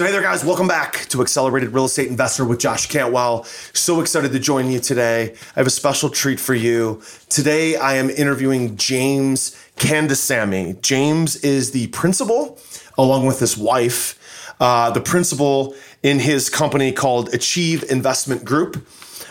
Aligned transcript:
So, 0.00 0.06
hey 0.06 0.12
there, 0.12 0.22
guys, 0.22 0.42
welcome 0.46 0.66
back 0.66 1.04
to 1.10 1.20
Accelerated 1.20 1.74
Real 1.74 1.84
Estate 1.84 2.08
Investor 2.08 2.46
with 2.46 2.58
Josh 2.58 2.86
Cantwell. 2.86 3.44
So 3.74 4.00
excited 4.00 4.32
to 4.32 4.38
join 4.38 4.70
you 4.70 4.80
today. 4.80 5.34
I 5.54 5.60
have 5.60 5.66
a 5.66 5.68
special 5.68 6.08
treat 6.08 6.40
for 6.40 6.54
you. 6.54 7.02
Today, 7.28 7.76
I 7.76 7.96
am 7.96 8.08
interviewing 8.08 8.78
James 8.78 9.54
Kandasamy. 9.76 10.80
James 10.80 11.36
is 11.44 11.72
the 11.72 11.88
principal, 11.88 12.58
along 12.96 13.26
with 13.26 13.40
his 13.40 13.58
wife, 13.58 14.54
uh, 14.58 14.90
the 14.90 15.02
principal 15.02 15.74
in 16.02 16.18
his 16.18 16.48
company 16.48 16.92
called 16.92 17.34
Achieve 17.34 17.84
Investment 17.90 18.42
Group. 18.42 18.82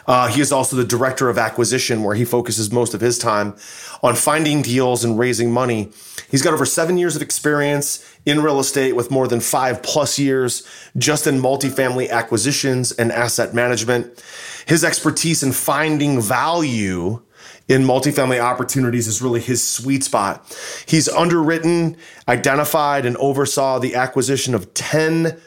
Uh, 0.05 0.27
he 0.27 0.39
is 0.39 0.51
also 0.51 0.75
the 0.75 0.85
director 0.85 1.29
of 1.29 1.39
acquisition, 1.39 2.03
where 2.03 2.13
he 2.13 2.25
focuses 2.25 2.71
most 2.71 2.93
of 2.93 3.01
his 3.01 3.17
time 3.17 3.55
on 4.03 4.13
finding 4.13 4.61
deals 4.61 5.03
and 5.03 5.17
raising 5.17 5.51
money. 5.51 5.89
He's 6.29 6.41
got 6.41 6.53
over 6.53 6.65
seven 6.65 6.97
years 6.97 7.15
of 7.15 7.21
experience 7.21 8.05
in 8.25 8.41
real 8.41 8.59
estate 8.59 8.95
with 8.95 9.11
more 9.11 9.27
than 9.27 9.39
five 9.39 9.81
plus 9.81 10.19
years 10.19 10.65
just 10.97 11.27
in 11.27 11.41
multifamily 11.41 12.09
acquisitions 12.09 12.91
and 12.91 13.11
asset 13.11 13.53
management. 13.53 14.23
His 14.67 14.83
expertise 14.83 15.41
in 15.41 15.51
finding 15.51 16.21
value 16.21 17.21
in 17.67 17.83
multifamily 17.83 18.39
opportunities 18.39 19.07
is 19.07 19.21
really 19.21 19.39
his 19.39 19.65
sweet 19.65 20.03
spot. 20.03 20.45
He's 20.87 21.07
underwritten, 21.07 21.97
identified, 22.27 23.05
and 23.05 23.15
oversaw 23.17 23.79
the 23.79 23.95
acquisition 23.95 24.55
of 24.55 24.73
10 24.73 25.39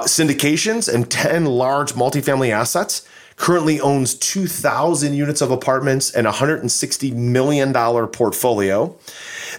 syndications 0.00 0.92
and 0.92 1.10
10 1.10 1.46
large 1.46 1.92
multifamily 1.92 2.50
assets. 2.50 3.06
Currently 3.36 3.80
owns 3.80 4.14
2,000 4.14 5.14
units 5.14 5.40
of 5.40 5.50
apartments 5.50 6.12
and 6.12 6.26
$160 6.26 7.14
million 7.14 7.72
portfolio 7.72 8.96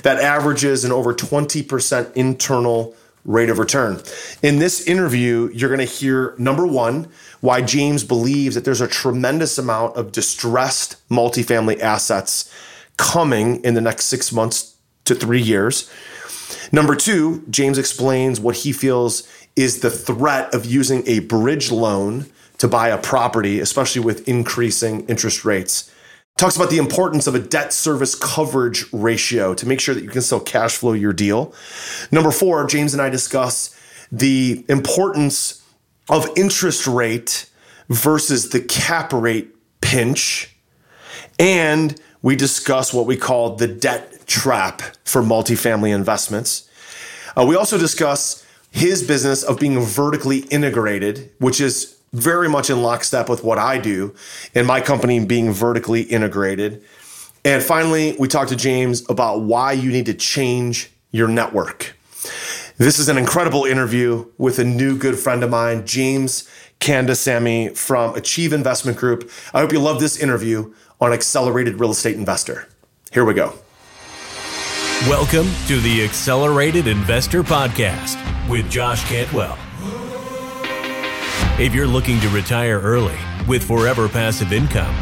that 0.03 0.19
averages 0.19 0.85
an 0.85 0.91
over 0.91 1.13
20% 1.13 2.13
internal 2.13 2.95
rate 3.25 3.49
of 3.49 3.59
return. 3.59 4.01
In 4.41 4.59
this 4.59 4.87
interview, 4.87 5.49
you're 5.53 5.69
going 5.69 5.85
to 5.85 5.93
hear 5.93 6.35
number 6.37 6.65
one, 6.65 7.09
why 7.41 7.61
James 7.61 8.03
believes 8.03 8.55
that 8.55 8.63
there's 8.65 8.81
a 8.81 8.87
tremendous 8.87 9.57
amount 9.57 9.95
of 9.97 10.11
distressed 10.11 10.97
multifamily 11.09 11.79
assets 11.79 12.51
coming 12.97 13.63
in 13.63 13.73
the 13.73 13.81
next 13.81 14.05
six 14.05 14.31
months 14.31 14.75
to 15.05 15.15
three 15.15 15.41
years. 15.41 15.91
Number 16.71 16.95
two, 16.95 17.43
James 17.49 17.77
explains 17.77 18.39
what 18.39 18.57
he 18.57 18.71
feels 18.71 19.27
is 19.55 19.79
the 19.79 19.89
threat 19.89 20.53
of 20.53 20.65
using 20.65 21.03
a 21.07 21.19
bridge 21.19 21.71
loan 21.71 22.27
to 22.57 22.67
buy 22.67 22.89
a 22.89 22.97
property, 22.97 23.59
especially 23.59 24.01
with 24.01 24.27
increasing 24.27 25.05
interest 25.07 25.45
rates 25.45 25.91
talks 26.37 26.57
about 26.57 26.69
the 26.69 26.77
importance 26.77 27.27
of 27.27 27.35
a 27.35 27.39
debt 27.39 27.71
service 27.71 28.13
coverage 28.13 28.91
ratio 28.91 29.53
to 29.53 29.65
make 29.65 29.79
sure 29.79 29.95
that 29.95 30.03
you 30.03 30.09
can 30.09 30.21
still 30.21 30.39
cash 30.39 30.75
flow 30.75 30.91
your 30.91 31.13
deal. 31.13 31.53
Number 32.11 32.31
four, 32.31 32.65
James 32.67 32.93
and 32.93 33.01
I 33.01 33.09
discuss 33.09 33.73
the 34.11 34.65
importance 34.67 35.63
of 36.09 36.27
interest 36.35 36.87
rate 36.87 37.49
versus 37.87 38.49
the 38.49 38.59
cap 38.59 39.13
rate 39.13 39.55
pinch. 39.79 40.55
And 41.39 41.99
we 42.21 42.35
discuss 42.35 42.93
what 42.93 43.05
we 43.05 43.15
call 43.15 43.55
the 43.55 43.67
debt 43.67 44.27
trap 44.27 44.81
for 45.05 45.21
multifamily 45.21 45.95
investments. 45.95 46.69
Uh, 47.37 47.45
we 47.45 47.55
also 47.55 47.77
discuss 47.77 48.45
his 48.71 49.03
business 49.03 49.41
of 49.41 49.59
being 49.59 49.79
vertically 49.79 50.39
integrated, 50.39 51.31
which 51.39 51.61
is 51.61 51.94
very 52.15 52.47
much 52.47 52.69
in 52.69 52.81
lockstep 52.81 53.29
with 53.29 53.43
what 53.43 53.57
I 53.57 53.77
do 53.77 54.15
and 54.53 54.65
my 54.65 54.79
company 54.79 55.23
being 55.23 55.51
vertically 55.51 56.01
integrated. 56.01 56.81
And 57.43 57.61
finally, 57.61 58.15
we 58.17 58.27
talked 58.27 58.49
to 58.49 58.55
James 58.55 59.07
about 59.09 59.41
why 59.41 59.73
you 59.73 59.91
need 59.91 60.05
to 60.07 60.13
change 60.13 60.91
your 61.11 61.27
network. 61.27 61.95
This 62.77 62.99
is 62.99 63.07
an 63.09 63.17
incredible 63.17 63.65
interview 63.65 64.25
with 64.37 64.59
a 64.59 64.63
new 64.63 64.97
good 64.97 65.19
friend 65.19 65.43
of 65.43 65.49
mine, 65.49 65.85
James 65.85 66.49
Kandasamy 66.79 67.77
from 67.77 68.15
Achieve 68.15 68.51
Investment 68.51 68.97
Group. 68.97 69.29
I 69.53 69.59
hope 69.59 69.71
you 69.71 69.79
love 69.79 69.99
this 69.99 70.19
interview 70.19 70.73
on 70.99 71.13
Accelerated 71.13 71.79
Real 71.79 71.91
Estate 71.91 72.15
Investor. 72.15 72.67
Here 73.11 73.25
we 73.25 73.33
go. 73.33 73.53
Welcome 75.07 75.47
to 75.67 75.79
the 75.81 76.03
Accelerated 76.03 76.87
Investor 76.87 77.43
Podcast 77.43 78.49
with 78.49 78.69
Josh 78.69 79.03
Cantwell. 79.09 79.57
If 81.57 81.73
you're 81.73 81.87
looking 81.87 82.19
to 82.19 82.27
retire 82.27 82.81
early 82.81 83.15
with 83.47 83.63
forever 83.63 84.09
passive 84.09 84.51
income, 84.51 84.93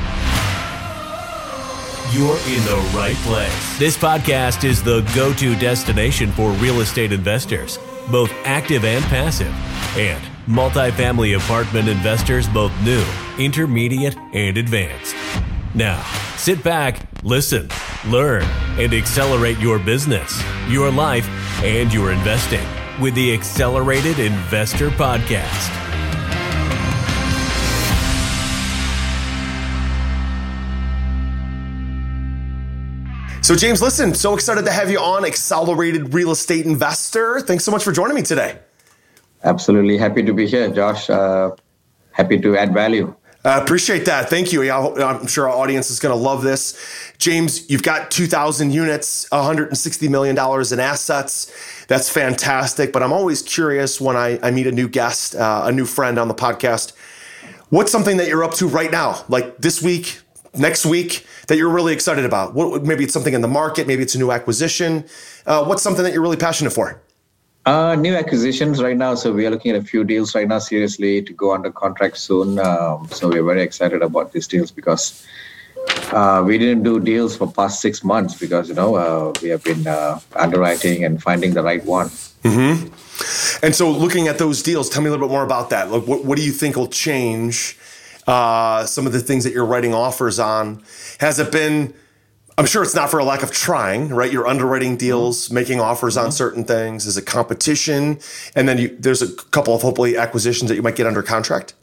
you're 2.13 2.37
in 2.45 2.63
the 2.65 2.91
right 2.95 3.15
place. 3.23 3.79
This 3.79 3.97
podcast 3.97 4.63
is 4.63 4.83
the 4.83 5.01
go 5.15 5.33
to 5.33 5.55
destination 5.55 6.31
for 6.31 6.51
real 6.51 6.81
estate 6.81 7.11
investors, 7.11 7.79
both 8.11 8.31
active 8.45 8.85
and 8.85 9.03
passive, 9.05 9.51
and 9.97 10.23
multifamily 10.45 11.35
apartment 11.35 11.89
investors, 11.89 12.47
both 12.47 12.71
new, 12.83 13.03
intermediate, 13.39 14.15
and 14.33 14.55
advanced. 14.55 15.15
Now, 15.73 16.03
sit 16.37 16.63
back, 16.63 16.99
listen, 17.23 17.67
learn, 18.05 18.43
and 18.77 18.93
accelerate 18.93 19.57
your 19.57 19.79
business, 19.79 20.39
your 20.67 20.91
life, 20.91 21.27
and 21.63 21.91
your 21.91 22.11
investing 22.11 22.67
with 23.01 23.15
the 23.15 23.33
Accelerated 23.33 24.19
Investor 24.19 24.91
Podcast. 24.91 25.82
So, 33.43 33.57
James, 33.57 33.81
listen, 33.81 34.13
so 34.13 34.35
excited 34.35 34.63
to 34.63 34.71
have 34.71 34.89
you 34.89 34.99
on 34.99 35.25
Accelerated 35.25 36.13
Real 36.13 36.31
Estate 36.31 36.65
Investor. 36.65 37.41
Thanks 37.41 37.65
so 37.65 37.71
much 37.71 37.83
for 37.83 37.91
joining 37.91 38.15
me 38.15 38.21
today. 38.21 38.57
Absolutely. 39.43 39.97
Happy 39.97 40.23
to 40.23 40.33
be 40.33 40.47
here, 40.47 40.69
Josh. 40.69 41.09
Uh, 41.09 41.51
happy 42.13 42.39
to 42.39 42.55
add 42.55 42.73
value. 42.73 43.13
I 43.43 43.55
uh, 43.55 43.61
appreciate 43.61 44.05
that. 44.05 44.29
Thank 44.29 44.53
you. 44.53 44.71
I'm 44.71 45.27
sure 45.27 45.49
our 45.49 45.57
audience 45.57 45.91
is 45.91 45.99
going 45.99 46.15
to 46.15 46.23
love 46.23 46.41
this. 46.41 46.79
James, 47.17 47.69
you've 47.69 47.83
got 47.83 48.11
2,000 48.11 48.71
units, 48.71 49.27
$160 49.27 50.09
million 50.09 50.37
in 50.37 50.79
assets. 50.79 51.51
That's 51.87 52.09
fantastic. 52.09 52.93
But 52.93 53.03
I'm 53.03 53.11
always 53.11 53.41
curious 53.41 53.99
when 53.99 54.15
I, 54.15 54.39
I 54.41 54.51
meet 54.51 54.67
a 54.67 54.71
new 54.71 54.87
guest, 54.87 55.35
uh, 55.35 55.63
a 55.65 55.71
new 55.73 55.85
friend 55.85 56.17
on 56.17 56.29
the 56.29 56.33
podcast. 56.33 56.93
What's 57.71 57.91
something 57.91 58.15
that 58.17 58.29
you're 58.29 58.45
up 58.45 58.53
to 58.53 58.69
right 58.69 58.89
now? 58.91 59.25
Like 59.27 59.57
this 59.57 59.81
week, 59.81 60.21
next 60.55 60.85
week 60.85 61.25
that 61.47 61.57
you're 61.57 61.69
really 61.69 61.93
excited 61.93 62.25
about? 62.25 62.53
What, 62.53 62.83
maybe 62.83 63.03
it's 63.03 63.13
something 63.13 63.33
in 63.33 63.41
the 63.41 63.47
market, 63.47 63.87
maybe 63.87 64.03
it's 64.03 64.15
a 64.15 64.19
new 64.19 64.31
acquisition. 64.31 65.05
Uh, 65.45 65.63
what's 65.65 65.81
something 65.81 66.03
that 66.03 66.13
you're 66.13 66.21
really 66.21 66.37
passionate 66.37 66.71
for? 66.71 67.01
Uh, 67.65 67.95
new 67.95 68.13
acquisitions 68.13 68.83
right 68.83 68.97
now. 68.97 69.15
So 69.15 69.31
we 69.31 69.45
are 69.45 69.49
looking 69.49 69.71
at 69.71 69.81
a 69.81 69.85
few 69.85 70.03
deals 70.03 70.35
right 70.35 70.47
now, 70.47 70.59
seriously, 70.59 71.21
to 71.21 71.33
go 71.33 71.53
under 71.53 71.71
contract 71.71 72.17
soon. 72.17 72.59
Um, 72.59 73.07
so 73.09 73.29
we're 73.29 73.43
very 73.43 73.61
excited 73.61 74.01
about 74.01 74.33
these 74.33 74.47
deals 74.47 74.69
because 74.69 75.25
uh, 76.11 76.43
we 76.45 76.57
didn't 76.57 76.83
do 76.83 76.99
deals 76.99 77.37
for 77.37 77.49
past 77.51 77.79
six 77.79 78.03
months 78.03 78.35
because 78.35 78.69
you 78.69 78.75
know 78.75 78.95
uh, 78.95 79.33
we 79.41 79.49
have 79.49 79.63
been 79.63 79.87
uh, 79.87 80.19
underwriting 80.35 81.05
and 81.05 81.21
finding 81.21 81.53
the 81.53 81.63
right 81.63 81.83
one. 81.85 82.07
Mm-hmm. 82.43 83.65
And 83.65 83.73
so, 83.73 83.89
looking 83.89 84.27
at 84.27 84.37
those 84.37 84.61
deals, 84.61 84.89
tell 84.89 85.01
me 85.01 85.07
a 85.07 85.11
little 85.11 85.27
bit 85.27 85.31
more 85.31 85.45
about 85.45 85.69
that. 85.69 85.89
Like, 85.89 86.05
what, 86.05 86.25
what 86.25 86.37
do 86.37 86.43
you 86.43 86.51
think 86.51 86.75
will 86.75 86.87
change 86.87 87.77
uh, 88.27 88.85
some 88.85 89.05
of 89.05 89.13
the 89.13 89.19
things 89.19 89.43
that 89.43 89.53
you're 89.53 89.65
writing 89.65 89.93
offers 89.93 90.39
on. 90.39 90.83
Has 91.19 91.39
it 91.39 91.51
been? 91.51 91.93
I'm 92.55 92.67
sure 92.67 92.83
it's 92.83 92.93
not 92.93 93.09
for 93.09 93.19
a 93.19 93.25
lack 93.25 93.41
of 93.41 93.51
trying, 93.51 94.09
right? 94.09 94.31
You're 94.31 94.45
underwriting 94.45 94.95
deals, 94.95 95.45
mm-hmm. 95.45 95.55
making 95.55 95.79
offers 95.79 96.17
on 96.17 96.25
mm-hmm. 96.25 96.31
certain 96.31 96.63
things. 96.65 97.07
Is 97.07 97.17
it 97.17 97.25
competition? 97.25 98.19
And 98.55 98.69
then 98.69 98.77
you, 98.77 98.95
there's 98.99 99.23
a 99.23 99.33
couple 99.49 99.73
of 99.73 99.81
hopefully 99.81 100.17
acquisitions 100.17 100.69
that 100.69 100.75
you 100.75 100.83
might 100.83 100.95
get 100.95 101.07
under 101.07 101.23
contract. 101.23 101.73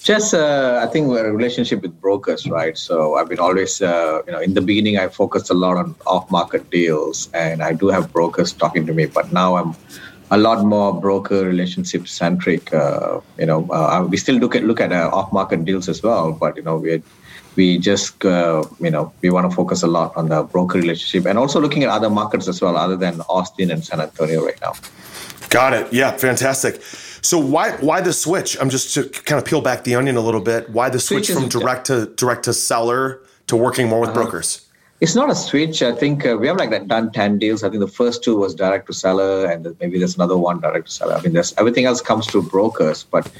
Just, 0.00 0.34
uh, 0.34 0.84
I 0.86 0.92
think 0.92 1.08
a 1.08 1.32
relationship 1.32 1.80
with 1.80 1.98
brokers, 2.00 2.46
right? 2.46 2.76
So 2.76 3.16
I've 3.16 3.28
been 3.28 3.40
always, 3.40 3.80
uh, 3.80 4.20
you 4.26 4.32
know, 4.32 4.38
in 4.38 4.52
the 4.52 4.60
beginning, 4.60 4.98
I 4.98 5.08
focused 5.08 5.50
a 5.50 5.54
lot 5.54 5.78
on 5.78 5.94
off-market 6.06 6.70
deals, 6.70 7.30
and 7.32 7.62
I 7.62 7.72
do 7.72 7.88
have 7.88 8.12
brokers 8.12 8.52
talking 8.52 8.86
to 8.86 8.92
me. 8.92 9.06
But 9.06 9.32
now 9.32 9.56
I'm 9.56 9.74
a 10.30 10.38
lot 10.38 10.64
more 10.64 10.98
broker 10.98 11.44
relationship 11.44 12.08
centric. 12.08 12.72
Uh, 12.72 13.20
you 13.38 13.46
know, 13.46 13.68
uh, 13.70 14.06
we 14.08 14.16
still 14.16 14.36
look 14.36 14.54
at 14.54 14.64
look 14.64 14.80
at 14.80 14.92
uh, 14.92 15.10
off 15.12 15.32
market 15.32 15.64
deals 15.64 15.88
as 15.88 16.02
well, 16.02 16.32
but 16.32 16.56
you 16.56 16.62
know, 16.62 16.76
we 16.76 17.02
we 17.56 17.78
just 17.78 18.24
uh, 18.24 18.64
you 18.80 18.90
know 18.90 19.12
we 19.20 19.30
want 19.30 19.48
to 19.48 19.54
focus 19.54 19.82
a 19.82 19.86
lot 19.86 20.16
on 20.16 20.28
the 20.28 20.42
broker 20.42 20.78
relationship 20.78 21.26
and 21.26 21.38
also 21.38 21.60
looking 21.60 21.82
at 21.82 21.88
other 21.88 22.10
markets 22.10 22.48
as 22.48 22.60
well, 22.60 22.76
other 22.76 22.96
than 22.96 23.20
Austin 23.22 23.70
and 23.70 23.84
San 23.84 24.00
Antonio 24.00 24.44
right 24.44 24.60
now. 24.60 24.72
Got 25.50 25.72
it. 25.74 25.92
Yeah, 25.92 26.16
fantastic. 26.16 26.82
So 26.82 27.38
why 27.38 27.72
why 27.76 28.00
the 28.00 28.12
switch? 28.12 28.56
I'm 28.60 28.70
just 28.70 28.94
to 28.94 29.08
kind 29.08 29.38
of 29.38 29.44
peel 29.44 29.60
back 29.60 29.84
the 29.84 29.94
onion 29.94 30.16
a 30.16 30.20
little 30.20 30.40
bit. 30.40 30.70
Why 30.70 30.88
the 30.88 31.00
switch, 31.00 31.26
switch 31.26 31.38
from 31.38 31.48
direct 31.48 31.86
to 31.86 32.06
direct 32.16 32.44
to 32.44 32.52
seller 32.52 33.22
to 33.46 33.56
working 33.56 33.88
more 33.88 34.00
with 34.00 34.10
uh-huh. 34.10 34.22
brokers? 34.22 34.66
It's 35.00 35.14
not 35.14 35.30
a 35.30 35.34
switch. 35.34 35.82
I 35.82 35.92
think 35.92 36.24
uh, 36.24 36.36
we 36.36 36.46
have 36.46 36.56
like 36.56 36.70
that 36.70 36.88
done 36.88 37.10
10 37.12 37.38
deals. 37.38 37.64
I 37.64 37.68
think 37.68 37.80
the 37.80 37.88
first 37.88 38.22
two 38.22 38.36
was 38.36 38.54
direct 38.54 38.86
to 38.86 38.92
seller, 38.92 39.46
and 39.46 39.76
maybe 39.80 39.98
there's 39.98 40.14
another 40.14 40.36
one 40.36 40.60
direct 40.60 40.86
to 40.86 40.92
seller. 40.92 41.14
I 41.14 41.20
mean, 41.20 41.32
there's 41.32 41.52
everything 41.58 41.84
else 41.84 42.00
comes 42.00 42.26
through 42.26 42.42
brokers, 42.42 43.04
but 43.04 43.30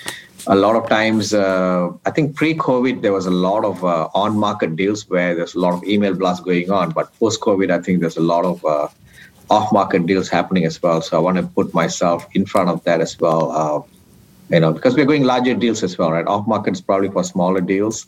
a 0.46 0.56
lot 0.56 0.76
of 0.76 0.88
times, 0.88 1.32
uh, 1.32 1.90
I 2.04 2.10
think 2.10 2.34
pre-COVID 2.36 3.02
there 3.02 3.12
was 3.12 3.26
a 3.26 3.30
lot 3.30 3.64
of 3.64 3.84
uh, 3.84 4.08
on-market 4.14 4.76
deals 4.76 5.08
where 5.08 5.34
there's 5.34 5.54
a 5.54 5.60
lot 5.60 5.74
of 5.74 5.84
email 5.84 6.14
blasts 6.14 6.44
going 6.44 6.70
on. 6.70 6.90
But 6.90 7.16
post-COVID, 7.18 7.70
I 7.70 7.80
think 7.80 8.00
there's 8.00 8.16
a 8.16 8.22
lot 8.22 8.44
of 8.44 8.64
uh, 8.64 8.88
off-market 9.48 10.06
deals 10.06 10.28
happening 10.28 10.64
as 10.64 10.82
well. 10.82 11.00
So 11.00 11.16
I 11.16 11.20
want 11.20 11.36
to 11.38 11.44
put 11.44 11.72
myself 11.72 12.26
in 12.34 12.46
front 12.46 12.68
of 12.68 12.82
that 12.84 13.00
as 13.00 13.18
well. 13.18 13.52
Uh, 13.52 13.82
you 14.50 14.60
know, 14.60 14.72
because 14.72 14.94
we're 14.94 15.06
going 15.06 15.24
larger 15.24 15.54
deals 15.54 15.82
as 15.82 15.96
well, 15.96 16.12
right? 16.12 16.26
Off 16.26 16.46
market 16.46 16.74
is 16.74 16.80
probably 16.80 17.10
for 17.10 17.24
smaller 17.24 17.60
deals, 17.60 18.06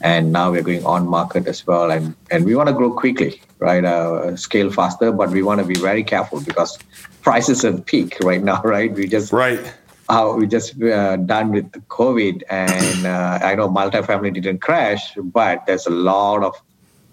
and 0.00 0.32
now 0.32 0.50
we're 0.50 0.62
going 0.62 0.84
on 0.84 1.08
market 1.08 1.46
as 1.46 1.66
well, 1.66 1.90
and 1.90 2.14
and 2.30 2.44
we 2.44 2.54
want 2.54 2.68
to 2.68 2.74
grow 2.74 2.92
quickly, 2.92 3.40
right? 3.58 3.84
Uh, 3.84 4.36
scale 4.36 4.70
faster, 4.70 5.12
but 5.12 5.30
we 5.30 5.42
want 5.42 5.60
to 5.60 5.66
be 5.66 5.74
very 5.74 6.02
careful 6.02 6.40
because 6.40 6.78
prices 7.22 7.64
are 7.64 7.76
peak 7.78 8.16
right 8.22 8.42
now, 8.42 8.62
right? 8.64 8.92
We 8.92 9.06
just 9.06 9.32
right. 9.32 9.72
Uh, 10.08 10.34
we 10.36 10.44
just 10.44 10.82
uh, 10.82 11.16
done 11.16 11.52
with 11.52 11.70
COVID, 11.88 12.42
and 12.50 13.06
uh, 13.06 13.38
I 13.42 13.54
know 13.54 13.68
multifamily 13.68 14.34
didn't 14.34 14.58
crash, 14.58 15.14
but 15.16 15.64
there's 15.66 15.86
a 15.86 15.90
lot 15.90 16.42
of 16.42 16.60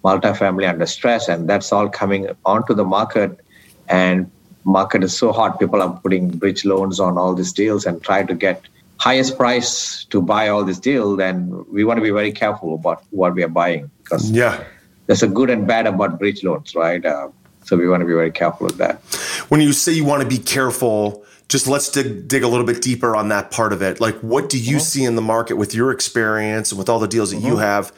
multifamily 0.03 0.67
under 0.67 0.85
stress, 0.85 1.27
and 1.27 1.47
that's 1.47 1.71
all 1.71 1.89
coming 1.89 2.27
onto 2.45 2.73
the 2.73 2.85
market. 2.85 3.39
And 3.87 4.31
market 4.63 5.03
is 5.03 5.15
so 5.15 5.31
hot, 5.31 5.59
people 5.59 5.81
are 5.81 5.99
putting 6.01 6.29
bridge 6.29 6.65
loans 6.65 6.99
on 6.99 7.17
all 7.17 7.35
these 7.35 7.53
deals 7.53 7.85
and 7.85 8.01
try 8.01 8.23
to 8.23 8.33
get 8.33 8.61
highest 8.99 9.37
price 9.37 10.05
to 10.05 10.21
buy 10.21 10.47
all 10.49 10.63
this 10.63 10.79
deal. 10.79 11.15
Then 11.15 11.65
we 11.71 11.83
want 11.83 11.97
to 11.97 12.01
be 12.01 12.11
very 12.11 12.31
careful 12.31 12.75
about 12.75 13.03
what 13.11 13.33
we 13.35 13.43
are 13.43 13.49
buying 13.49 13.89
because 14.03 14.29
yeah, 14.31 14.63
there's 15.07 15.23
a 15.23 15.27
good 15.27 15.49
and 15.49 15.67
bad 15.67 15.87
about 15.87 16.19
bridge 16.19 16.43
loans, 16.43 16.75
right? 16.75 17.05
Uh, 17.05 17.29
so 17.63 17.75
we 17.75 17.87
want 17.87 18.01
to 18.01 18.05
be 18.05 18.13
very 18.13 18.31
careful 18.31 18.65
with 18.65 18.77
that. 18.77 19.01
When 19.49 19.59
you 19.59 19.73
say 19.73 19.91
you 19.91 20.05
want 20.05 20.23
to 20.23 20.27
be 20.27 20.37
careful, 20.37 21.25
just 21.49 21.67
let's 21.67 21.89
dig, 21.89 22.27
dig 22.27 22.43
a 22.43 22.47
little 22.47 22.65
bit 22.65 22.81
deeper 22.81 23.15
on 23.15 23.27
that 23.29 23.51
part 23.51 23.73
of 23.73 23.81
it. 23.81 23.99
Like, 23.99 24.15
what 24.19 24.49
do 24.49 24.57
you 24.57 24.77
mm-hmm. 24.77 24.79
see 24.79 25.03
in 25.03 25.15
the 25.15 25.21
market 25.21 25.55
with 25.55 25.73
your 25.75 25.91
experience 25.91 26.71
and 26.71 26.79
with 26.79 26.87
all 26.87 26.99
the 26.99 27.07
deals 27.07 27.31
that 27.31 27.37
mm-hmm. 27.37 27.47
you 27.47 27.57
have? 27.57 27.91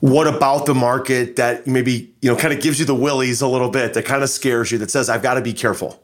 what 0.00 0.26
about 0.26 0.64
the 0.64 0.74
market 0.74 1.36
that 1.36 1.66
maybe 1.66 2.12
you 2.22 2.30
know 2.30 2.36
kind 2.36 2.52
of 2.52 2.60
gives 2.60 2.78
you 2.80 2.86
the 2.86 2.94
willies 2.94 3.40
a 3.40 3.46
little 3.46 3.70
bit 3.70 3.94
that 3.94 4.04
kind 4.04 4.22
of 4.22 4.30
scares 4.30 4.72
you 4.72 4.78
that 4.78 4.90
says 4.90 5.08
i've 5.08 5.22
got 5.22 5.34
to 5.34 5.42
be 5.42 5.52
careful 5.52 6.02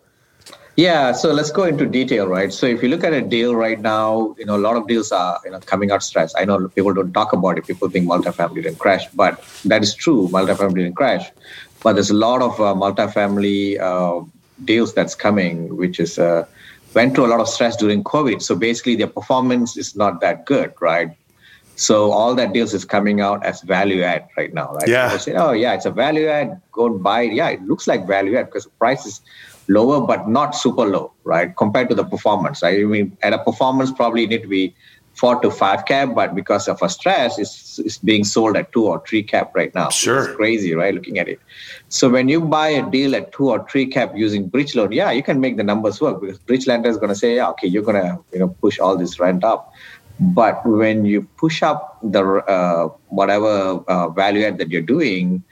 yeah 0.77 1.13
so 1.13 1.33
let's 1.33 1.51
go 1.51 1.65
into 1.65 1.87
detail 1.87 2.27
right 2.27 2.53
so 2.53 2.67
if 2.67 2.83
you 2.83 2.89
look 2.89 3.03
at 3.03 3.13
a 3.13 3.23
deal 3.23 3.55
right 3.57 3.81
now 3.81 4.35
you 4.39 4.45
know 4.45 4.57
a 4.57 4.65
lot 4.69 4.77
of 4.77 4.87
deals 4.87 5.11
are 5.11 5.41
you 5.45 5.51
know 5.51 5.59
coming 5.61 5.91
out 5.91 6.03
stressed 6.03 6.37
i 6.39 6.45
know 6.45 6.69
people 6.69 6.93
don't 6.93 7.13
talk 7.13 7.33
about 7.33 7.59
it 7.59 7.67
people 7.67 7.89
think 7.89 8.09
multifamily 8.09 8.63
didn't 8.63 8.79
crash 8.79 9.07
but 9.15 9.43
that 9.65 9.83
is 9.83 9.95
true 9.95 10.29
multifamily 10.29 10.77
didn't 10.77 10.95
crash 10.95 11.31
but 11.83 11.95
there's 11.95 12.11
a 12.11 12.15
lot 12.15 12.43
of 12.43 12.61
uh, 12.61 12.75
multifamily 12.75 13.81
uh, 13.81 14.25
deals 14.65 14.93
that's 14.95 15.15
coming 15.15 15.77
which 15.77 15.99
is 15.99 16.19
uh, 16.19 16.45
went 16.95 17.15
through 17.15 17.27
a 17.27 17.33
lot 17.35 17.41
of 17.41 17.49
stress 17.49 17.77
during 17.77 18.05
covid 18.05 18.43
so 18.43 18.55
basically 18.55 18.97
their 18.97 19.07
performance 19.07 19.77
is 19.77 19.97
not 19.97 20.21
that 20.21 20.45
good 20.45 20.73
right 20.81 21.17
so 21.77 22.11
all 22.11 22.35
that 22.35 22.55
deals 22.55 22.73
is 22.73 22.87
coming 22.87 23.21
out 23.21 23.45
as 23.45 23.61
value 23.61 24.03
add 24.03 24.27
right 24.39 24.53
now, 24.53 24.73
right? 24.73 24.89
Yeah. 24.89 25.15
Say, 25.19 25.35
oh 25.35 25.53
yeah, 25.53 25.75
it's 25.75 25.85
a 25.85 25.91
value 25.91 26.27
add. 26.27 26.59
Go 26.73 26.87
and 26.87 27.03
buy 27.03 27.23
it. 27.23 27.35
Yeah, 27.35 27.51
it 27.51 27.63
looks 27.63 27.87
like 27.87 28.07
value 28.07 28.37
add 28.39 28.47
because 28.47 28.65
the 28.65 28.71
price 28.71 29.05
is 29.05 29.21
lower, 29.69 30.07
but 30.07 30.29
not 30.29 30.55
super 30.55 30.85
low, 30.85 31.13
right? 31.25 31.57
Compared 31.57 31.89
to 31.89 31.95
the 31.95 32.05
performance, 32.05 32.63
right? 32.63 32.81
I 32.81 32.85
mean, 32.85 33.17
at 33.23 33.33
a 33.33 33.39
performance, 33.39 33.93
probably 33.93 34.27
need 34.27 34.43
to 34.43 34.49
be 34.49 34.75
four 35.17 35.41
to 35.41 35.51
five 35.51 35.87
cap, 35.87 36.15
but 36.15 36.35
because 36.35 36.69
of 36.69 36.81
a 36.83 36.89
stress, 36.89 37.39
it's, 37.39 37.79
it's 37.79 37.99
being 37.99 38.23
sold 38.23 38.55
at 38.57 38.71
two 38.73 38.87
or 38.87 39.03
three 39.07 39.23
cap 39.23 39.51
right 39.55 39.75
now. 39.75 39.89
Sure. 39.89 40.27
It's 40.29 40.37
crazy, 40.37 40.75
right? 40.75 40.95
Looking 40.95 41.19
at 41.19 41.27
it. 41.27 41.41
So 41.89 42.11
when 42.11 42.29
you 42.29 42.43
buy 42.43 42.69
a 42.69 42.89
deal 42.91 43.17
at 43.17 43.33
two 43.33 43.49
or 43.49 43.67
three 43.69 43.87
cap 43.87 44.13
using 44.15 44.47
bridge 44.47 44.77
loan, 44.77 44.93
yeah, 44.93 45.11
you 45.11 45.23
can 45.23 45.41
make 45.41 45.57
the 45.57 45.65
numbers 45.65 46.01
work 46.01 46.21
because 46.21 46.39
bridge 46.39 46.67
lender 46.67 46.91
is 46.91 46.99
going 46.99 47.09
to 47.09 47.15
say, 47.15 47.37
yeah, 47.37 47.49
okay, 47.51 47.67
you're 47.67 47.83
going 47.83 48.03
to 48.03 48.19
you 48.33 48.39
know 48.39 48.49
push 48.49 48.79
all 48.79 48.97
this 48.97 49.19
rent 49.19 49.43
up. 49.43 49.73
But 50.21 50.65
when 50.67 51.05
you 51.05 51.23
push 51.37 51.63
up 51.63 51.99
the 52.03 52.23
uh, 52.25 52.89
whatever 53.09 53.83
uh, 53.89 54.09
value 54.11 54.45
add 54.45 54.59
that 54.59 54.71
you're 54.71 54.83
doing, 54.83 55.43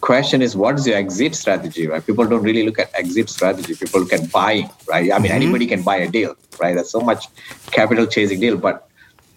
question 0.00 0.42
is 0.42 0.56
what 0.56 0.78
is 0.78 0.86
your 0.86 0.96
exit 0.96 1.34
strategy, 1.34 1.86
right? 1.86 2.04
People 2.04 2.26
don't 2.26 2.42
really 2.42 2.64
look 2.64 2.78
at 2.78 2.90
exit 2.94 3.28
strategy. 3.30 3.74
People 3.74 4.00
look 4.00 4.12
at 4.12 4.30
buying, 4.30 4.70
right? 4.88 5.12
I 5.12 5.18
mean, 5.18 5.30
mm-hmm. 5.30 5.42
anybody 5.42 5.66
can 5.66 5.82
buy 5.82 5.96
a 5.96 6.08
deal, 6.08 6.34
right? 6.60 6.74
There's 6.74 6.90
so 6.90 7.00
much 7.00 7.26
capital 7.70 8.06
chasing 8.06 8.40
deal, 8.40 8.56
but 8.56 8.88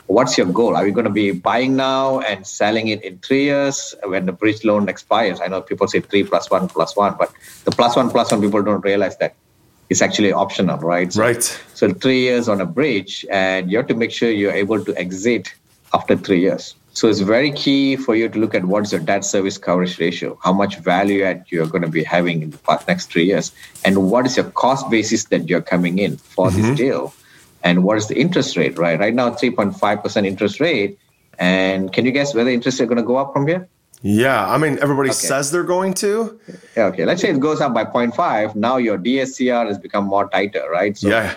what's 0.08 0.38
your 0.38 0.48
goal? 0.48 0.75
Are 0.75 0.84
we 0.84 0.92
going 0.92 1.06
to 1.06 1.12
be 1.12 1.31
buying 1.31 1.75
now 1.75 2.19
and 2.19 2.46
selling 2.46 2.90
it 2.90 3.04
in 3.04 3.18
three 3.19 3.46
years 3.46 3.96
when 4.04 4.25
the 4.25 4.31
bridge 4.31 4.63
loan 4.63 4.90
expires? 4.90 5.40
I 5.42 5.48
know 5.48 5.62
people 5.62 5.88
say 5.88 6.02
three 6.02 6.24
plus 6.24 6.50
one 6.50 6.68
plus 6.68 6.96
one, 6.96 7.16
but 7.18 7.31
the 7.63 7.72
plus 7.72 7.96
one 7.96 8.10
plus 8.10 8.31
one 8.31 8.42
people 8.42 8.62
don't 8.62 8.84
realize 8.84 9.18
that 9.18 9.36
it's 9.90 10.02
actually 10.02 10.31
optional, 10.31 10.78
right? 10.78 11.12
So, 11.12 11.22
right. 11.22 11.44
So 11.74 11.94
three 11.94 12.22
years 12.22 12.48
on 12.48 12.62
a 12.62 12.66
bridge, 12.66 13.25
and 13.30 13.69
you 13.72 13.78
have 13.78 13.88
to 13.88 13.96
make 13.96 14.12
sure 14.12 14.30
you're 14.30 14.54
able 14.54 14.84
to 14.84 14.96
exit 14.98 15.54
after 15.94 16.16
three 16.16 16.40
years. 16.40 16.75
So 16.93 17.07
it's 17.07 17.19
very 17.19 17.51
key 17.51 17.95
for 17.95 18.15
you 18.15 18.27
to 18.27 18.38
look 18.38 18.53
at 18.53 18.65
what's 18.65 18.91
your 18.91 19.01
debt 19.01 19.23
service 19.23 19.57
coverage 19.57 19.97
ratio, 19.97 20.38
how 20.43 20.51
much 20.51 20.77
value 20.79 21.23
add 21.23 21.45
you're 21.49 21.67
going 21.67 21.83
to 21.83 21.88
be 21.88 22.03
having 22.03 22.41
in 22.41 22.51
the 22.51 22.83
next 22.88 23.11
three 23.11 23.25
years, 23.25 23.51
and 23.85 24.11
what 24.11 24.25
is 24.25 24.35
your 24.35 24.49
cost 24.51 24.89
basis 24.89 25.25
that 25.25 25.47
you're 25.49 25.61
coming 25.61 25.99
in 25.99 26.17
for 26.17 26.49
mm-hmm. 26.49 26.61
this 26.61 26.77
deal, 26.77 27.13
and 27.63 27.83
what 27.83 27.97
is 27.97 28.07
the 28.07 28.19
interest 28.19 28.57
rate, 28.57 28.77
right? 28.77 28.99
Right 28.99 29.13
now, 29.13 29.29
3.5% 29.31 30.25
interest 30.25 30.59
rate. 30.59 30.99
And 31.39 31.91
can 31.91 32.05
you 32.05 32.11
guess 32.11 32.35
whether 32.35 32.49
interest 32.49 32.79
are 32.81 32.85
going 32.85 32.97
to 32.97 33.03
go 33.03 33.15
up 33.15 33.33
from 33.33 33.47
here? 33.47 33.67
Yeah, 34.03 34.49
I 34.49 34.57
mean, 34.57 34.79
everybody 34.79 35.09
okay. 35.09 35.15
says 35.15 35.51
they're 35.51 35.63
going 35.63 35.93
to. 35.95 36.39
Yeah, 36.75 36.85
okay, 36.85 37.05
let's 37.05 37.21
say 37.21 37.29
it 37.29 37.39
goes 37.39 37.61
up 37.61 37.73
by 37.73 37.85
0.5. 37.85 38.55
Now 38.55 38.77
your 38.77 38.97
DSCR 38.97 39.67
has 39.67 39.77
become 39.77 40.05
more 40.05 40.27
tighter, 40.29 40.67
right? 40.69 40.97
So, 40.97 41.09
yeah. 41.09 41.35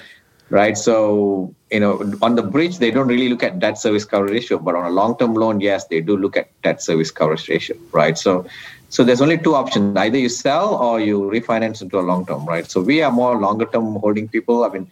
Right. 0.51 0.77
So, 0.77 1.55
you 1.71 1.81
know, 1.81 2.13
on 2.21 2.37
the 2.37 2.43
bridge, 2.43 2.79
they 2.79 2.91
don't 2.91 3.09
really 3.09 3.29
look 3.29 3.43
at 3.43 3.59
debt 3.59 3.79
service 3.79 4.05
coverage 4.05 4.33
ratio, 4.33 4.59
but 4.59 4.75
on 4.75 4.85
a 4.85 4.91
long 4.91 5.17
term 5.17 5.35
loan, 5.35 5.61
yes, 5.61 5.87
they 5.87 6.01
do 6.01 6.17
look 6.17 6.37
at 6.37 6.51
debt 6.63 6.83
service 6.83 7.11
coverage 7.11 7.49
ratio, 7.49 7.77
right? 7.93 8.17
So, 8.17 8.47
so 8.91 9.03
there's 9.03 9.23
only 9.23 9.39
two 9.39 9.55
options 9.55 9.97
either 9.97 10.19
you 10.19 10.29
sell 10.29 10.75
or 10.75 11.01
you 11.01 11.23
refinance 11.23 11.81
into 11.83 11.99
a 11.99 12.03
long 12.03 12.27
term, 12.27 12.47
right? 12.47 12.71
So, 12.71 12.83
we 12.83 13.03
are 13.03 13.11
more 13.11 13.37
longer 13.41 13.65
term 13.65 13.97
holding 13.97 14.29
people. 14.29 14.65
I 14.65 14.69
mean, 14.69 14.87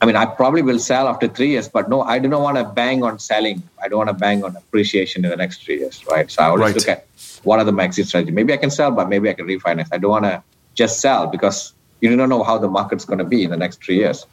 I 0.00 0.06
mean, 0.06 0.16
I 0.16 0.26
probably 0.26 0.62
will 0.62 0.78
sell 0.78 1.08
after 1.08 1.26
three 1.26 1.48
years, 1.48 1.68
but 1.68 1.88
no, 1.88 2.02
I 2.02 2.18
do 2.18 2.28
not 2.28 2.42
want 2.42 2.58
to 2.58 2.64
bang 2.64 3.02
on 3.02 3.18
selling. 3.18 3.62
I 3.82 3.88
don't 3.88 3.98
want 3.98 4.10
to 4.10 4.14
bang 4.14 4.44
on 4.44 4.54
appreciation 4.54 5.24
in 5.24 5.30
the 5.30 5.36
next 5.36 5.64
three 5.64 5.78
years, 5.78 6.04
right? 6.06 6.30
So 6.30 6.42
I 6.42 6.46
always 6.46 6.60
right. 6.60 6.76
look 6.76 6.88
at 6.88 7.06
what 7.44 7.58
are 7.58 7.64
the 7.64 7.74
exit 7.80 8.06
strategy. 8.06 8.30
Maybe 8.30 8.52
I 8.52 8.58
can 8.58 8.70
sell, 8.70 8.90
but 8.90 9.08
maybe 9.08 9.30
I 9.30 9.32
can 9.32 9.46
refinance. 9.46 9.88
I 9.92 9.98
don't 9.98 10.10
want 10.10 10.26
to 10.26 10.42
just 10.74 11.00
sell 11.00 11.26
because 11.26 11.72
you 12.00 12.14
don't 12.14 12.28
know 12.28 12.42
how 12.42 12.58
the 12.58 12.68
market's 12.68 13.06
going 13.06 13.18
to 13.18 13.24
be 13.24 13.42
in 13.42 13.50
the 13.50 13.56
next 13.56 13.82
three 13.82 13.96
years, 13.96 14.26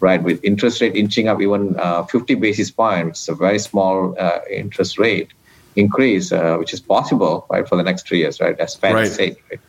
right? 0.00 0.22
With 0.22 0.42
interest 0.44 0.80
rate 0.80 0.96
inching 0.96 1.28
up 1.28 1.40
even 1.40 1.76
uh, 1.78 2.04
50 2.04 2.34
basis 2.36 2.70
points, 2.70 3.28
a 3.28 3.34
very 3.34 3.58
small 3.58 4.14
uh, 4.18 4.40
interest 4.50 4.98
rate 4.98 5.32
increase, 5.76 6.32
uh, 6.32 6.56
which 6.56 6.72
is 6.72 6.80
possible, 6.80 7.46
right, 7.50 7.68
for 7.68 7.76
the 7.76 7.82
next 7.82 8.08
three 8.08 8.18
years, 8.18 8.40
right? 8.40 8.58
As 8.58 8.74
Fed 8.74 8.94
right. 8.94 9.08
said, 9.08 9.36
right? 9.50 9.60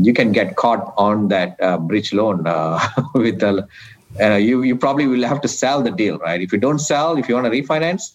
you 0.00 0.12
can 0.12 0.32
get 0.32 0.56
caught 0.56 0.94
on 0.96 1.28
that 1.28 1.56
uh, 1.60 1.78
bridge 1.78 2.12
loan 2.12 2.46
uh, 2.46 2.78
with 3.14 3.40
the 3.40 3.66
uh, 4.20 4.34
you 4.34 4.62
you 4.62 4.76
probably 4.76 5.06
will 5.06 5.26
have 5.26 5.40
to 5.40 5.48
sell 5.48 5.82
the 5.82 5.90
deal, 5.90 6.18
right? 6.18 6.40
If 6.40 6.52
you 6.52 6.58
don't 6.58 6.78
sell, 6.78 7.16
if 7.16 7.28
you 7.28 7.34
want 7.34 7.46
to 7.46 7.50
refinance, 7.50 8.12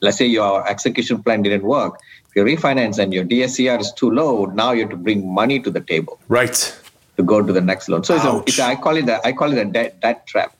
let's 0.00 0.16
say 0.16 0.26
your 0.26 0.66
execution 0.68 1.22
plan 1.22 1.42
didn't 1.42 1.64
work, 1.64 1.98
if 2.28 2.36
you 2.36 2.44
refinance 2.44 2.98
and 2.98 3.12
your 3.12 3.24
DSCR 3.24 3.80
is 3.80 3.92
too 3.92 4.10
low, 4.10 4.46
now 4.46 4.72
you 4.72 4.82
have 4.82 4.90
to 4.90 4.96
bring 4.96 5.28
money 5.28 5.58
to 5.60 5.70
the 5.70 5.80
table, 5.80 6.20
right, 6.28 6.78
to 7.16 7.22
go 7.22 7.42
to 7.42 7.52
the 7.52 7.60
next 7.60 7.88
loan. 7.88 8.04
So 8.04 8.14
it's 8.14 8.24
a, 8.24 8.42
it's 8.46 8.58
a, 8.60 8.64
I 8.64 8.76
call 8.76 8.96
it 8.96 9.08
a, 9.08 9.26
I 9.26 9.32
call 9.32 9.52
it 9.52 9.58
a 9.58 9.64
debt, 9.64 10.00
debt 10.00 10.26
trap. 10.26 10.56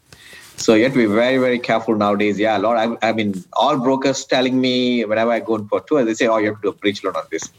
So 0.60 0.74
you 0.74 0.84
have 0.84 0.92
to 0.92 0.98
be 0.98 1.06
very, 1.06 1.38
very 1.38 1.58
careful 1.58 1.96
nowadays. 1.96 2.38
Yeah, 2.38 2.58
a 2.58 2.60
lot. 2.60 2.76
I, 2.76 3.08
I 3.08 3.12
mean, 3.12 3.42
all 3.54 3.78
brokers 3.78 4.26
telling 4.26 4.60
me 4.60 5.04
whenever 5.06 5.30
I 5.30 5.40
go 5.40 5.54
in 5.56 5.66
for 5.68 5.80
tour, 5.80 6.04
they 6.04 6.14
say, 6.14 6.26
"Oh, 6.26 6.36
you 6.36 6.48
have 6.48 6.56
to 6.56 6.62
do 6.62 6.68
a 6.68 6.72
bridge 6.72 7.02
loan 7.02 7.16
on 7.16 7.24
this." 7.30 7.50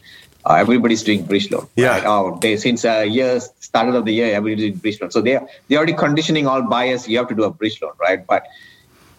Uh, 0.44 0.54
everybody's 0.54 1.02
doing 1.02 1.24
bridge 1.24 1.50
loan. 1.50 1.66
Yeah. 1.76 1.88
Right? 1.88 2.04
Oh, 2.06 2.38
they 2.40 2.56
since 2.56 2.84
uh, 2.84 3.00
years 3.00 3.48
started 3.58 3.96
of 3.96 4.04
the 4.04 4.14
year, 4.14 4.34
everybody's 4.34 4.66
doing 4.66 4.76
bridge 4.76 5.00
loan. 5.00 5.10
So 5.10 5.20
they 5.20 5.38
they're 5.68 5.78
already 5.78 5.94
conditioning 5.94 6.46
all 6.46 6.62
buyers. 6.62 7.08
You 7.08 7.18
have 7.18 7.28
to 7.28 7.34
do 7.34 7.44
a 7.44 7.50
bridge 7.50 7.82
loan, 7.82 7.92
right? 8.00 8.24
But 8.24 8.46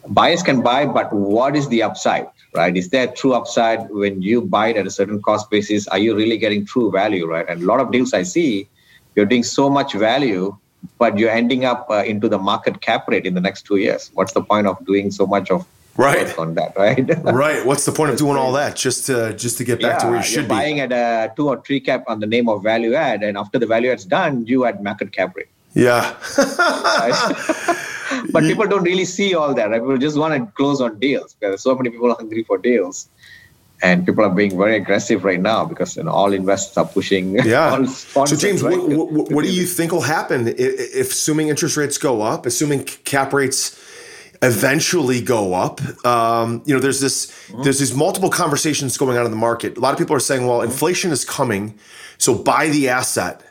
buyers 0.07 0.43
can 0.43 0.61
buy, 0.61 0.85
but 0.85 1.11
what 1.13 1.55
is 1.55 1.67
the 1.69 1.83
upside, 1.83 2.27
right? 2.53 2.75
Is 2.75 2.89
there 2.89 3.07
true 3.07 3.33
upside 3.33 3.89
when 3.89 4.21
you 4.21 4.41
buy 4.41 4.69
it 4.69 4.77
at 4.77 4.87
a 4.87 4.91
certain 4.91 5.21
cost 5.21 5.49
basis? 5.49 5.87
Are 5.87 5.97
you 5.97 6.15
really 6.15 6.37
getting 6.37 6.65
true 6.65 6.91
value, 6.91 7.25
right? 7.25 7.47
And 7.47 7.63
a 7.63 7.65
lot 7.65 7.79
of 7.79 7.91
deals 7.91 8.13
I 8.13 8.23
see, 8.23 8.69
you're 9.15 9.25
doing 9.25 9.43
so 9.43 9.69
much 9.69 9.93
value, 9.93 10.57
but 10.97 11.17
you're 11.17 11.29
ending 11.29 11.65
up 11.65 11.87
uh, 11.89 12.03
into 12.03 12.27
the 12.29 12.37
market 12.37 12.81
cap 12.81 13.07
rate 13.07 13.25
in 13.25 13.33
the 13.33 13.41
next 13.41 13.63
two 13.63 13.77
years. 13.77 14.11
What's 14.13 14.33
the 14.33 14.41
point 14.41 14.67
of 14.67 14.83
doing 14.85 15.11
so 15.11 15.25
much 15.25 15.51
of 15.51 15.65
right. 15.97 16.37
on 16.37 16.55
that 16.55 16.75
right? 16.75 17.07
Right. 17.23 17.65
What's 17.65 17.85
the 17.85 17.91
point 17.91 18.11
of 18.11 18.17
doing 18.17 18.37
all 18.37 18.51
that? 18.53 18.75
Just 18.75 19.05
to 19.07 19.33
just 19.33 19.57
to 19.57 19.63
get 19.63 19.81
back 19.81 19.93
yeah, 19.93 19.99
to 19.99 20.07
where 20.07 20.17
you 20.17 20.23
should 20.23 20.47
buying 20.47 20.75
be. 20.75 20.79
buying 20.81 20.91
at 20.91 21.29
a 21.29 21.33
two 21.35 21.49
or 21.49 21.61
three 21.61 21.79
cap 21.79 22.03
on 22.07 22.19
the 22.19 22.27
name 22.27 22.49
of 22.49 22.63
value 22.63 22.93
add 22.93 23.23
and 23.23 23.37
after 23.37 23.59
the 23.59 23.65
value 23.65 23.91
add's 23.91 24.05
done 24.05 24.45
you 24.45 24.65
add 24.65 24.83
market 24.83 25.11
cap 25.11 25.35
rate. 25.35 25.47
Yeah. 25.73 26.15
But 28.31 28.43
people 28.43 28.67
don't 28.67 28.83
really 28.83 29.05
see 29.05 29.33
all 29.33 29.53
that 29.53 29.69
right? 29.69 29.81
People 29.81 29.97
just 29.97 30.17
want 30.17 30.33
to 30.35 30.51
close 30.53 30.81
on 30.81 30.99
deals 30.99 31.35
because 31.39 31.61
so 31.61 31.75
many 31.75 31.89
people 31.89 32.11
are 32.11 32.15
hungry 32.15 32.43
for 32.43 32.57
deals 32.57 33.09
and 33.81 34.05
people 34.05 34.23
are 34.23 34.29
being 34.29 34.57
very 34.57 34.77
aggressive 34.77 35.23
right 35.23 35.41
now 35.41 35.65
because 35.65 35.97
you 35.97 36.03
know, 36.03 36.11
all 36.11 36.31
investors 36.31 36.77
are 36.77 36.85
pushing. 36.85 37.33
Yeah. 37.45 37.83
so 37.85 38.25
James, 38.35 38.63
right? 38.63 38.77
what, 38.77 39.11
what, 39.11 39.31
what 39.31 39.43
do 39.43 39.51
you 39.51 39.65
think 39.65 39.91
will 39.91 40.01
happen 40.01 40.47
if, 40.47 40.57
if, 40.57 41.11
assuming 41.11 41.49
interest 41.49 41.75
rates 41.75 41.97
go 41.97 42.21
up, 42.21 42.45
assuming 42.45 42.83
cap 42.83 43.33
rates 43.33 43.79
eventually 44.41 45.21
go 45.21 45.53
up. 45.53 45.81
Um, 46.05 46.61
you 46.65 46.73
know, 46.73 46.79
there's 46.79 46.99
this 46.99 47.27
mm-hmm. 47.27 47.63
there's 47.63 47.79
these 47.79 47.95
multiple 47.95 48.29
conversations 48.29 48.97
going 48.97 49.17
on 49.17 49.25
in 49.25 49.31
the 49.31 49.37
market. 49.37 49.77
A 49.77 49.79
lot 49.79 49.93
of 49.93 49.99
people 49.99 50.15
are 50.15 50.21
saying, 50.21 50.45
well, 50.47 50.59
mm-hmm. 50.59 50.71
inflation 50.71 51.11
is 51.11 51.25
coming, 51.25 51.77
so 52.17 52.35
buy 52.35 52.69
the 52.69 52.89
asset. 52.89 53.41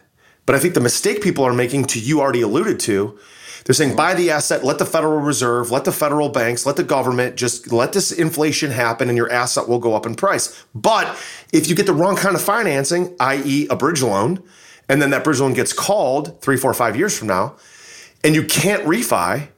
But 0.45 0.57
I 0.57 0.59
think 0.59 0.75
the 0.75 0.81
mistake 0.81 1.23
people 1.23 1.45
are 1.45 1.53
making, 1.53 1.85
to 1.87 2.01
you 2.01 2.21
already 2.21 2.43
alluded 2.43 2.81
to, 2.81 3.19
They're 3.65 3.75
saying 3.75 3.97
buy 3.97 4.15
the 4.15 4.31
asset, 4.31 4.65
let 4.65 4.79
the 4.79 4.87
Federal 4.87 5.21
Reserve, 5.21 5.71
let 5.71 5.85
the 5.85 5.93
federal 5.93 6.29
banks, 6.29 6.67
let 6.67 6.77
the 6.77 6.85
government 6.85 7.37
just 7.37 7.73
let 7.73 7.93
this 7.93 8.11
inflation 8.11 8.71
happen 8.71 9.09
and 9.09 9.17
your 9.17 9.31
asset 9.31 9.69
will 9.69 9.79
go 9.79 9.95
up 9.95 10.07
in 10.07 10.15
price. 10.15 10.65
But 10.75 11.07
if 11.53 11.69
you 11.69 11.75
get 11.75 11.87
the 11.87 11.93
wrong 11.93 12.17
kind 12.17 12.35
of 12.35 12.43
financing, 12.43 13.15
i.e., 13.21 13.67
a 13.71 13.77
bridge 13.77 14.03
loan, 14.03 14.43
and 14.89 15.01
then 15.01 15.11
that 15.11 15.25
bridge 15.25 15.41
loan 15.41 15.55
gets 15.55 15.73
called 15.73 16.41
three, 16.43 16.57
four, 16.57 16.75
five 16.75 16.97
years 16.97 17.17
from 17.17 17.29
now, 17.29 17.57
and 18.25 18.35
you 18.35 18.45
can't 18.45 18.85
refi, 18.85 19.49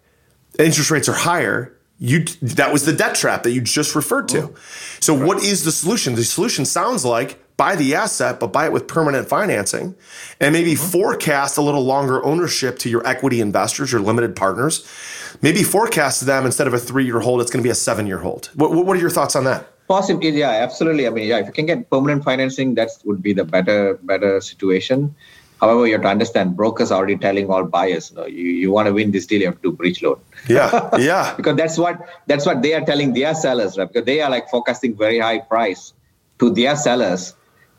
interest 0.59 0.91
rates 0.91 1.09
are 1.09 1.15
higher. 1.15 1.77
You 1.99 2.25
that 2.43 2.73
was 2.73 2.85
the 2.85 2.93
debt 2.93 3.15
trap 3.15 3.45
that 3.45 3.53
you 3.53 3.61
just 3.61 3.95
referred 3.95 4.29
to. 4.29 4.43
Oh. 4.43 4.55
So 5.01 5.15
what 5.15 5.43
is 5.43 5.65
the 5.65 5.73
solution? 5.73 6.15
The 6.15 6.25
solution 6.25 6.65
sounds 6.65 7.05
like 7.05 7.44
buy 7.57 7.77
the 7.77 7.95
asset, 7.95 8.41
but 8.41 8.49
buy 8.49 8.67
it 8.67 8.73
with 8.73 8.87
permanent 8.89 9.29
financing 9.29 9.95
and 10.41 10.53
maybe 10.53 10.73
mm-hmm. 10.73 10.91
forecast 10.91 11.57
a 11.57 11.63
little 11.63 11.85
longer 11.85 12.25
ownership 12.25 12.79
to 12.81 12.89
your 12.89 13.07
equity 13.07 13.41
investors, 13.41 13.93
your 13.93 14.01
limited 14.01 14.35
partners. 14.35 14.87
Maybe 15.43 15.63
forecast 15.63 16.21
to 16.21 16.25
them 16.25 16.47
instead 16.47 16.67
of 16.67 16.75
a 16.75 16.79
three 16.79 17.05
year 17.05 17.21
hold, 17.21 17.41
it's 17.41 17.51
going 17.51 17.63
to 17.63 17.67
be 17.67 17.71
a 17.71 17.75
seven 17.75 18.07
year 18.07 18.19
hold. 18.19 18.51
What, 18.55 18.73
what 18.73 18.97
are 18.97 19.01
your 19.01 19.11
thoughts 19.11 19.37
on 19.37 19.45
that? 19.45 19.71
Possibly, 19.87 20.31
yeah, 20.31 20.51
absolutely. 20.51 21.07
I 21.07 21.11
mean, 21.11 21.29
yeah, 21.29 21.39
if 21.39 21.47
you 21.47 21.53
can 21.53 21.67
get 21.67 21.91
permanent 21.91 22.25
financing, 22.25 22.75
that 22.77 22.91
would 23.05 23.23
be 23.23 23.35
the 23.35 23.45
better 23.45 23.99
better 24.03 24.41
situation. 24.41 25.15
However, 25.61 25.87
you 25.87 25.93
have 25.93 26.03
to 26.03 26.09
understand 26.09 26.57
brokers 26.57 26.91
are 26.91 26.99
already 26.99 27.17
telling 27.17 27.49
all 27.51 27.65
buyers, 27.65 28.11
you, 28.11 28.17
know, 28.17 28.27
you, 28.27 28.45
you 28.45 28.71
want 28.71 28.87
to 28.87 28.93
win 28.93 29.13
this 29.13 29.27
deal, 29.27 29.41
you 29.41 29.47
have 29.47 29.57
to 29.57 29.71
do 29.71 29.73
bridge 29.73 30.03
loan. 30.03 30.19
Yeah, 30.49 30.91
yeah. 30.99 31.35
because 31.37 31.57
that's 31.57 31.79
what 31.79 32.01
that's 32.27 32.47
what 32.47 32.63
they 32.63 32.75
are 32.75 32.85
telling 32.85 33.13
their 33.13 33.35
sellers, 33.35 33.77
right? 33.77 33.91
Because 33.91 34.07
they 34.07 34.21
are 34.21 34.31
like 34.31 34.49
forecasting 34.49 34.97
very 34.97 35.19
high 35.19 35.41
price 35.41 35.93
to 36.39 36.51
their 36.51 36.77
sellers 36.77 37.35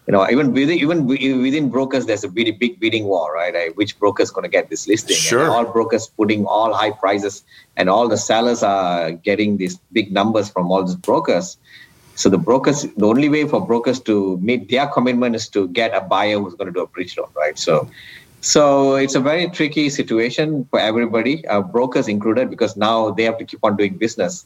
you 0.07 0.11
know, 0.11 0.29
even 0.29 0.53
within 0.53 0.77
even 0.77 1.07
within 1.07 1.69
brokers, 1.69 2.05
there's 2.05 2.23
a 2.23 2.29
big 2.29 2.59
big 2.59 2.79
bidding 2.79 3.05
war, 3.05 3.33
right? 3.33 3.75
Which 3.75 3.97
broker 3.97 4.21
is 4.21 4.31
going 4.31 4.43
to 4.43 4.49
get 4.49 4.69
this 4.69 4.87
listing? 4.87 5.15
Sure. 5.15 5.41
And 5.41 5.49
all 5.49 5.65
brokers 5.65 6.07
putting 6.07 6.45
all 6.45 6.73
high 6.73 6.91
prices, 6.91 7.43
and 7.75 7.89
all 7.89 8.07
the 8.07 8.17
sellers 8.17 8.61
are 8.61 9.11
getting 9.11 9.57
these 9.57 9.77
big 9.91 10.11
numbers 10.11 10.49
from 10.49 10.71
all 10.71 10.83
these 10.83 10.95
brokers. 10.95 11.57
So 12.15 12.29
the 12.29 12.37
brokers, 12.37 12.83
the 12.83 13.05
only 13.05 13.27
way 13.27 13.45
for 13.45 13.65
brokers 13.65 13.99
to 14.01 14.37
meet 14.37 14.69
their 14.69 14.87
commitment 14.87 15.35
is 15.35 15.49
to 15.49 15.67
get 15.69 15.93
a 15.93 15.99
buyer 15.99 16.39
who's 16.39 16.55
going 16.55 16.67
to 16.67 16.71
do 16.71 16.81
a 16.81 16.87
bridge 16.87 17.17
loan, 17.17 17.27
right? 17.35 17.59
So, 17.59 17.89
so 18.39 18.95
it's 18.95 19.15
a 19.15 19.19
very 19.19 19.49
tricky 19.49 19.89
situation 19.89 20.65
for 20.69 20.79
everybody, 20.79 21.45
uh, 21.47 21.61
brokers 21.61 22.07
included, 22.07 22.49
because 22.49 22.77
now 22.77 23.11
they 23.11 23.23
have 23.23 23.37
to 23.39 23.43
keep 23.43 23.59
on 23.63 23.75
doing 23.75 23.97
business 23.97 24.45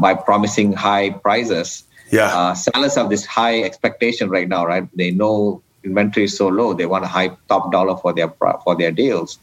by 0.00 0.14
promising 0.14 0.72
high 0.72 1.10
prices 1.10 1.84
yeah. 2.12 2.26
Uh, 2.26 2.54
sellers 2.54 2.94
have 2.94 3.08
this 3.08 3.24
high 3.24 3.62
expectation 3.62 4.28
right 4.28 4.48
now, 4.48 4.66
right? 4.66 4.86
They 4.94 5.10
know 5.10 5.62
inventory 5.82 6.24
is 6.24 6.36
so 6.36 6.48
low, 6.48 6.74
they 6.74 6.86
want 6.86 7.04
a 7.04 7.08
high 7.08 7.30
top 7.48 7.72
dollar 7.72 7.96
for 7.96 8.12
their 8.12 8.28
for 8.64 8.76
their 8.76 8.92
deals. 8.92 9.38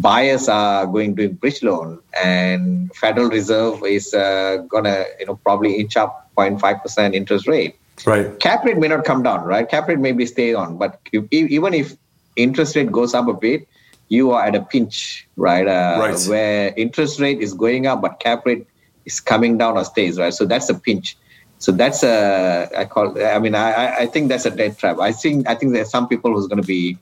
Buyers 0.00 0.48
are 0.48 0.86
going 0.86 1.16
to 1.16 1.28
bridge 1.28 1.62
loan, 1.62 2.00
and 2.20 2.94
Federal 2.94 3.28
Reserve 3.28 3.82
is 3.84 4.14
uh, 4.14 4.58
gonna, 4.68 5.04
you 5.18 5.26
know, 5.26 5.36
probably 5.36 5.76
inch 5.80 5.96
up 5.96 6.30
0.5 6.36 6.82
percent 6.82 7.14
interest 7.14 7.48
rate. 7.48 7.76
Right. 8.04 8.38
Cap 8.38 8.64
rate 8.64 8.78
may 8.78 8.88
not 8.88 9.04
come 9.04 9.22
down, 9.22 9.44
right? 9.44 9.68
Cap 9.68 9.88
rate 9.88 9.98
may 9.98 10.12
be 10.12 10.26
stay 10.26 10.54
on, 10.54 10.76
but 10.76 11.00
if, 11.12 11.24
even 11.32 11.74
if 11.74 11.96
interest 12.36 12.76
rate 12.76 12.92
goes 12.92 13.14
up 13.14 13.26
a 13.26 13.34
bit, 13.34 13.66
you 14.08 14.30
are 14.32 14.44
at 14.44 14.54
a 14.54 14.62
pinch, 14.62 15.26
right? 15.36 15.66
Uh, 15.66 15.96
right. 15.98 16.24
Where 16.28 16.74
interest 16.76 17.20
rate 17.20 17.40
is 17.40 17.54
going 17.54 17.86
up, 17.86 18.00
but 18.00 18.20
cap 18.20 18.46
rate 18.46 18.66
is 19.04 19.20
coming 19.20 19.58
down 19.58 19.76
or 19.76 19.84
stays, 19.84 20.18
right? 20.18 20.32
So 20.32 20.46
that's 20.46 20.68
a 20.68 20.74
pinch. 20.74 21.16
So 21.58 21.72
that's 21.72 22.02
a 22.02 22.68
I 22.76 22.84
call. 22.84 23.20
I 23.22 23.38
mean, 23.38 23.54
I 23.54 24.02
I 24.02 24.06
think 24.06 24.28
that's 24.28 24.46
a 24.46 24.50
debt 24.50 24.78
trap. 24.78 24.98
I 25.00 25.12
think 25.12 25.48
I 25.48 25.54
think 25.54 25.72
there's 25.72 25.90
some 25.90 26.08
people 26.08 26.32
who's 26.32 26.46
going 26.46 26.62
to 26.62 26.66
be 26.66 26.98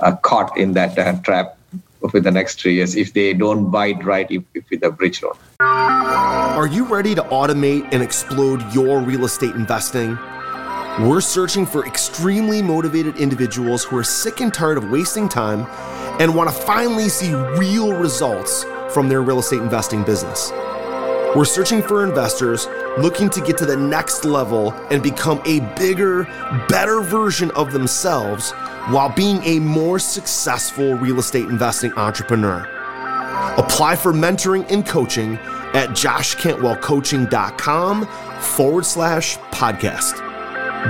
uh, 0.00 0.16
caught 0.16 0.56
in 0.56 0.72
that 0.72 0.98
uh, 0.98 1.14
trap 1.22 1.56
within 2.00 2.22
the 2.22 2.30
next 2.30 2.60
three 2.60 2.74
years 2.74 2.96
if 2.96 3.12
they 3.12 3.34
don't 3.34 3.70
bite 3.70 4.02
right 4.04 4.30
if, 4.30 4.42
if 4.54 4.64
with 4.70 4.82
a 4.82 4.90
bridge 4.90 5.22
loan. 5.22 5.34
Are 5.60 6.66
you 6.66 6.84
ready 6.84 7.14
to 7.14 7.22
automate 7.22 7.88
and 7.92 8.02
explode 8.02 8.62
your 8.74 9.00
real 9.00 9.24
estate 9.24 9.54
investing? 9.54 10.18
We're 10.98 11.20
searching 11.20 11.64
for 11.64 11.86
extremely 11.86 12.60
motivated 12.60 13.16
individuals 13.16 13.84
who 13.84 13.96
are 13.96 14.04
sick 14.04 14.40
and 14.40 14.52
tired 14.52 14.76
of 14.76 14.90
wasting 14.90 15.28
time 15.28 15.66
and 16.20 16.34
want 16.34 16.50
to 16.50 16.54
finally 16.54 17.08
see 17.08 17.32
real 17.32 17.92
results 17.94 18.64
from 18.92 19.08
their 19.08 19.22
real 19.22 19.38
estate 19.38 19.62
investing 19.62 20.02
business. 20.02 20.50
We're 21.36 21.44
searching 21.44 21.80
for 21.80 22.02
investors 22.04 22.66
looking 22.98 23.30
to 23.30 23.40
get 23.40 23.56
to 23.58 23.66
the 23.66 23.76
next 23.76 24.24
level 24.24 24.72
and 24.90 25.00
become 25.00 25.40
a 25.46 25.60
bigger, 25.78 26.24
better 26.68 27.02
version 27.02 27.52
of 27.52 27.72
themselves 27.72 28.50
while 28.88 29.14
being 29.14 29.40
a 29.44 29.60
more 29.60 30.00
successful 30.00 30.94
real 30.94 31.20
estate 31.20 31.44
investing 31.44 31.92
entrepreneur. 31.92 32.66
Apply 33.58 33.94
for 33.94 34.12
mentoring 34.12 34.68
and 34.72 34.84
coaching 34.84 35.34
at 35.72 35.90
joshcantwellcoaching.com 35.90 38.06
forward 38.40 38.84
slash 38.84 39.38
podcast. 39.52 40.16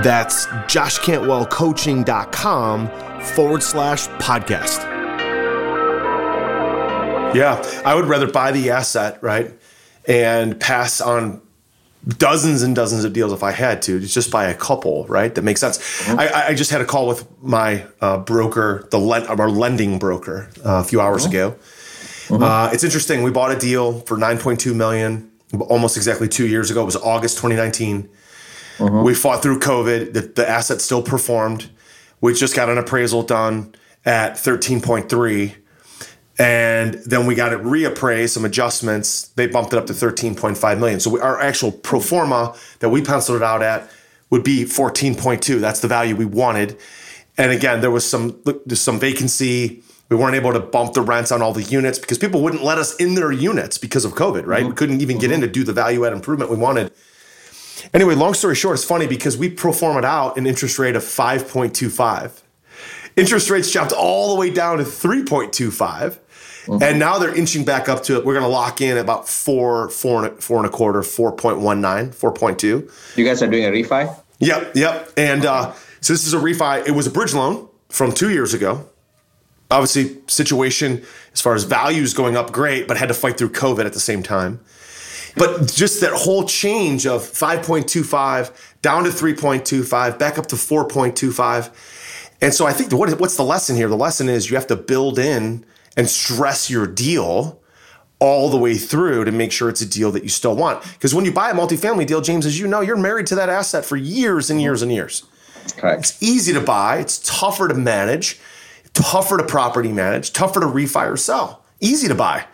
That's 0.03 0.47
joshcantwellcoaching.com 0.47 2.87
forward 3.35 3.61
slash 3.61 4.07
podcast. 4.07 4.79
Yeah, 7.35 7.61
I 7.85 7.93
would 7.93 8.05
rather 8.05 8.25
buy 8.29 8.51
the 8.51 8.71
asset, 8.71 9.19
right? 9.21 9.53
And 10.07 10.59
pass 10.59 11.01
on 11.01 11.41
dozens 12.17 12.63
and 12.63 12.75
dozens 12.75 13.03
of 13.03 13.13
deals 13.13 13.31
if 13.31 13.43
I 13.43 13.51
had 13.51 13.81
to, 13.83 13.99
just 13.99 14.31
by 14.31 14.45
a 14.45 14.55
couple, 14.55 15.05
right? 15.05 15.33
That 15.33 15.43
makes 15.43 15.59
sense. 15.59 15.77
Mm-hmm. 15.77 16.19
I, 16.19 16.47
I, 16.47 16.53
just 16.55 16.71
had 16.71 16.81
a 16.81 16.85
call 16.85 17.07
with 17.07 17.27
my 17.41 17.85
uh, 18.01 18.17
broker, 18.17 18.87
the 18.89 18.97
lend, 18.97 19.27
our 19.27 19.49
lending 19.49 19.99
broker, 19.99 20.49
uh, 20.65 20.79
a 20.79 20.83
few 20.83 20.99
hours 20.99 21.23
mm-hmm. 21.23 21.31
ago. 21.31 21.51
Mm-hmm. 22.27 22.43
Uh, 22.43 22.69
it's 22.73 22.83
interesting. 22.83 23.23
We 23.23 23.31
bought 23.31 23.51
a 23.51 23.59
deal 23.59 23.99
for 24.01 24.17
9.2 24.17 24.75
million 24.75 25.31
almost 25.59 25.97
exactly 25.97 26.27
two 26.27 26.47
years 26.47 26.71
ago. 26.71 26.81
It 26.81 26.85
was 26.85 26.95
August 26.95 27.37
2019. 27.37 28.09
Mm-hmm. 28.77 29.03
We 29.03 29.13
fought 29.13 29.43
through 29.43 29.59
COVID. 29.59 30.13
The, 30.13 30.21
the 30.21 30.49
asset 30.49 30.81
still 30.81 31.03
performed. 31.03 31.69
We 32.19 32.33
just 32.33 32.55
got 32.55 32.69
an 32.69 32.77
appraisal 32.77 33.23
done 33.23 33.75
at 34.05 34.33
13.3 34.33 35.55
and 36.41 36.95
then 37.05 37.27
we 37.27 37.35
got 37.35 37.53
it 37.53 37.59
reappraised, 37.59 38.29
some 38.29 38.45
adjustments. 38.45 39.27
They 39.35 39.45
bumped 39.45 39.73
it 39.73 39.77
up 39.77 39.85
to 39.85 39.93
13.5 39.93 40.79
million. 40.79 40.99
So 40.99 41.11
we, 41.11 41.19
our 41.19 41.39
actual 41.39 41.71
pro 41.71 41.99
forma 41.99 42.55
that 42.79 42.89
we 42.89 43.03
penciled 43.03 43.37
it 43.37 43.43
out 43.43 43.61
at 43.61 43.91
would 44.31 44.43
be 44.43 44.63
14.2. 44.63 45.59
That's 45.59 45.81
the 45.81 45.87
value 45.87 46.15
we 46.15 46.25
wanted. 46.25 46.79
And 47.37 47.51
again, 47.51 47.81
there 47.81 47.91
was 47.91 48.09
some 48.09 48.41
there's 48.65 48.81
some 48.81 48.99
vacancy. 48.99 49.83
We 50.09 50.17
weren't 50.17 50.35
able 50.35 50.51
to 50.51 50.59
bump 50.59 50.93
the 50.93 51.01
rents 51.01 51.31
on 51.31 51.43
all 51.43 51.53
the 51.53 51.61
units 51.61 51.99
because 51.99 52.17
people 52.17 52.41
wouldn't 52.41 52.63
let 52.63 52.79
us 52.79 52.95
in 52.95 53.13
their 53.13 53.31
units 53.31 53.77
because 53.77 54.03
of 54.03 54.13
COVID, 54.13 54.47
right? 54.47 54.61
Mm-hmm. 54.61 54.69
We 54.69 54.75
couldn't 54.75 55.01
even 55.01 55.19
get 55.19 55.31
in 55.31 55.41
to 55.41 55.47
do 55.47 55.63
the 55.63 55.73
value 55.73 56.07
add 56.07 56.11
improvement 56.11 56.49
we 56.49 56.57
wanted. 56.57 56.91
Anyway, 57.93 58.15
long 58.15 58.33
story 58.33 58.55
short, 58.55 58.73
it's 58.73 58.83
funny 58.83 59.05
because 59.05 59.37
we 59.37 59.47
pro 59.47 59.73
formed 59.73 60.05
out 60.05 60.37
an 60.37 60.47
interest 60.47 60.79
rate 60.79 60.95
of 60.95 61.03
5.25. 61.03 62.41
Interest 63.15 63.49
rates 63.49 63.69
jumped 63.69 63.93
all 63.93 64.33
the 64.33 64.39
way 64.39 64.49
down 64.49 64.79
to 64.79 64.83
3.25. 64.83 66.17
Mm-hmm. 66.65 66.83
And 66.83 66.99
now 66.99 67.17
they're 67.17 67.35
inching 67.35 67.65
back 67.65 67.89
up 67.89 68.03
to 68.03 68.17
it. 68.17 68.25
We're 68.25 68.33
going 68.33 68.45
to 68.45 68.49
lock 68.49 68.81
in 68.81 68.97
about 68.97 69.27
four, 69.27 69.89
four, 69.89 70.25
and, 70.25 70.33
a, 70.33 70.41
four 70.41 70.57
and 70.57 70.67
a 70.67 70.69
quarter, 70.69 71.01
4.19, 71.01 72.15
4.2. 72.15 73.17
You 73.17 73.25
guys 73.25 73.41
are 73.41 73.47
doing 73.47 73.65
a 73.65 73.69
refi? 73.69 74.15
Yep, 74.39 74.75
yep. 74.75 75.09
And 75.17 75.45
uh, 75.45 75.73
so 76.01 76.13
this 76.13 76.25
is 76.25 76.33
a 76.33 76.37
refi. 76.37 76.85
It 76.87 76.91
was 76.91 77.07
a 77.07 77.11
bridge 77.11 77.33
loan 77.33 77.67
from 77.89 78.11
two 78.11 78.29
years 78.29 78.53
ago. 78.53 78.87
Obviously, 79.69 80.17
situation 80.27 81.03
as 81.33 81.41
far 81.41 81.55
as 81.55 81.63
values 81.63 82.13
going 82.13 82.35
up, 82.35 82.51
great, 82.51 82.87
but 82.87 82.97
had 82.97 83.07
to 83.07 83.13
fight 83.13 83.37
through 83.37 83.51
COVID 83.51 83.85
at 83.85 83.93
the 83.93 83.99
same 83.99 84.21
time. 84.21 84.59
But 85.37 85.71
just 85.73 86.01
that 86.01 86.11
whole 86.13 86.43
change 86.43 87.07
of 87.07 87.21
5.25 87.21 88.51
down 88.81 89.05
to 89.05 89.09
3.25, 89.09 90.19
back 90.19 90.37
up 90.37 90.47
to 90.47 90.55
4.25. 90.55 91.71
And 92.41 92.53
so 92.53 92.65
I 92.65 92.73
think 92.73 92.91
what, 92.91 93.17
what's 93.19 93.37
the 93.37 93.43
lesson 93.43 93.75
here? 93.75 93.87
The 93.87 93.95
lesson 93.95 94.27
is 94.27 94.49
you 94.49 94.57
have 94.57 94.67
to 94.67 94.75
build 94.75 95.19
in 95.19 95.63
and 95.97 96.09
stress 96.09 96.69
your 96.69 96.87
deal 96.87 97.61
all 98.19 98.49
the 98.49 98.57
way 98.57 98.75
through 98.75 99.25
to 99.25 99.31
make 99.31 99.51
sure 99.51 99.67
it's 99.67 99.81
a 99.81 99.89
deal 99.89 100.11
that 100.11 100.23
you 100.23 100.29
still 100.29 100.55
want. 100.55 100.83
Because 100.93 101.13
when 101.13 101.25
you 101.25 101.31
buy 101.31 101.49
a 101.49 101.53
multifamily 101.53 102.05
deal, 102.05 102.21
James, 102.21 102.45
as 102.45 102.59
you 102.59 102.67
know, 102.67 102.81
you're 102.81 102.95
married 102.95 103.25
to 103.27 103.35
that 103.35 103.49
asset 103.49 103.83
for 103.83 103.97
years 103.97 104.49
and 104.49 104.61
years 104.61 104.83
and 104.83 104.91
years. 104.91 105.23
Correct. 105.75 105.99
It's 106.01 106.23
easy 106.23 106.53
to 106.53 106.61
buy, 106.61 106.97
it's 106.97 107.19
tougher 107.19 107.67
to 107.67 107.73
manage, 107.73 108.39
tougher 108.93 109.37
to 109.37 109.43
property 109.43 109.91
manage, 109.91 110.33
tougher 110.33 110.59
to 110.59 110.67
refi 110.67 111.11
or 111.11 111.17
sell. 111.17 111.63
Easy 111.79 112.07
to 112.07 112.15
buy. 112.15 112.45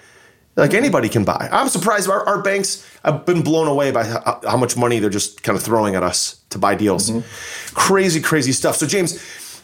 Like 0.56 0.74
anybody 0.74 1.08
can 1.08 1.24
buy. 1.24 1.50
I'm 1.52 1.70
surprised 1.70 2.10
our, 2.10 2.26
our 2.26 2.42
banks 2.42 2.90
have 3.04 3.26
been 3.26 3.44
blown 3.44 3.68
away 3.68 3.92
by 3.92 4.06
how, 4.06 4.42
how, 4.44 4.58
much 4.58 4.76
money 4.76 4.98
they're 4.98 5.10
just 5.10 5.44
kind 5.44 5.56
of 5.56 5.64
throwing 5.64 5.94
at 5.96 6.02
us 6.02 6.42
to 6.50 6.58
buy 6.58 6.74
deals. 6.74 7.12
Mm-hmm. 7.12 7.76
Crazy, 7.76 8.20
crazy 8.22 8.54
stuff. 8.54 8.78
So, 8.78 8.88
James, 8.88 9.14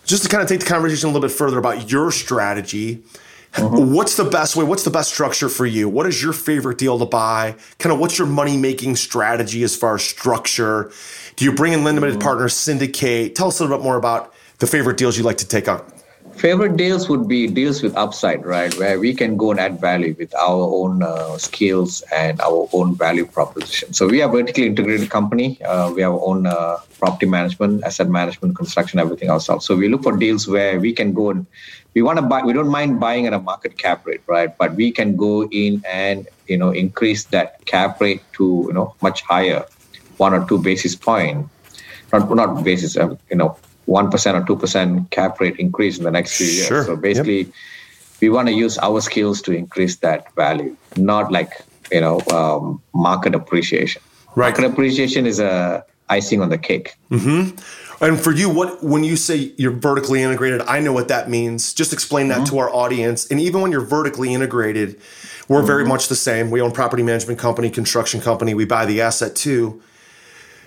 just 0.05 0.21
to 0.23 0.29
kind 0.29 0.43
of 0.43 0.49
take 0.49 0.59
the 0.59 0.67
conversation 0.67 1.09
a 1.09 1.11
little 1.11 1.27
bit 1.27 1.35
further 1.35 1.57
about 1.57 1.89
your 1.89 2.11
strategy 2.11 3.03
Mm-hmm. 3.53 3.93
What's 3.93 4.17
the 4.17 4.23
best 4.23 4.55
way? 4.55 4.63
What's 4.63 4.83
the 4.83 4.89
best 4.89 5.13
structure 5.13 5.47
for 5.47 5.65
you? 5.65 5.87
What 5.87 6.07
is 6.07 6.21
your 6.23 6.33
favorite 6.33 6.79
deal 6.79 6.97
to 6.97 7.05
buy? 7.05 7.55
Kind 7.77 7.93
of 7.93 7.99
what's 7.99 8.17
your 8.17 8.27
money 8.27 8.57
making 8.57 8.95
strategy 8.95 9.61
as 9.63 9.75
far 9.75 9.95
as 9.95 10.03
structure? 10.03 10.91
Do 11.35 11.45
you 11.45 11.53
bring 11.53 11.73
in 11.73 11.83
limited 11.83 12.15
mm-hmm. 12.15 12.23
partners, 12.23 12.55
syndicate? 12.55 13.35
Tell 13.35 13.47
us 13.47 13.59
a 13.59 13.63
little 13.63 13.77
bit 13.77 13.83
more 13.83 13.97
about 13.97 14.33
the 14.57 14.67
favorite 14.67 14.97
deals 14.97 15.17
you 15.17 15.23
like 15.23 15.37
to 15.37 15.47
take 15.47 15.67
on. 15.67 15.83
favorite 16.35 16.77
deals 16.77 17.09
would 17.09 17.27
be 17.27 17.47
deals 17.47 17.81
with 17.81 17.95
upside, 17.95 18.45
right? 18.45 18.73
Where 18.77 18.99
we 18.99 19.13
can 19.13 19.37
go 19.37 19.51
and 19.51 19.59
add 19.59 19.79
value 19.79 20.15
with 20.17 20.33
our 20.35 20.63
own 20.79 21.03
uh, 21.03 21.37
skills 21.37 22.01
and 22.11 22.39
our 22.41 22.67
own 22.73 22.95
value 22.95 23.25
proposition. 23.25 23.93
So 23.93 24.07
we 24.07 24.21
are 24.21 24.29
a 24.29 24.31
vertically 24.31 24.67
integrated 24.67 25.09
company. 25.09 25.61
Uh, 25.63 25.91
we 25.93 26.01
have 26.01 26.13
our 26.13 26.21
own 26.25 26.47
uh, 26.47 26.77
property 26.99 27.25
management, 27.25 27.83
asset 27.83 28.09
management, 28.09 28.55
construction, 28.55 28.99
everything 28.99 29.29
ourselves. 29.29 29.65
So 29.65 29.75
we 29.75 29.89
look 29.89 30.03
for 30.03 30.17
deals 30.17 30.47
where 30.47 30.79
we 30.79 30.93
can 30.93 31.13
go 31.13 31.29
and 31.29 31.45
we 31.93 32.01
want 32.01 32.17
to 32.17 32.21
buy. 32.21 32.41
We 32.43 32.53
don't 32.53 32.69
mind 32.69 32.99
buying 32.99 33.27
at 33.27 33.33
a 33.33 33.39
market 33.39 33.77
cap 33.77 34.05
rate, 34.05 34.21
right? 34.27 34.55
But 34.57 34.75
we 34.75 34.91
can 34.91 35.15
go 35.15 35.45
in 35.45 35.83
and 35.87 36.27
you 36.47 36.57
know 36.57 36.71
increase 36.71 37.25
that 37.25 37.65
cap 37.65 38.01
rate 38.01 38.21
to 38.33 38.65
you 38.67 38.73
know 38.73 38.95
much 39.01 39.21
higher, 39.21 39.65
one 40.17 40.33
or 40.33 40.45
two 40.47 40.61
basis 40.61 40.95
point, 40.95 41.47
not 42.11 42.29
not 42.35 42.63
basis, 42.63 42.97
uh, 42.97 43.15
you 43.29 43.37
know 43.37 43.57
one 43.85 44.09
percent 44.09 44.37
or 44.37 44.45
two 44.45 44.55
percent 44.55 45.09
cap 45.11 45.39
rate 45.39 45.57
increase 45.57 45.97
in 45.97 46.03
the 46.03 46.11
next 46.11 46.37
few 46.37 46.47
years. 46.47 46.67
Sure. 46.67 46.83
So 46.83 46.95
basically, 46.95 47.43
yep. 47.43 47.53
we 48.21 48.29
want 48.29 48.47
to 48.47 48.53
use 48.53 48.77
our 48.79 49.01
skills 49.01 49.41
to 49.43 49.51
increase 49.51 49.97
that 49.97 50.33
value, 50.35 50.75
not 50.97 51.31
like 51.31 51.51
you 51.91 52.01
know 52.01 52.21
um, 52.31 52.81
market 52.93 53.35
appreciation. 53.35 54.01
Right. 54.35 54.49
Market 54.49 54.65
appreciation 54.71 55.27
is 55.27 55.39
a 55.39 55.85
icing 56.09 56.41
on 56.41 56.49
the 56.49 56.57
cake. 56.57 56.95
Mm-hmm. 57.11 57.55
And 58.03 58.19
for 58.19 58.31
you, 58.31 58.49
what 58.49 58.83
when 58.83 59.03
you 59.03 59.15
say 59.15 59.53
you're 59.57 59.71
vertically 59.71 60.21
integrated, 60.21 60.61
I 60.61 60.79
know 60.79 60.93
what 60.93 61.07
that 61.07 61.29
means. 61.29 61.73
Just 61.73 61.93
explain 61.93 62.27
that 62.27 62.39
mm-hmm. 62.39 62.55
to 62.55 62.59
our 62.59 62.69
audience. 62.69 63.27
And 63.27 63.39
even 63.39 63.61
when 63.61 63.71
you're 63.71 63.81
vertically 63.81 64.33
integrated, 64.33 64.99
we're 65.47 65.57
mm-hmm. 65.57 65.67
very 65.67 65.85
much 65.85 66.07
the 66.07 66.15
same. 66.15 66.51
We 66.51 66.61
own 66.61 66.71
property 66.71 67.03
management 67.03 67.39
company, 67.39 67.69
construction 67.69 68.21
company. 68.21 68.53
We 68.53 68.65
buy 68.65 68.85
the 68.85 69.01
asset 69.01 69.35
too 69.35 69.81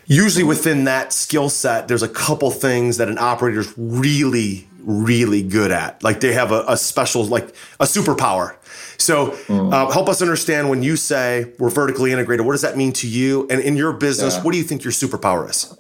usually 0.07 0.45
within 0.45 0.85
that 0.85 1.13
skill 1.13 1.49
set, 1.49 1.89
there's 1.89 2.03
a 2.03 2.09
couple 2.09 2.51
things 2.51 2.97
that 2.97 3.09
an 3.09 3.19
operator 3.19 3.61
is 3.61 3.75
really, 3.77 4.69
really 4.81 5.43
good 5.43 5.71
at. 5.71 6.03
Like 6.03 6.21
they 6.21 6.33
have 6.33 6.53
a, 6.53 6.65
a 6.69 6.77
special, 6.77 7.25
like 7.25 7.49
a 7.81 7.85
superpower. 7.85 8.57
So 8.99 9.33
mm. 9.47 9.73
uh, 9.73 9.91
help 9.91 10.09
us 10.09 10.23
understand 10.23 10.71
when 10.71 10.83
you 10.83 10.97
say 10.97 11.53
we're 11.59 11.71
vertically 11.71 12.13
integrated, 12.13 12.47
what 12.47 12.53
does 12.53 12.63
that 12.63 12.77
mean 12.77 12.93
to 12.95 13.09
you? 13.09 13.47
And 13.51 13.61
in 13.61 13.77
your 13.77 13.93
business, 13.93 14.37
yeah. 14.37 14.43
what 14.43 14.53
do 14.53 14.59
you 14.59 14.65
think 14.65 14.85
your 14.85 14.93
superpower 14.93 15.49
is? 15.51 15.77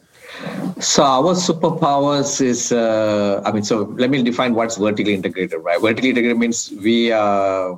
So 0.80 1.02
our 1.02 1.34
superpowers 1.34 2.40
is, 2.40 2.72
uh, 2.72 3.42
I 3.44 3.52
mean, 3.52 3.62
so 3.62 3.94
let 3.96 4.10
me 4.10 4.22
define 4.22 4.54
what's 4.54 4.76
vertically 4.76 5.14
integrated, 5.14 5.62
right? 5.62 5.80
Vertically 5.80 6.10
integrated 6.10 6.38
means 6.38 6.72
we 6.82 7.12
uh, 7.12 7.74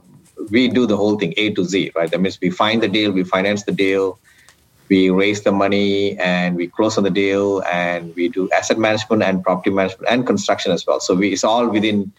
we 0.50 0.69
do 0.69 0.87
the 0.87 0.97
whole 0.97 1.19
thing 1.19 1.35
A 1.37 1.55
to 1.55 1.65
Z, 1.65 1.93
right? 1.95 2.11
That 2.11 2.21
means 2.21 2.38
we 2.41 2.50
find 2.50 2.83
the 2.83 2.88
deal, 2.88 3.12
we 3.12 3.25
finance 3.25 3.65
the 3.65 3.73
deal, 3.73 4.19
we 4.88 5.11
raise 5.11 5.43
the 5.43 5.53
money 5.53 6.19
and 6.19 6.57
we 6.57 6.67
close 6.67 6.97
on 6.97 7.05
the 7.05 7.11
deal 7.11 7.62
and 7.65 8.15
we 8.17 8.29
do 8.29 8.50
asset 8.50 8.79
management 8.79 9.23
and 9.23 9.43
property 9.43 9.71
management 9.71 10.11
and 10.11 10.27
construction 10.27 10.73
as 10.73 10.87
well 10.87 11.00
so 11.00 11.15
we, 11.15 11.33
it's 11.33 11.45
all 11.45 11.69
within 11.69 12.11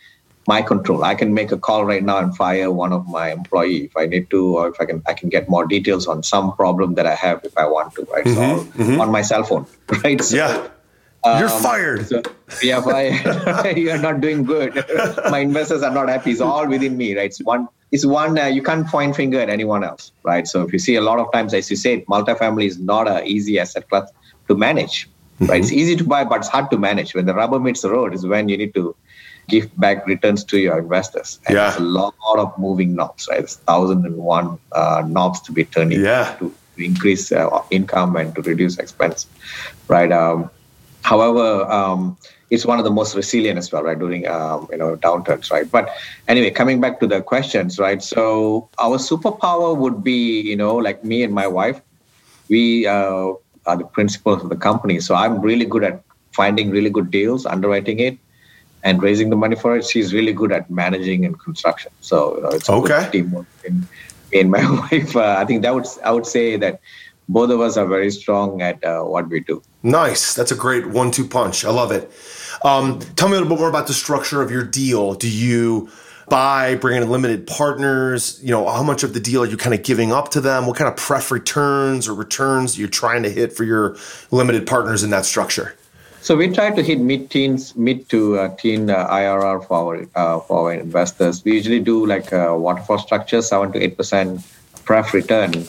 my 0.51 0.61
control 0.61 1.03
i 1.03 1.13
can 1.21 1.33
make 1.33 1.51
a 1.57 1.59
call 1.67 1.85
right 1.91 2.03
now 2.09 2.17
and 2.23 2.35
fire 2.35 2.71
one 2.71 2.93
of 2.97 3.07
my 3.17 3.25
employee 3.31 3.83
if 3.85 3.97
i 4.03 4.05
need 4.05 4.29
to 4.29 4.41
or 4.57 4.67
if 4.69 4.81
i 4.81 4.85
can 4.89 5.01
i 5.13 5.13
can 5.21 5.29
get 5.35 5.49
more 5.55 5.65
details 5.75 6.07
on 6.07 6.23
some 6.31 6.51
problem 6.61 6.95
that 6.99 7.07
i 7.13 7.15
have 7.15 7.43
if 7.51 7.57
i 7.63 7.65
want 7.75 7.93
to 7.99 8.07
right 8.15 8.25
mm-hmm, 8.25 8.59
so 8.59 8.83
mm-hmm. 8.83 9.01
on 9.01 9.11
my 9.17 9.23
cell 9.31 9.43
phone 9.43 9.65
right 10.03 10.21
so, 10.21 10.35
yeah 10.35 10.67
you're 11.25 11.49
um, 11.49 11.61
fired. 11.61 12.07
So, 12.07 12.21
yeah, 12.63 12.81
fired. 12.89 13.77
You're 13.77 13.97
not 13.97 14.21
doing 14.21 14.43
good. 14.43 14.83
My 15.29 15.39
investors 15.39 15.83
are 15.83 15.91
not 15.91 16.07
happy. 16.07 16.31
It's 16.31 16.41
all 16.41 16.67
within 16.67 16.95
me, 16.97 17.15
right? 17.15 17.25
It's 17.25 17.43
one 17.43 17.67
is 17.91 18.05
one 18.05 18.37
uh, 18.37 18.45
you 18.45 18.61
can't 18.61 18.87
point 18.87 19.15
finger 19.15 19.39
at 19.39 19.49
anyone 19.49 19.83
else, 19.83 20.11
right? 20.23 20.47
So 20.47 20.61
if 20.61 20.71
you 20.71 20.79
see 20.79 20.95
a 20.95 21.01
lot 21.01 21.19
of 21.19 21.31
times, 21.33 21.53
as 21.53 21.69
you 21.69 21.75
said, 21.75 22.05
multifamily 22.05 22.65
is 22.65 22.79
not 22.79 23.07
an 23.07 23.25
easy 23.25 23.59
asset 23.59 23.89
class 23.89 24.09
to 24.47 24.55
manage, 24.55 25.09
mm-hmm. 25.09 25.47
right? 25.47 25.59
It's 25.59 25.71
easy 25.71 25.95
to 25.97 26.03
buy, 26.03 26.23
but 26.23 26.37
it's 26.37 26.47
hard 26.47 26.69
to 26.71 26.77
manage. 26.77 27.13
When 27.13 27.25
the 27.25 27.33
rubber 27.33 27.59
meets 27.59 27.81
the 27.81 27.89
road 27.89 28.13
is 28.13 28.25
when 28.25 28.47
you 28.47 28.57
need 28.57 28.73
to 28.75 28.95
give 29.49 29.75
back 29.77 30.05
returns 30.07 30.43
to 30.45 30.59
your 30.59 30.79
investors. 30.79 31.39
And 31.45 31.55
yeah. 31.55 31.69
there's 31.69 31.81
a 31.81 31.83
lot 31.83 32.13
of 32.37 32.57
moving 32.57 32.95
knobs, 32.95 33.27
right? 33.29 33.39
There's 33.39 33.57
thousand 33.57 34.05
and 34.05 34.17
one 34.17 34.57
uh, 34.71 35.03
knobs 35.07 35.41
to 35.41 35.51
be 35.51 35.65
turning 35.65 36.01
yeah. 36.01 36.35
to, 36.39 36.53
to 36.77 36.85
increase 36.85 37.31
uh, 37.31 37.49
income 37.71 38.15
and 38.15 38.33
to 38.35 38.41
reduce 38.41 38.77
expense, 38.77 39.27
right? 39.87 40.11
Um, 40.11 40.49
however, 41.01 41.69
um, 41.71 42.17
it's 42.49 42.65
one 42.65 42.79
of 42.79 42.85
the 42.85 42.91
most 42.91 43.15
resilient 43.15 43.57
as 43.57 43.71
well, 43.71 43.83
right, 43.83 43.97
during 43.97 44.27
um, 44.27 44.67
you 44.71 44.77
know 44.77 44.95
downturns, 44.95 45.51
right? 45.51 45.69
But 45.69 45.89
anyway, 46.27 46.49
coming 46.49 46.81
back 46.81 46.99
to 47.01 47.07
the 47.07 47.21
questions, 47.21 47.77
right? 47.77 48.01
So 48.01 48.69
our 48.79 48.97
superpower 48.97 49.77
would 49.77 50.03
be, 50.03 50.41
you 50.41 50.55
know, 50.55 50.75
like 50.75 51.03
me 51.03 51.23
and 51.23 51.33
my 51.33 51.47
wife, 51.47 51.81
we 52.49 52.87
uh, 52.87 53.33
are 53.65 53.77
the 53.77 53.85
principals 53.85 54.43
of 54.43 54.49
the 54.49 54.55
company. 54.55 54.99
So 54.99 55.15
I'm 55.15 55.41
really 55.41 55.65
good 55.65 55.83
at 55.83 56.01
finding 56.31 56.71
really 56.71 56.89
good 56.89 57.11
deals, 57.11 57.45
underwriting 57.45 57.99
it, 57.99 58.17
and 58.83 59.01
raising 59.01 59.29
the 59.29 59.35
money 59.35 59.55
for 59.55 59.77
it. 59.77 59.85
She's 59.85 60.13
really 60.13 60.33
good 60.33 60.51
at 60.51 60.69
managing 60.69 61.25
and 61.25 61.39
construction. 61.39 61.91
So 62.01 62.35
you 62.37 62.43
know, 62.43 62.49
it's 62.49 62.69
okay. 62.69 63.09
teamwork. 63.11 63.47
In, 63.65 63.87
in 64.31 64.49
my 64.49 64.69
wife, 64.91 65.15
uh, 65.15 65.35
I 65.37 65.45
think 65.45 65.61
that 65.63 65.73
would 65.73 65.87
I 66.03 66.11
would 66.11 66.25
say 66.25 66.57
that 66.57 66.79
both 67.27 67.51
of 67.51 67.61
us 67.61 67.77
are 67.77 67.85
very 67.85 68.09
strong 68.09 68.61
at 68.61 68.83
uh, 68.83 69.03
what 69.03 69.29
we 69.29 69.39
do. 69.39 69.61
Nice. 69.83 70.33
That's 70.33 70.51
a 70.51 70.55
great 70.55 70.87
one-two 70.87 71.27
punch. 71.27 71.63
I 71.63 71.69
love 71.69 71.91
it. 71.91 72.11
Um, 72.63 72.99
tell 73.15 73.29
me 73.29 73.35
a 73.35 73.39
little 73.39 73.55
bit 73.55 73.59
more 73.59 73.69
about 73.69 73.87
the 73.87 73.93
structure 73.93 74.41
of 74.41 74.51
your 74.51 74.63
deal. 74.63 75.13
Do 75.13 75.29
you 75.29 75.89
buy, 76.27 76.75
bring 76.75 77.01
in 77.01 77.09
limited 77.09 77.47
partners? 77.47 78.39
You 78.43 78.51
know, 78.51 78.67
how 78.67 78.83
much 78.83 79.03
of 79.03 79.13
the 79.13 79.19
deal 79.19 79.43
are 79.43 79.45
you 79.45 79.57
kind 79.57 79.73
of 79.73 79.83
giving 79.83 80.11
up 80.11 80.29
to 80.31 80.41
them? 80.41 80.65
What 80.65 80.75
kind 80.75 80.89
of 80.89 80.97
pref 80.97 81.31
returns 81.31 82.07
or 82.07 82.13
returns 82.13 82.77
you're 82.77 82.87
trying 82.87 83.23
to 83.23 83.29
hit 83.29 83.53
for 83.53 83.63
your 83.63 83.95
limited 84.31 84.65
partners 84.65 85.03
in 85.03 85.11
that 85.11 85.25
structure? 85.25 85.75
So 86.21 86.35
we 86.35 86.49
try 86.49 86.69
to 86.71 86.83
hit 86.83 86.99
mid-teens, 86.99 87.75
mid 87.75 88.09
to 88.09 88.37
uh, 88.39 88.55
teen 88.57 88.89
uh, 88.89 89.07
IRR 89.07 89.65
for 89.65 89.77
our 89.77 90.07
uh, 90.15 90.39
for 90.41 90.59
our 90.59 90.73
investors. 90.73 91.43
We 91.45 91.53
usually 91.53 91.79
do 91.79 92.05
like 92.05 92.31
a 92.31 92.57
waterfall 92.57 92.99
structure, 92.99 93.41
seven 93.41 93.71
to 93.71 93.81
eight 93.81 93.97
percent 93.97 94.41
pref 94.83 95.13
return 95.13 95.65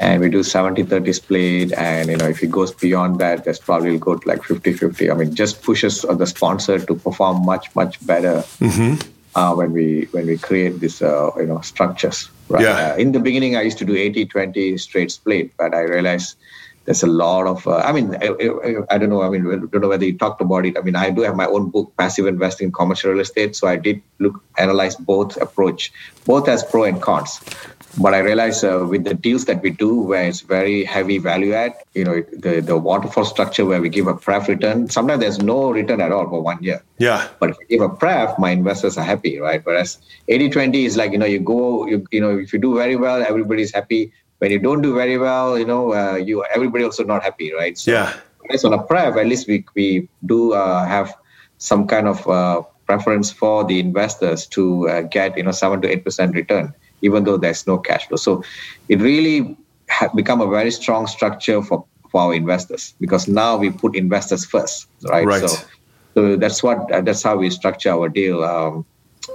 and 0.00 0.20
we 0.20 0.28
do 0.28 0.42
70 0.42 0.84
30 0.84 1.12
split 1.12 1.72
and 1.74 2.08
you 2.08 2.16
know 2.16 2.26
if 2.26 2.42
it 2.42 2.50
goes 2.50 2.72
beyond 2.72 3.18
that 3.20 3.44
that's 3.44 3.58
probably 3.58 3.92
will 3.92 3.98
go 3.98 4.16
to 4.16 4.28
like 4.28 4.42
50 4.42 4.72
50 4.72 5.10
i 5.10 5.14
mean 5.14 5.34
just 5.34 5.62
pushes 5.62 6.02
the 6.02 6.26
sponsor 6.26 6.78
to 6.78 6.94
perform 6.94 7.44
much 7.44 7.74
much 7.76 8.04
better 8.06 8.36
mm-hmm. 8.58 8.94
uh, 9.34 9.54
when 9.54 9.72
we 9.72 10.08
when 10.12 10.26
we 10.26 10.38
create 10.38 10.80
these 10.80 11.02
uh, 11.02 11.30
you 11.36 11.46
know 11.46 11.60
structures 11.60 12.30
right 12.48 12.64
yeah. 12.64 12.92
Uh, 12.92 12.96
in 12.96 13.12
the 13.12 13.20
beginning 13.20 13.56
i 13.56 13.62
used 13.62 13.78
to 13.78 13.84
do 13.84 13.94
80 13.94 14.26
20 14.26 14.78
straight 14.78 15.12
split 15.12 15.50
but 15.56 15.74
i 15.74 15.82
realized 15.82 16.36
there's 16.84 17.02
a 17.02 17.06
lot 17.06 17.46
of 17.46 17.66
uh, 17.66 17.76
i 17.78 17.92
mean 17.92 18.14
I, 18.16 18.28
I, 18.28 18.94
I, 18.94 18.98
don't 18.98 19.10
know 19.10 19.22
i 19.22 19.28
mean 19.28 19.46
I 19.46 19.56
don't 19.56 19.80
know 19.80 19.88
whether 19.88 20.04
you 20.04 20.16
talked 20.16 20.40
about 20.40 20.66
it 20.66 20.78
i 20.78 20.80
mean 20.80 20.96
i 20.96 21.10
do 21.10 21.22
have 21.22 21.36
my 21.36 21.46
own 21.46 21.70
book 21.70 21.92
passive 21.96 22.26
investing 22.26 22.68
in 22.68 22.72
commercial 22.72 23.10
real 23.10 23.20
estate 23.20 23.54
so 23.56 23.68
i 23.68 23.76
did 23.76 24.02
look 24.18 24.42
analyze 24.58 24.96
both 24.96 25.36
approach 25.36 25.92
both 26.24 26.48
as 26.48 26.64
pro 26.64 26.84
and 26.84 27.00
cons 27.02 27.40
but 27.98 28.14
I 28.14 28.18
realize 28.18 28.62
uh, 28.62 28.86
with 28.88 29.04
the 29.04 29.14
deals 29.14 29.46
that 29.46 29.62
we 29.62 29.70
do, 29.70 30.00
where 30.00 30.24
it's 30.24 30.42
very 30.42 30.84
heavy 30.84 31.18
value 31.18 31.54
add, 31.54 31.74
you 31.94 32.04
know, 32.04 32.22
the, 32.32 32.60
the 32.60 32.76
waterfall 32.76 33.24
structure 33.24 33.64
where 33.64 33.80
we 33.80 33.88
give 33.88 34.06
a 34.06 34.14
pref 34.14 34.48
return, 34.48 34.88
sometimes 34.88 35.20
there's 35.20 35.40
no 35.40 35.70
return 35.72 36.00
at 36.00 36.12
all 36.12 36.28
for 36.28 36.40
one 36.40 36.62
year. 36.62 36.82
Yeah. 36.98 37.28
But 37.40 37.50
if 37.50 37.58
we 37.58 37.66
give 37.66 37.80
a 37.80 37.88
pref, 37.88 38.38
my 38.38 38.50
investors 38.50 38.96
are 38.96 39.04
happy, 39.04 39.38
right? 39.38 39.64
Whereas 39.64 39.98
80 40.28 40.50
20 40.50 40.84
is 40.84 40.96
like, 40.96 41.12
you 41.12 41.18
know, 41.18 41.26
you 41.26 41.40
go, 41.40 41.86
you, 41.86 42.06
you 42.12 42.20
know, 42.20 42.38
if 42.38 42.52
you 42.52 42.58
do 42.58 42.76
very 42.76 42.96
well, 42.96 43.22
everybody's 43.22 43.74
happy. 43.74 44.12
When 44.40 44.50
you 44.50 44.58
don't 44.58 44.82
do 44.82 44.94
very 44.94 45.16
well, 45.16 45.58
you 45.58 45.64
know, 45.64 45.94
uh, 45.94 46.16
you 46.16 46.44
everybody 46.54 46.84
also 46.84 47.04
not 47.04 47.22
happy, 47.22 47.52
right? 47.54 47.78
So, 47.78 47.92
yeah. 47.92 48.12
Based 48.48 48.64
on 48.64 48.72
a 48.72 48.82
pref, 48.82 49.16
at 49.16 49.26
least 49.26 49.46
we, 49.46 49.64
we 49.74 50.08
do 50.26 50.54
uh, 50.54 50.84
have 50.84 51.14
some 51.58 51.86
kind 51.86 52.08
of 52.08 52.26
uh, 52.26 52.62
preference 52.86 53.30
for 53.30 53.64
the 53.64 53.78
investors 53.78 54.46
to 54.48 54.88
uh, 54.88 55.02
get, 55.02 55.36
you 55.36 55.44
know, 55.44 55.52
7 55.52 55.80
to 55.82 55.88
8% 55.88 56.34
return 56.34 56.74
even 57.02 57.24
though 57.24 57.36
there's 57.36 57.66
no 57.66 57.78
cash 57.78 58.06
flow. 58.06 58.16
So 58.16 58.42
it 58.88 59.00
really 59.00 59.56
ha- 59.88 60.10
become 60.14 60.40
a 60.40 60.48
very 60.48 60.70
strong 60.70 61.06
structure 61.06 61.62
for, 61.62 61.84
for 62.10 62.20
our 62.20 62.34
investors 62.34 62.94
because 63.00 63.28
now 63.28 63.56
we 63.56 63.70
put 63.70 63.96
investors 63.96 64.44
first, 64.44 64.86
right? 65.04 65.26
Right. 65.26 65.48
So, 65.48 65.66
so 66.14 66.36
that's 66.36 66.62
what 66.62 66.90
uh, 66.92 67.00
that's 67.00 67.22
how 67.22 67.36
we 67.36 67.50
structure 67.50 67.90
our 67.90 68.08
deal. 68.08 68.42
Um, 68.44 68.84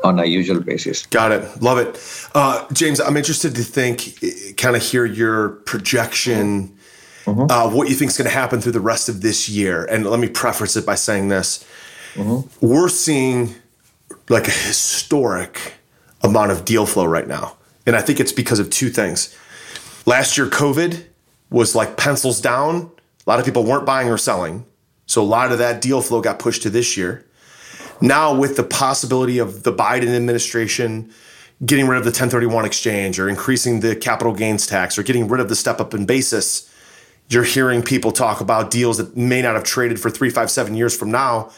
on 0.03 0.19
a 0.19 0.25
usual 0.25 0.59
basis. 0.59 1.05
Got 1.07 1.31
it. 1.31 1.61
Love 1.61 1.77
it. 1.77 2.29
Uh, 2.33 2.65
James, 2.73 2.99
I'm 2.99 3.17
interested 3.17 3.55
to 3.55 3.63
think, 3.63 4.19
kind 4.57 4.75
of 4.75 4.81
hear 4.81 5.05
your 5.05 5.49
projection, 5.49 6.77
mm-hmm. 7.23 7.49
uh, 7.49 7.69
what 7.69 7.89
you 7.89 7.95
think 7.95 8.11
is 8.11 8.17
going 8.17 8.29
to 8.29 8.33
happen 8.33 8.61
through 8.61 8.73
the 8.73 8.79
rest 8.79 9.09
of 9.09 9.21
this 9.21 9.49
year. 9.49 9.85
And 9.85 10.05
let 10.05 10.19
me 10.19 10.29
preface 10.29 10.75
it 10.75 10.85
by 10.85 10.95
saying 10.95 11.29
this. 11.29 11.65
Mm-hmm. 12.13 12.65
We're 12.65 12.89
seeing 12.89 13.55
like 14.29 14.47
a 14.47 14.51
historic 14.51 15.73
amount 16.23 16.51
of 16.51 16.65
deal 16.65 16.85
flow 16.85 17.05
right 17.05 17.27
now. 17.27 17.57
And 17.85 17.95
I 17.95 18.01
think 18.01 18.19
it's 18.19 18.31
because 18.31 18.59
of 18.59 18.69
two 18.69 18.89
things. 18.89 19.35
Last 20.05 20.37
year, 20.37 20.47
COVID 20.47 21.05
was 21.49 21.75
like 21.75 21.97
pencils 21.97 22.41
down. 22.41 22.91
A 23.25 23.29
lot 23.29 23.39
of 23.39 23.45
people 23.45 23.63
weren't 23.63 23.85
buying 23.85 24.09
or 24.09 24.17
selling. 24.17 24.65
So 25.05 25.21
a 25.21 25.25
lot 25.25 25.51
of 25.51 25.59
that 25.59 25.81
deal 25.81 26.01
flow 26.01 26.21
got 26.21 26.39
pushed 26.39 26.63
to 26.63 26.69
this 26.69 26.97
year. 26.97 27.24
Now, 28.05 28.35
with 28.35 28.55
the 28.55 28.63
possibility 28.63 29.39
of 29.39 29.63
the 29.63 29.73
Biden 29.73 30.15
administration 30.15 31.11
getting 31.65 31.87
rid 31.87 31.97
of 31.97 32.03
the 32.03 32.09
1031 32.09 32.65
exchange 32.65 33.19
or 33.19 33.29
increasing 33.29 33.79
the 33.79 33.95
capital 33.95 34.33
gains 34.33 34.67
tax 34.67 34.97
or 34.97 35.03
getting 35.03 35.27
rid 35.27 35.39
of 35.41 35.49
the 35.49 35.55
step 35.55 35.79
up 35.79 35.93
in 35.93 36.05
basis, 36.05 36.69
you're 37.29 37.43
hearing 37.43 37.81
people 37.81 38.11
talk 38.11 38.41
about 38.41 38.69
deals 38.69 38.97
that 38.97 39.15
may 39.15 39.41
not 39.41 39.55
have 39.55 39.63
traded 39.63 39.99
for 39.99 40.09
three, 40.09 40.29
five, 40.29 40.51
seven 40.51 40.75
years 40.75 40.95
from 40.95 41.11
now. 41.11 41.51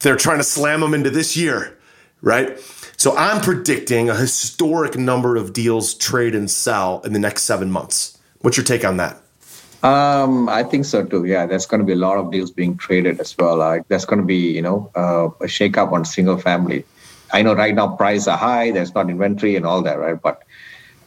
They're 0.00 0.16
trying 0.16 0.38
to 0.38 0.44
slam 0.44 0.80
them 0.80 0.94
into 0.94 1.10
this 1.10 1.36
year 1.36 1.76
right? 2.22 2.58
So 2.96 3.16
I'm 3.16 3.40
predicting 3.40 4.10
a 4.10 4.14
historic 4.14 4.96
number 4.96 5.36
of 5.36 5.52
deals 5.52 5.94
trade 5.94 6.34
and 6.34 6.50
sell 6.50 7.00
in 7.02 7.12
the 7.12 7.18
next 7.18 7.42
seven 7.44 7.70
months. 7.70 8.18
What's 8.40 8.56
your 8.56 8.64
take 8.64 8.84
on 8.84 8.96
that? 8.98 9.20
Um, 9.82 10.48
I 10.48 10.62
think 10.62 10.84
so 10.84 11.04
too. 11.04 11.24
Yeah, 11.24 11.46
there's 11.46 11.66
going 11.66 11.80
to 11.80 11.86
be 11.86 11.92
a 11.92 11.96
lot 11.96 12.18
of 12.18 12.30
deals 12.30 12.50
being 12.50 12.76
traded 12.76 13.20
as 13.20 13.36
well. 13.38 13.56
Like 13.56 13.88
there's 13.88 14.04
going 14.04 14.20
to 14.20 14.26
be, 14.26 14.50
you 14.50 14.62
know, 14.62 14.90
uh, 14.94 15.28
a 15.40 15.48
shakeup 15.48 15.92
on 15.92 16.04
single 16.04 16.36
family. 16.38 16.84
I 17.32 17.42
know 17.42 17.54
right 17.54 17.74
now 17.74 17.96
prices 17.96 18.28
are 18.28 18.36
high. 18.36 18.72
There's 18.72 18.94
not 18.94 19.08
inventory 19.08 19.56
and 19.56 19.64
all 19.64 19.82
that, 19.82 19.98
right? 19.98 20.20
But 20.20 20.42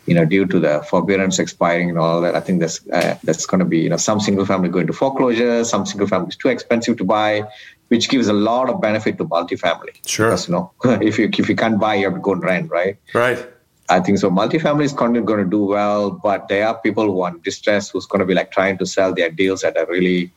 you 0.05 0.13
know, 0.13 0.25
due 0.25 0.45
to 0.45 0.59
the 0.59 0.85
forbearance 0.89 1.39
expiring 1.39 1.89
and 1.89 1.97
all 1.97 2.19
that, 2.21 2.35
I 2.35 2.41
think 2.41 2.59
that's 2.59 2.85
uh, 2.89 3.17
that's 3.23 3.45
going 3.45 3.59
to 3.59 3.65
be, 3.65 3.79
you 3.79 3.89
know, 3.89 3.97
some 3.97 4.19
single 4.19 4.45
family 4.45 4.69
going 4.69 4.87
to 4.87 4.93
foreclosure, 4.93 5.63
some 5.63 5.85
single 5.85 6.07
family 6.07 6.29
is 6.29 6.35
too 6.35 6.49
expensive 6.49 6.97
to 6.97 7.03
buy, 7.05 7.43
which 7.87 8.09
gives 8.09 8.27
a 8.27 8.33
lot 8.33 8.69
of 8.69 8.81
benefit 8.81 9.17
to 9.19 9.25
multifamily. 9.25 10.05
Sure. 10.05 10.27
Because, 10.27 10.47
you 10.47 10.53
know, 10.53 10.71
if 10.83 11.17
you 11.17 11.29
if 11.37 11.47
you 11.47 11.55
can't 11.55 11.79
buy, 11.79 11.95
you 11.95 12.05
have 12.05 12.15
to 12.15 12.19
go 12.19 12.33
and 12.33 12.43
rent, 12.43 12.69
right? 12.69 12.97
Right. 13.13 13.47
I 13.89 13.99
think 13.99 14.17
so. 14.17 14.29
Multifamily 14.29 14.85
is 14.85 14.93
going 14.93 15.13
to 15.13 15.45
do 15.45 15.65
well, 15.65 16.11
but 16.11 16.47
there 16.47 16.67
are 16.67 16.79
people 16.79 17.05
who 17.05 17.21
are 17.21 17.31
distressed 17.43 17.91
who's 17.91 18.05
going 18.05 18.19
to 18.19 18.25
be 18.25 18.33
like 18.33 18.51
trying 18.51 18.77
to 18.77 18.85
sell 18.85 19.13
their 19.13 19.29
deals 19.29 19.63
at 19.63 19.77
a 19.77 19.85
really 19.85 20.31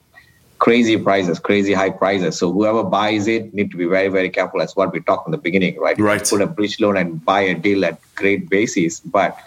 crazy 0.58 0.96
prices, 0.96 1.38
crazy 1.38 1.72
high 1.72 1.90
prices. 1.90 2.38
So 2.38 2.50
whoever 2.50 2.82
buys 2.82 3.28
it 3.28 3.54
need 3.54 3.70
to 3.70 3.76
be 3.76 3.84
very, 3.84 4.08
very 4.08 4.30
careful. 4.30 4.58
That's 4.58 4.74
what 4.74 4.92
we 4.92 5.00
talked 5.00 5.28
in 5.28 5.32
the 5.32 5.38
beginning, 5.38 5.78
right? 5.78 5.98
Right. 5.98 6.26
Put 6.28 6.42
a 6.42 6.46
bridge 6.46 6.80
loan 6.80 6.96
and 6.96 7.24
buy 7.24 7.42
a 7.42 7.54
deal 7.54 7.84
at 7.84 8.00
great 8.14 8.48
basis, 8.48 9.00
but 9.00 9.38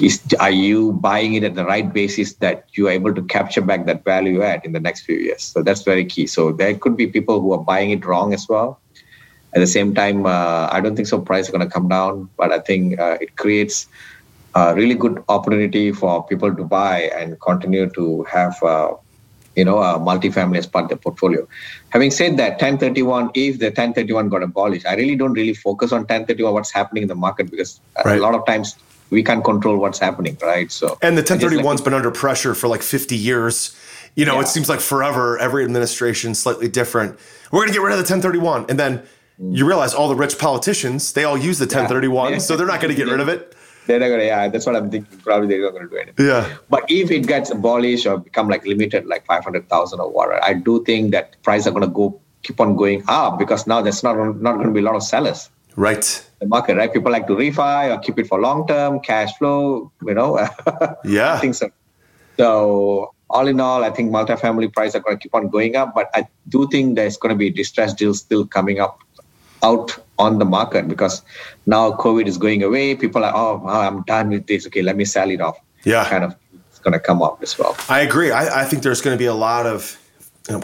is, 0.00 0.22
are 0.38 0.50
you 0.50 0.92
buying 0.94 1.34
it 1.34 1.44
at 1.44 1.54
the 1.54 1.64
right 1.64 1.92
basis 1.92 2.34
that 2.34 2.66
you 2.72 2.88
are 2.88 2.92
able 2.92 3.14
to 3.14 3.22
capture 3.22 3.60
back 3.60 3.86
that 3.86 4.04
value 4.04 4.42
add 4.42 4.64
in 4.64 4.72
the 4.72 4.80
next 4.80 5.02
few 5.02 5.16
years? 5.16 5.42
So 5.42 5.62
that's 5.62 5.82
very 5.82 6.04
key. 6.04 6.26
So 6.26 6.52
there 6.52 6.74
could 6.76 6.96
be 6.96 7.06
people 7.06 7.40
who 7.40 7.52
are 7.52 7.58
buying 7.58 7.90
it 7.90 8.04
wrong 8.04 8.34
as 8.34 8.48
well. 8.48 8.80
At 9.54 9.60
the 9.60 9.66
same 9.66 9.94
time, 9.94 10.24
uh, 10.24 10.68
I 10.70 10.80
don't 10.80 10.96
think 10.96 11.08
so. 11.08 11.20
Price 11.20 11.46
is 11.46 11.50
going 11.50 11.66
to 11.66 11.72
come 11.72 11.88
down, 11.88 12.28
but 12.36 12.52
I 12.52 12.58
think 12.58 12.98
uh, 12.98 13.18
it 13.20 13.36
creates 13.36 13.86
a 14.54 14.74
really 14.74 14.94
good 14.94 15.22
opportunity 15.28 15.92
for 15.92 16.26
people 16.26 16.54
to 16.54 16.64
buy 16.64 17.10
and 17.16 17.40
continue 17.40 17.88
to 17.90 18.22
have, 18.24 18.62
uh, 18.62 18.94
you 19.56 19.64
know, 19.64 19.78
a 19.78 19.98
multifamily 19.98 20.58
as 20.58 20.66
part 20.66 20.84
of 20.84 20.88
their 20.88 20.98
portfolio. 20.98 21.46
Having 21.90 22.10
said 22.10 22.36
that, 22.38 22.52
1031, 22.52 23.30
if 23.34 23.58
the 23.58 23.66
1031 23.66 24.28
got 24.28 24.42
abolished, 24.42 24.86
I 24.86 24.94
really 24.94 25.16
don't 25.16 25.34
really 25.34 25.54
focus 25.54 25.92
on 25.92 26.00
1031, 26.00 26.54
what's 26.54 26.72
happening 26.72 27.02
in 27.02 27.08
the 27.08 27.14
market, 27.14 27.50
because 27.50 27.80
right. 28.04 28.18
a 28.18 28.22
lot 28.22 28.34
of 28.34 28.46
times 28.46 28.76
we 29.10 29.22
can't 29.22 29.44
control 29.44 29.76
what's 29.76 29.98
happening, 29.98 30.38
right? 30.42 30.72
So 30.72 30.98
and 31.02 31.16
the 31.18 31.22
1031's 31.22 31.64
like, 31.64 31.84
been 31.84 31.94
under 31.94 32.10
pressure 32.10 32.54
for 32.54 32.68
like 32.68 32.82
50 32.82 33.14
years. 33.14 33.76
You 34.14 34.24
know, 34.24 34.34
yeah. 34.34 34.40
it 34.40 34.48
seems 34.48 34.68
like 34.68 34.80
forever. 34.80 35.38
Every 35.38 35.64
administration 35.64 36.34
slightly 36.34 36.68
different. 36.68 37.18
We're 37.50 37.60
going 37.60 37.68
to 37.68 37.74
get 37.74 37.82
rid 37.82 37.92
of 37.92 37.98
the 37.98 38.10
1031, 38.10 38.66
and 38.70 38.78
then 38.78 39.06
you 39.50 39.66
realize 39.66 39.94
all 39.94 40.08
the 40.08 40.14
rich 40.14 40.38
politicians 40.38 41.12
they 41.12 41.24
all 41.24 41.36
use 41.36 41.58
the 41.58 41.64
1031 41.64 42.32
yeah. 42.32 42.38
so 42.46 42.56
they're 42.56 42.66
not 42.66 42.80
going 42.80 42.94
to 42.94 42.96
get 42.96 43.10
rid 43.10 43.20
of 43.20 43.28
it. 43.28 43.56
They're 43.86 43.98
not 43.98 44.10
gonna 44.10 44.22
yeah 44.22 44.46
that's 44.46 44.64
what 44.64 44.76
i'm 44.76 44.90
thinking. 44.90 45.18
Probably 45.18 45.48
they're 45.48 45.62
not 45.62 45.72
gonna 45.72 45.88
do 45.88 45.96
anything. 45.96 46.26
Yeah. 46.26 46.56
But 46.70 46.84
if 46.88 47.10
it 47.10 47.26
gets 47.26 47.50
abolished 47.50 48.06
or 48.06 48.18
become 48.18 48.48
like 48.48 48.64
limited 48.64 49.06
like 49.06 49.26
500000 49.26 49.98
or 49.98 50.08
whatever 50.08 50.42
i 50.44 50.52
do 50.52 50.84
think 50.84 51.10
that 51.10 51.36
prices 51.42 51.66
are 51.66 51.72
gonna 51.72 51.88
go 51.88 52.20
keep 52.42 52.60
on 52.60 52.76
going 52.76 53.02
up 53.08 53.40
because 53.40 53.66
now 53.66 53.82
there's 53.82 54.04
not 54.04 54.16
not 54.40 54.56
gonna 54.58 54.70
be 54.70 54.80
a 54.80 54.84
lot 54.84 54.94
of 54.94 55.02
sellers. 55.02 55.50
Right. 55.74 56.04
The 56.38 56.46
market 56.46 56.76
right? 56.76 56.92
People 56.92 57.10
like 57.10 57.26
to 57.26 57.32
refi 57.32 57.92
or 57.92 57.98
keep 57.98 58.18
it 58.20 58.28
for 58.28 58.40
long 58.40 58.68
term 58.68 59.00
cash 59.00 59.36
flow 59.36 59.90
you 60.06 60.14
know? 60.14 60.38
Yeah. 61.04 61.34
I 61.34 61.38
think 61.38 61.56
so. 61.56 61.70
So 62.36 63.14
all 63.32 63.48
in 63.48 63.58
all, 63.60 63.82
I 63.82 63.90
think 63.90 64.12
multifamily 64.12 64.72
prices 64.72 64.96
are 64.96 65.00
going 65.00 65.16
to 65.16 65.22
keep 65.22 65.34
on 65.34 65.48
going 65.48 65.74
up, 65.74 65.94
but 65.94 66.10
I 66.14 66.28
do 66.48 66.68
think 66.68 66.96
there's 66.96 67.16
going 67.16 67.30
to 67.30 67.36
be 67.36 67.50
distressed 67.50 67.96
deals 67.96 68.20
still 68.20 68.46
coming 68.46 68.78
up 68.78 69.00
out 69.62 69.96
on 70.18 70.38
the 70.38 70.44
market 70.44 70.88
because 70.88 71.22
now 71.66 71.92
COVID 71.92 72.26
is 72.26 72.38
going 72.38 72.62
away. 72.62 72.94
People 72.94 73.24
are, 73.24 73.32
oh, 73.34 73.66
I'm 73.66 74.02
done 74.02 74.30
with 74.30 74.46
this. 74.46 74.66
Okay, 74.66 74.82
let 74.82 74.96
me 74.96 75.04
sell 75.04 75.30
it 75.30 75.40
off. 75.40 75.58
Yeah. 75.84 76.04
Kind 76.08 76.24
of 76.24 76.36
it's 76.68 76.78
going 76.78 76.92
to 76.92 77.00
come 77.00 77.22
up 77.22 77.42
as 77.42 77.58
well. 77.58 77.76
I 77.88 78.00
agree. 78.00 78.30
I, 78.30 78.62
I 78.62 78.64
think 78.64 78.82
there's 78.82 79.00
going 79.00 79.14
to 79.14 79.18
be 79.18 79.26
a 79.26 79.34
lot 79.34 79.66
of, 79.66 79.98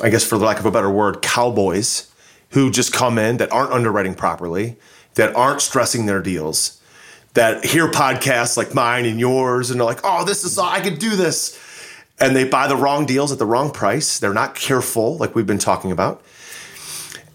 I 0.03 0.11
guess 0.11 0.25
for 0.25 0.37
lack 0.37 0.59
of 0.59 0.67
a 0.67 0.71
better 0.71 0.91
word, 0.91 1.23
cowboys 1.23 2.13
who 2.51 2.71
just 2.71 2.93
come 2.93 3.19
in 3.19 3.37
that 3.39 3.53
aren't 3.53 3.73
underwriting 3.73 4.15
properly, 4.15 4.77
that 5.15 5.35
aren't 5.37 5.61
stressing 5.61 6.07
their 6.07 6.23
deals, 6.23 6.81
that 7.35 7.65
hear 7.65 7.89
podcasts 7.89 8.57
like 8.57 8.75
mine 8.75 9.05
and 9.05 9.21
yours 9.21 9.71
and 9.71 9.79
they're 9.79 9.87
like, 9.87 10.01
oh, 10.03 10.25
this 10.25 10.45
is, 10.45 10.59
I 10.59 10.81
could 10.81 10.99
do 10.99 11.15
this. 11.15 11.59
And 12.21 12.35
they 12.35 12.45
buy 12.45 12.67
the 12.67 12.77
wrong 12.77 13.07
deals 13.07 13.31
at 13.31 13.39
the 13.39 13.47
wrong 13.47 13.71
price. 13.71 14.19
They're 14.19 14.35
not 14.35 14.57
careful, 14.57 15.17
like 15.19 15.35
we've 15.37 15.47
been 15.47 15.59
talking 15.59 15.93
about 15.93 16.23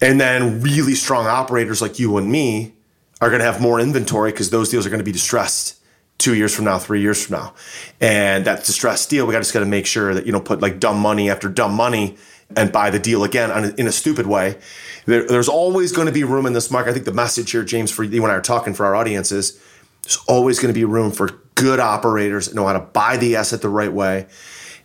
and 0.00 0.20
then 0.20 0.60
really 0.60 0.94
strong 0.94 1.26
operators 1.26 1.80
like 1.82 1.98
you 1.98 2.16
and 2.16 2.30
me 2.30 2.74
are 3.20 3.28
going 3.28 3.40
to 3.40 3.46
have 3.46 3.60
more 3.60 3.80
inventory 3.80 4.30
because 4.30 4.50
those 4.50 4.68
deals 4.68 4.86
are 4.86 4.90
going 4.90 4.98
to 4.98 5.04
be 5.04 5.12
distressed 5.12 5.80
two 6.18 6.34
years 6.34 6.54
from 6.54 6.64
now, 6.64 6.78
three 6.78 7.00
years 7.00 7.24
from 7.24 7.36
now. 7.36 7.54
And 8.00 8.44
that 8.44 8.64
distressed 8.64 9.10
deal, 9.10 9.26
we 9.26 9.32
got 9.32 9.40
just 9.40 9.52
got 9.52 9.60
to 9.60 9.66
make 9.66 9.86
sure 9.86 10.14
that 10.14 10.26
you 10.26 10.32
don't 10.32 10.44
put 10.44 10.60
like 10.60 10.80
dumb 10.80 10.98
money 10.98 11.30
after 11.30 11.48
dumb 11.48 11.74
money 11.74 12.16
and 12.56 12.70
buy 12.70 12.90
the 12.90 12.98
deal 12.98 13.24
again 13.24 13.74
in 13.78 13.86
a 13.86 13.92
stupid 13.92 14.26
way. 14.26 14.58
There, 15.06 15.26
there's 15.26 15.48
always 15.48 15.92
going 15.92 16.06
to 16.06 16.12
be 16.12 16.24
room 16.24 16.46
in 16.46 16.52
this 16.52 16.70
market. 16.70 16.90
I 16.90 16.92
think 16.92 17.04
the 17.04 17.12
message 17.12 17.50
here, 17.50 17.64
James, 17.64 17.90
for 17.90 18.04
you 18.04 18.22
and 18.22 18.32
I 18.32 18.36
are 18.36 18.40
talking 18.40 18.74
for 18.74 18.86
our 18.86 18.94
audience 18.94 19.32
is 19.32 19.60
there's 20.02 20.18
always 20.28 20.58
going 20.58 20.72
to 20.72 20.78
be 20.78 20.84
room 20.84 21.10
for 21.10 21.40
good 21.54 21.80
operators 21.80 22.46
that 22.46 22.54
know 22.54 22.66
how 22.66 22.74
to 22.74 22.80
buy 22.80 23.16
the 23.16 23.36
asset 23.36 23.62
the 23.62 23.68
right 23.68 23.92
way 23.92 24.26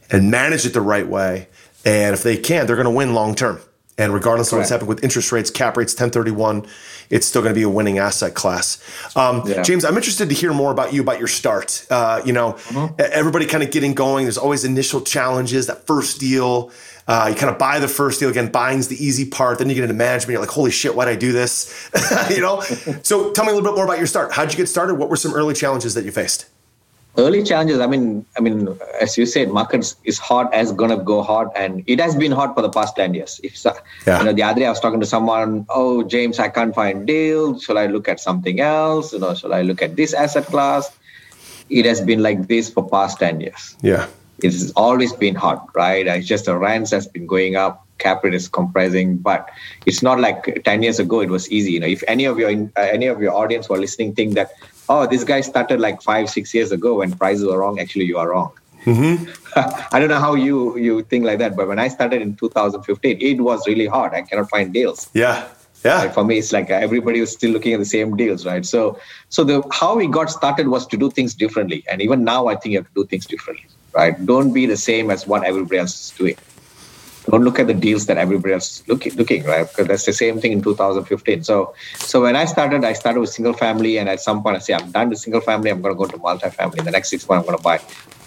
and 0.09 0.31
manage 0.31 0.65
it 0.65 0.73
the 0.73 0.81
right 0.81 1.07
way. 1.07 1.47
And 1.85 2.13
if 2.13 2.23
they 2.23 2.37
can, 2.37 2.67
they're 2.67 2.75
going 2.75 2.85
to 2.85 2.91
win 2.91 3.13
long 3.13 3.35
term. 3.35 3.59
And 3.99 4.13
regardless 4.13 4.49
Correct. 4.49 4.53
of 4.53 4.57
what's 4.59 4.69
happening 4.69 4.87
with 4.87 5.03
interest 5.03 5.31
rates, 5.31 5.51
cap 5.51 5.75
rates, 5.75 5.93
1031, 5.93 6.65
it's 7.09 7.27
still 7.27 7.41
going 7.41 7.53
to 7.53 7.59
be 7.59 7.63
a 7.63 7.69
winning 7.69 7.99
asset 7.99 8.33
class. 8.33 8.81
Um, 9.15 9.43
yeah. 9.45 9.61
James, 9.61 9.83
I'm 9.83 9.97
interested 9.97 10.29
to 10.29 10.35
hear 10.35 10.53
more 10.53 10.71
about 10.71 10.93
you, 10.93 11.01
about 11.01 11.19
your 11.19 11.27
start. 11.27 11.85
Uh, 11.89 12.21
you 12.25 12.31
know, 12.31 12.53
mm-hmm. 12.53 12.95
everybody 12.97 13.45
kind 13.45 13.61
of 13.61 13.71
getting 13.71 13.93
going. 13.93 14.25
There's 14.25 14.37
always 14.37 14.63
initial 14.63 15.01
challenges. 15.01 15.67
That 15.67 15.85
first 15.85 16.19
deal, 16.19 16.71
uh, 17.07 17.27
you 17.29 17.35
kind 17.35 17.51
of 17.51 17.57
buy 17.59 17.79
the 17.79 17.89
first 17.89 18.21
deal. 18.21 18.29
Again, 18.29 18.51
buying's 18.51 18.87
the 18.87 19.03
easy 19.03 19.25
part. 19.25 19.57
Then 19.59 19.67
you 19.67 19.75
get 19.75 19.83
into 19.83 19.95
management. 19.95 20.31
You're 20.31 20.41
like, 20.41 20.49
holy 20.49 20.71
shit, 20.71 20.95
why'd 20.95 21.09
I 21.09 21.15
do 21.15 21.33
this? 21.33 21.89
you 22.29 22.39
know. 22.39 22.61
so 23.03 23.31
tell 23.31 23.43
me 23.43 23.51
a 23.51 23.55
little 23.55 23.69
bit 23.69 23.75
more 23.75 23.85
about 23.85 23.97
your 23.97 24.07
start. 24.07 24.31
How'd 24.31 24.51
you 24.51 24.57
get 24.57 24.67
started? 24.67 24.95
What 24.95 25.09
were 25.09 25.17
some 25.17 25.33
early 25.33 25.53
challenges 25.53 25.93
that 25.95 26.05
you 26.05 26.11
faced? 26.11 26.45
Early 27.17 27.43
challenges 27.43 27.79
i 27.79 27.87
mean 27.87 28.25
i 28.37 28.39
mean 28.39 28.67
as 29.01 29.17
you 29.17 29.25
said 29.25 29.49
markets 29.49 29.95
is 30.03 30.19
hot 30.19 30.53
as 30.53 30.71
gonna 30.71 30.97
go 30.97 31.21
hot 31.21 31.51
and 31.55 31.83
it 31.87 31.99
has 31.99 32.15
been 32.15 32.31
hot 32.31 32.53
for 32.53 32.61
the 32.61 32.69
past 32.69 32.95
10 32.95 33.13
years. 33.13 33.41
If 33.43 33.65
yeah. 34.05 34.19
you 34.19 34.25
know 34.25 34.33
the 34.33 34.43
other 34.43 34.59
day 34.59 34.67
i 34.67 34.69
was 34.69 34.79
talking 34.79 34.99
to 34.99 35.05
someone 35.05 35.65
oh 35.69 36.03
james 36.03 36.39
i 36.39 36.49
can't 36.49 36.73
find 36.75 37.07
deal. 37.07 37.59
Shall 37.59 37.77
i 37.77 37.87
look 37.87 38.07
at 38.07 38.19
something 38.19 38.59
else? 38.59 39.13
You 39.13 39.19
know 39.19 39.33
shall 39.33 39.53
i 39.53 39.61
look 39.61 39.81
at 39.81 39.95
this 39.95 40.13
asset 40.13 40.45
class? 40.45 40.95
It 41.69 41.85
has 41.85 42.01
been 42.01 42.21
like 42.21 42.47
this 42.47 42.69
for 42.69 42.87
past 42.87 43.19
10 43.19 43.41
years. 43.41 43.75
Yeah. 43.81 44.07
It's 44.41 44.71
always 44.71 45.11
been 45.13 45.35
hot 45.35 45.67
right? 45.75 46.07
It's 46.07 46.27
just 46.27 46.45
the 46.45 46.57
rents 46.57 46.91
has 46.91 47.07
been 47.07 47.27
going 47.27 47.55
up 47.55 47.85
cap 47.97 48.23
rate 48.23 48.33
is 48.33 48.47
compressing 48.47 49.17
but 49.17 49.49
it's 49.85 50.01
not 50.01 50.19
like 50.21 50.63
10 50.63 50.83
years 50.83 50.99
ago 50.99 51.21
it 51.21 51.29
was 51.29 51.51
easy. 51.51 51.71
You 51.73 51.79
know 51.79 51.87
if 51.87 52.03
any 52.07 52.25
of 52.25 52.37
your 52.37 52.51
uh, 52.51 52.87
any 52.97 53.07
of 53.07 53.19
your 53.21 53.33
audience 53.33 53.67
who 53.67 53.73
are 53.73 53.79
listening 53.79 54.15
think 54.15 54.35
that 54.35 54.51
oh, 54.89 55.05
this 55.07 55.23
guy 55.23 55.41
started 55.41 55.79
like 55.79 56.01
five, 56.01 56.29
six 56.29 56.53
years 56.53 56.71
ago 56.71 56.95
when 56.95 57.11
prices 57.13 57.45
were 57.45 57.59
wrong. 57.59 57.79
Actually, 57.79 58.05
you 58.05 58.17
are 58.17 58.29
wrong. 58.29 58.51
Mm-hmm. 58.85 59.29
I 59.95 59.99
don't 59.99 60.09
know 60.09 60.19
how 60.19 60.35
you 60.35 60.77
you 60.77 61.03
think 61.03 61.25
like 61.25 61.39
that, 61.39 61.55
but 61.55 61.67
when 61.67 61.79
I 61.79 61.87
started 61.87 62.21
in 62.21 62.35
2015, 62.35 63.17
it 63.21 63.41
was 63.41 63.67
really 63.67 63.87
hard. 63.87 64.13
I 64.13 64.21
cannot 64.21 64.49
find 64.49 64.73
deals. 64.73 65.09
Yeah, 65.13 65.47
yeah. 65.83 66.05
Right? 66.05 66.13
For 66.13 66.23
me, 66.23 66.39
it's 66.39 66.51
like 66.51 66.69
everybody 66.69 67.19
was 67.19 67.31
still 67.31 67.51
looking 67.51 67.73
at 67.73 67.79
the 67.79 67.85
same 67.85 68.15
deals, 68.15 68.45
right? 68.45 68.65
So, 68.65 68.99
so 69.29 69.43
the 69.43 69.61
how 69.71 69.95
we 69.95 70.07
got 70.07 70.29
started 70.29 70.69
was 70.69 70.87
to 70.87 70.97
do 70.97 71.11
things 71.11 71.33
differently, 71.33 71.83
and 71.89 72.01
even 72.01 72.23
now, 72.23 72.47
I 72.47 72.55
think 72.55 72.73
you 72.73 72.79
have 72.79 72.87
to 72.87 73.03
do 73.03 73.05
things 73.05 73.25
differently, 73.25 73.67
right? 73.93 74.25
Don't 74.25 74.53
be 74.53 74.65
the 74.65 74.77
same 74.77 75.11
as 75.11 75.27
what 75.27 75.43
everybody 75.43 75.77
else 75.77 75.99
is 75.99 76.17
doing 76.17 76.37
don't 77.29 77.43
look 77.43 77.59
at 77.59 77.67
the 77.67 77.73
deals 77.73 78.05
that 78.07 78.17
everybody 78.17 78.53
else 78.53 78.71
is 78.71 78.87
looking, 78.87 79.15
looking 79.15 79.43
right? 79.43 79.67
Because 79.67 79.87
that's 79.87 80.05
the 80.05 80.13
same 80.13 80.39
thing 80.39 80.51
in 80.51 80.61
2015. 80.61 81.43
So, 81.43 81.73
so 81.95 82.21
when 82.21 82.35
I 82.35 82.45
started, 82.45 82.83
I 82.83 82.93
started 82.93 83.19
with 83.19 83.29
single 83.29 83.53
family, 83.53 83.97
and 83.97 84.09
at 84.09 84.19
some 84.19 84.41
point 84.43 84.57
I 84.57 84.59
say, 84.59 84.73
I'm 84.73 84.91
done 84.91 85.09
with 85.09 85.19
single 85.19 85.41
family. 85.41 85.69
I'm 85.69 85.81
going 85.81 85.93
to 85.93 85.97
go 85.97 86.05
to 86.05 86.17
multifamily. 86.17 86.79
In 86.79 86.85
the 86.85 86.91
next 86.91 87.09
six 87.09 87.27
months, 87.27 87.47
I'm 87.47 87.55
going 87.55 87.57
to 87.57 87.63
buy 87.63 87.79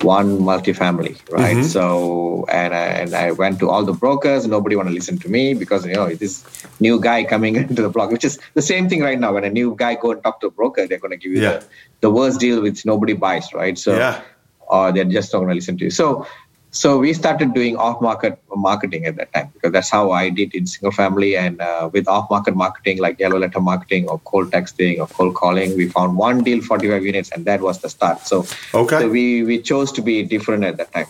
one 0.03 0.38
multifamily, 0.38 1.31
right? 1.31 1.57
Mm-hmm. 1.57 1.62
So, 1.62 2.45
and 2.49 2.75
I, 2.75 2.85
and 2.85 3.15
I 3.15 3.33
went 3.33 3.59
to 3.61 3.71
all 3.71 3.85
the 3.85 3.93
brokers. 3.93 4.47
Nobody 4.47 4.77
want 4.77 4.88
to 4.88 4.95
listen 4.95 5.19
to 5.19 5.29
me 5.29 5.55
because 5.55 5.87
you 5.87 5.95
know 5.95 6.15
this 6.15 6.45
new 6.81 7.01
guy 7.01 7.25
coming 7.25 7.57
into 7.62 7.83
the 7.83 7.88
block, 7.88 8.11
which 8.11 8.25
is 8.25 8.38
the 8.55 8.62
same 8.62 8.88
thing 8.88 9.01
right 9.01 9.19
now. 9.19 9.33
When 9.35 9.45
a 9.45 9.51
new 9.51 9.75
guy 9.77 9.95
go 9.95 10.12
and 10.12 10.23
talk 10.23 10.41
to 10.41 10.49
a 10.49 10.51
broker, 10.51 10.87
they're 10.87 10.99
going 10.99 11.12
to 11.12 11.17
give 11.17 11.33
you 11.33 11.43
yeah. 11.43 11.59
the, 11.59 11.67
the 12.03 12.11
worst 12.11 12.41
deal 12.41 12.62
which 12.62 12.85
nobody 12.85 13.15
buys, 13.15 13.53
right? 13.53 13.79
So. 13.79 13.97
Yeah. 13.97 14.23
Or 14.69 14.91
they're 14.91 15.05
just 15.05 15.31
not 15.35 15.41
going 15.41 15.51
to 15.51 15.55
listen 15.55 15.77
to 15.77 15.85
you. 15.85 15.91
So, 15.91 16.27
so 16.75 16.99
we 16.99 17.13
started 17.13 17.53
doing 17.53 17.77
off-market 17.77 18.43
marketing 18.57 19.05
at 19.05 19.17
that 19.17 19.31
time 19.35 19.51
because 19.53 19.73
that's 19.73 19.91
how 19.91 20.11
I 20.11 20.31
did 20.31 20.55
in 20.55 20.67
single 20.67 20.91
family 20.91 21.37
and 21.37 21.61
uh, 21.61 21.91
with 21.93 22.09
off-market 22.09 22.57
marketing 22.57 22.99
like 22.99 23.21
yellow 23.21 23.39
letter 23.39 23.61
marketing 23.61 24.09
or 24.09 24.19
cold 24.21 24.51
texting 24.51 24.99
or 24.99 25.07
cold 25.07 25.35
calling. 25.35 25.77
We 25.77 25.89
found 25.89 26.17
one 26.17 26.43
deal, 26.43 26.63
45 26.63 27.05
units, 27.05 27.31
and 27.31 27.45
that 27.45 27.61
was 27.61 27.81
the 27.81 27.91
start. 27.91 28.21
So, 28.21 28.47
okay. 28.73 29.01
so 29.01 29.09
we 29.11 29.43
we 29.43 29.61
chose 29.61 29.93
to 29.93 30.01
be 30.01 30.23
different 30.23 30.65
at 30.65 30.79
that 30.79 30.91
time. 30.95 31.07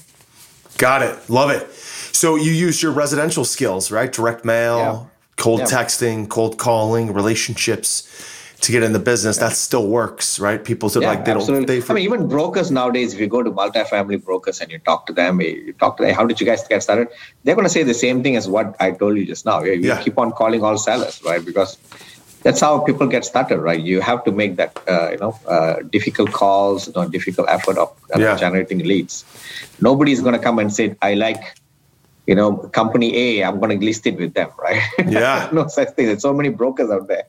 Got 0.78 1.02
it. 1.02 1.30
Love 1.30 1.50
it. 1.50 1.70
So 1.72 2.34
you 2.34 2.50
used 2.50 2.82
your 2.82 2.90
residential 2.90 3.44
skills, 3.44 3.92
right? 3.92 4.12
Direct 4.12 4.44
mail, 4.44 4.78
yeah. 4.78 5.04
cold 5.36 5.60
yeah. 5.60 5.66
texting, 5.66 6.28
cold 6.28 6.58
calling, 6.58 7.12
relationships 7.12 8.08
to 8.62 8.70
get 8.70 8.84
in 8.84 8.92
the 8.92 9.00
business, 9.00 9.38
that 9.38 9.52
still 9.52 9.88
works, 9.88 10.38
right? 10.38 10.64
People 10.64 10.88
still 10.88 11.02
yeah, 11.02 11.10
like 11.10 11.24
they 11.24 11.32
absolutely. 11.32 11.66
don't. 11.66 11.86
They 11.86 11.92
I 11.92 11.94
mean, 11.96 12.04
even 12.04 12.28
brokers 12.28 12.70
nowadays, 12.70 13.12
if 13.12 13.18
you 13.18 13.26
go 13.26 13.42
to 13.42 13.50
multifamily 13.50 14.24
brokers 14.24 14.60
and 14.60 14.70
you 14.70 14.78
talk 14.78 15.06
to 15.06 15.12
them, 15.12 15.40
you 15.40 15.72
talk 15.80 15.96
to 15.96 16.04
them, 16.04 16.14
how 16.14 16.24
did 16.24 16.40
you 16.40 16.46
guys 16.46 16.66
get 16.68 16.80
started? 16.82 17.08
They're 17.42 17.56
going 17.56 17.66
to 17.66 17.74
say 17.76 17.82
the 17.82 17.92
same 17.92 18.22
thing 18.22 18.36
as 18.36 18.48
what 18.48 18.76
I 18.78 18.92
told 18.92 19.16
you 19.16 19.26
just 19.26 19.44
now. 19.44 19.62
You 19.62 19.72
yeah. 19.72 20.00
keep 20.00 20.16
on 20.16 20.30
calling 20.30 20.62
all 20.62 20.78
sellers, 20.78 21.20
right? 21.24 21.44
Because 21.44 21.76
that's 22.44 22.60
how 22.60 22.78
people 22.80 23.08
get 23.08 23.24
started, 23.24 23.58
right? 23.58 23.80
You 23.80 24.00
have 24.00 24.22
to 24.24 24.32
make 24.32 24.54
that, 24.56 24.78
uh, 24.88 25.10
you 25.10 25.18
know, 25.18 25.38
uh, 25.48 25.82
difficult 25.90 26.30
calls, 26.30 26.86
you 26.86 26.92
know, 26.94 27.08
difficult 27.08 27.48
effort 27.48 27.78
of 27.78 27.90
uh, 28.14 28.20
yeah. 28.20 28.36
generating 28.36 28.78
leads. 28.78 29.24
Nobody's 29.80 30.20
going 30.20 30.34
to 30.34 30.40
come 30.40 30.60
and 30.60 30.72
say, 30.72 30.94
"I 31.02 31.14
like." 31.14 31.42
You 32.26 32.34
know, 32.36 32.56
company 32.56 33.16
A, 33.16 33.44
I'm 33.44 33.58
going 33.58 33.78
to 33.78 33.84
list 33.84 34.06
it 34.06 34.16
with 34.16 34.34
them, 34.34 34.50
right? 34.58 34.82
Yeah. 35.06 35.48
no 35.52 35.66
such 35.66 35.90
thing. 35.90 36.06
There's 36.06 36.22
so 36.22 36.32
many 36.32 36.50
brokers 36.50 36.90
out 36.90 37.08
there 37.08 37.24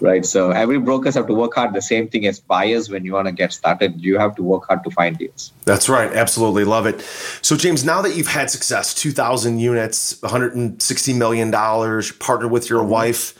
right? 0.00 0.24
So 0.24 0.50
every 0.50 0.78
brokers 0.78 1.14
have 1.14 1.26
to 1.26 1.34
work 1.34 1.54
hard. 1.54 1.74
The 1.74 1.82
same 1.82 2.08
thing 2.08 2.26
as 2.26 2.40
buyers 2.40 2.88
when 2.88 3.04
you 3.04 3.12
want 3.12 3.26
to 3.26 3.32
get 3.32 3.52
started, 3.52 4.00
you 4.00 4.18
have 4.18 4.34
to 4.36 4.42
work 4.42 4.66
hard 4.66 4.84
to 4.84 4.90
find 4.90 5.18
deals. 5.18 5.52
That's 5.64 5.88
right. 5.88 6.12
Absolutely 6.12 6.64
love 6.64 6.86
it. 6.86 7.00
So 7.42 7.56
James, 7.56 7.84
now 7.84 8.02
that 8.02 8.16
you've 8.16 8.28
had 8.28 8.50
success, 8.50 8.94
2,000 8.94 9.58
units, 9.58 10.20
160 10.22 11.12
million 11.14 11.50
dollars, 11.50 12.12
partnered 12.12 12.50
with 12.50 12.70
your 12.70 12.82
wife. 12.82 13.34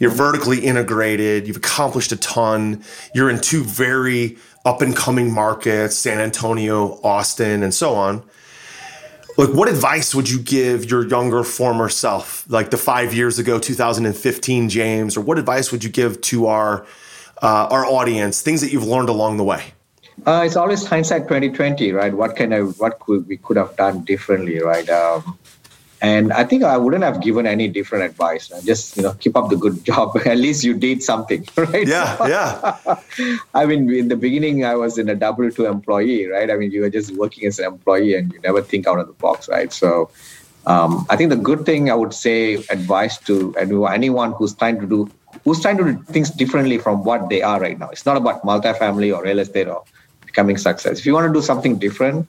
You're 0.00 0.12
vertically 0.12 0.60
integrated. 0.60 1.48
You've 1.48 1.56
accomplished 1.56 2.12
a 2.12 2.16
ton. 2.16 2.84
You're 3.14 3.28
in 3.28 3.40
two 3.40 3.64
very 3.64 4.38
up 4.64 4.80
and 4.80 4.94
coming 4.94 5.32
markets, 5.32 5.96
San 5.96 6.20
Antonio, 6.20 7.00
Austin, 7.02 7.64
and 7.64 7.74
so 7.74 7.94
on 7.94 8.22
like 9.38 9.50
what 9.50 9.68
advice 9.68 10.14
would 10.14 10.28
you 10.28 10.40
give 10.40 10.90
your 10.90 11.06
younger 11.06 11.44
former 11.44 11.88
self 11.88 12.44
like 12.50 12.70
the 12.70 12.76
five 12.76 13.14
years 13.14 13.38
ago 13.38 13.58
2015 13.58 14.68
james 14.68 15.16
or 15.16 15.22
what 15.22 15.38
advice 15.38 15.72
would 15.72 15.82
you 15.82 15.88
give 15.88 16.20
to 16.20 16.46
our 16.46 16.84
uh, 17.40 17.68
our 17.70 17.86
audience 17.86 18.42
things 18.42 18.60
that 18.60 18.72
you've 18.72 18.84
learned 18.84 19.08
along 19.08 19.36
the 19.36 19.44
way? 19.44 19.72
Uh, 20.26 20.42
it's 20.44 20.56
always 20.56 20.84
hindsight 20.84 21.22
2020 21.22 21.92
right? 21.92 22.12
What 22.12 22.34
can 22.36 22.52
i 22.52 22.60
what 22.60 22.98
could 22.98 23.26
we 23.28 23.36
could 23.38 23.56
have 23.56 23.76
done 23.76 24.04
differently 24.04 24.60
right? 24.60 24.88
Um, 24.90 25.38
and 26.00 26.32
I 26.32 26.44
think 26.44 26.62
I 26.62 26.76
wouldn't 26.76 27.02
have 27.02 27.20
given 27.20 27.46
any 27.46 27.66
different 27.66 28.04
advice. 28.04 28.48
Just 28.64 28.96
you 28.96 29.02
know, 29.02 29.14
keep 29.14 29.36
up 29.36 29.50
the 29.50 29.56
good 29.56 29.84
job. 29.90 30.16
At 30.26 30.38
least 30.38 30.64
you 30.64 30.74
did 30.74 31.02
something, 31.02 31.46
right? 31.56 31.86
Yeah, 31.86 32.16
yeah. 32.26 33.00
I 33.54 33.66
mean, 33.66 33.92
in 33.92 34.08
the 34.08 34.16
beginning, 34.16 34.64
I 34.64 34.74
was 34.74 34.98
in 34.98 35.08
a 35.08 35.14
W 35.14 35.50
two 35.50 35.66
employee, 35.66 36.26
right? 36.26 36.50
I 36.50 36.56
mean, 36.56 36.70
you 36.70 36.82
were 36.82 36.90
just 36.90 37.14
working 37.16 37.46
as 37.46 37.58
an 37.58 37.66
employee, 37.66 38.14
and 38.14 38.32
you 38.32 38.40
never 38.40 38.62
think 38.62 38.86
out 38.86 38.98
of 38.98 39.06
the 39.06 39.12
box, 39.14 39.48
right? 39.48 39.72
So, 39.72 40.10
um, 40.66 41.06
I 41.10 41.16
think 41.16 41.30
the 41.30 41.36
good 41.36 41.66
thing 41.66 41.90
I 41.90 41.94
would 41.94 42.14
say, 42.14 42.54
advice 42.70 43.18
to 43.18 43.54
anyone 43.56 44.32
who's 44.32 44.54
trying 44.54 44.80
to 44.80 44.86
do, 44.86 45.10
who's 45.44 45.60
trying 45.60 45.78
to 45.78 45.84
do 45.84 46.02
things 46.04 46.30
differently 46.30 46.78
from 46.78 47.04
what 47.04 47.28
they 47.28 47.42
are 47.42 47.60
right 47.60 47.78
now. 47.78 47.88
It's 47.88 48.06
not 48.06 48.16
about 48.16 48.42
multifamily 48.42 49.16
or 49.16 49.22
real 49.24 49.40
estate 49.40 49.66
or 49.66 49.82
becoming 50.26 50.58
success. 50.58 51.00
If 51.00 51.06
you 51.06 51.14
want 51.14 51.26
to 51.26 51.32
do 51.32 51.42
something 51.42 51.78
different, 51.78 52.28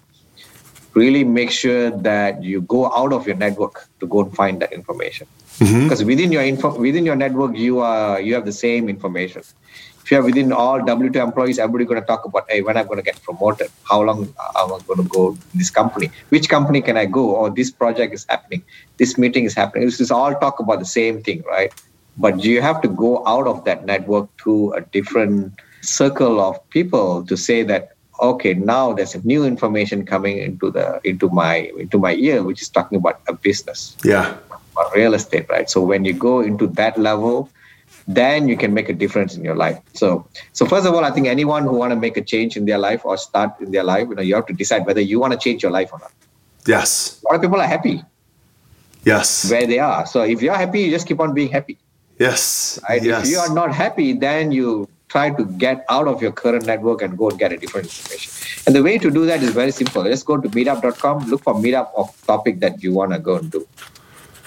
really 0.93 1.23
make 1.23 1.51
sure 1.51 1.91
that 1.91 2.43
you 2.43 2.61
go 2.61 2.91
out 2.91 3.13
of 3.13 3.27
your 3.27 3.35
network 3.35 3.87
to 3.99 4.07
go 4.07 4.21
and 4.21 4.35
find 4.35 4.61
that 4.61 4.73
information. 4.73 5.27
Mm-hmm. 5.59 5.83
because 5.83 6.05
within 6.05 6.31
your 6.31 6.41
info 6.41 6.73
within 6.79 7.05
your 7.05 7.17
network 7.17 7.57
you 7.57 7.79
are 7.79 8.21
you 8.21 8.33
have 8.33 8.45
the 8.45 8.53
same 8.53 8.87
information. 8.87 9.41
If 10.01 10.09
you 10.11 10.17
are 10.19 10.23
within 10.23 10.53
all 10.53 10.79
w2 10.79 11.17
employees 11.17 11.59
everybody 11.59 11.83
going 11.83 11.99
to 11.99 12.07
talk 12.07 12.23
about 12.23 12.49
hey 12.49 12.61
when 12.61 12.77
i'm 12.77 12.87
going 12.87 13.01
to 13.01 13.03
get 13.03 13.21
promoted? 13.23 13.69
How 13.83 14.01
long 14.01 14.23
am 14.23 14.71
i 14.75 14.79
going 14.87 15.03
to 15.03 15.09
go 15.09 15.37
this 15.53 15.69
company? 15.69 16.11
Which 16.29 16.47
company 16.47 16.81
can 16.81 16.95
i 16.95 17.05
go? 17.05 17.25
Or 17.31 17.47
oh, 17.47 17.53
this 17.53 17.71
project 17.71 18.13
is 18.13 18.25
happening. 18.29 18.63
This 18.95 19.17
meeting 19.17 19.43
is 19.43 19.53
happening. 19.53 19.85
This 19.85 19.99
is 19.99 20.11
all 20.11 20.33
talk 20.35 20.61
about 20.61 20.79
the 20.79 20.91
same 20.93 21.21
thing 21.21 21.43
right? 21.43 21.73
But 22.17 22.41
you 22.41 22.61
have 22.61 22.81
to 22.83 22.87
go 22.87 23.27
out 23.27 23.47
of 23.47 23.65
that 23.65 23.85
network 23.85 24.29
to 24.45 24.71
a 24.71 24.81
different 24.97 25.59
circle 25.81 26.39
of 26.39 26.57
people 26.69 27.25
to 27.25 27.35
say 27.35 27.63
that 27.63 27.91
okay 28.21 28.53
now 28.53 28.93
there's 28.93 29.15
a 29.15 29.25
new 29.25 29.45
information 29.45 30.05
coming 30.05 30.37
into 30.37 30.71
the 30.71 30.99
into 31.03 31.29
my 31.29 31.71
into 31.77 31.97
my 31.97 32.13
ear 32.13 32.43
which 32.43 32.61
is 32.61 32.69
talking 32.69 32.97
about 32.97 33.21
a 33.27 33.33
business. 33.33 33.95
Yeah. 34.03 34.35
About 34.73 34.95
real 34.95 35.13
estate 35.13 35.47
right? 35.49 35.69
So 35.69 35.81
when 35.81 36.05
you 36.05 36.13
go 36.13 36.41
into 36.41 36.67
that 36.67 36.97
level 36.97 37.49
then 38.07 38.47
you 38.47 38.57
can 38.57 38.73
make 38.73 38.89
a 38.89 38.93
difference 38.93 39.35
in 39.35 39.43
your 39.43 39.55
life. 39.55 39.79
So 39.93 40.25
so 40.53 40.65
first 40.65 40.85
of 40.87 40.93
all 40.93 41.05
i 41.05 41.11
think 41.11 41.27
anyone 41.27 41.63
who 41.63 41.73
want 41.73 41.91
to 41.91 41.95
make 41.95 42.17
a 42.17 42.21
change 42.21 42.57
in 42.57 42.65
their 42.65 42.77
life 42.77 43.05
or 43.05 43.17
start 43.17 43.51
in 43.59 43.71
their 43.71 43.83
life 43.83 44.07
you 44.09 44.15
know 44.15 44.21
you 44.21 44.35
have 44.35 44.47
to 44.47 44.53
decide 44.53 44.85
whether 44.85 45.01
you 45.01 45.19
want 45.19 45.33
to 45.33 45.39
change 45.39 45.63
your 45.63 45.71
life 45.71 45.91
or 45.93 45.99
not. 45.99 46.11
Yes. 46.67 47.21
A 47.23 47.27
lot 47.27 47.35
of 47.35 47.41
people 47.41 47.59
are 47.59 47.67
happy. 47.67 48.03
Yes. 49.05 49.49
Where 49.49 49.65
they 49.65 49.79
are. 49.79 50.05
So 50.05 50.23
if 50.23 50.41
you're 50.41 50.55
happy 50.55 50.81
you 50.81 50.91
just 50.91 51.07
keep 51.07 51.19
on 51.19 51.33
being 51.33 51.51
happy. 51.51 51.77
Yes. 52.19 52.79
Right? 52.89 53.01
Yes. 53.01 53.25
if 53.25 53.31
you 53.31 53.39
are 53.39 53.53
not 53.53 53.73
happy 53.73 54.13
then 54.13 54.51
you 54.51 54.89
try 55.09 55.29
to 55.31 55.45
get 55.45 55.85
out 55.89 56.07
of 56.07 56.21
your 56.21 56.31
current 56.31 56.65
network 56.65 57.01
and 57.01 57.17
go 57.17 57.29
and 57.29 57.37
get 57.37 57.51
a 57.51 57.57
different 57.57 57.87
information. 57.87 58.31
And 58.65 58.75
the 58.75 58.83
way 58.83 58.97
to 58.97 59.11
do 59.11 59.25
that 59.25 59.43
is 59.43 59.51
very 59.51 59.71
simple. 59.71 60.03
Just 60.03 60.25
go 60.25 60.37
to 60.37 60.47
meetup.com, 60.47 61.27
look 61.29 61.43
for 61.43 61.55
meetup 61.55 61.89
of 61.97 62.09
topic 62.25 62.59
that 62.61 62.81
you 62.83 62.93
want 62.93 63.13
to 63.13 63.19
go 63.19 63.37
and 63.37 63.51
do. 63.51 63.67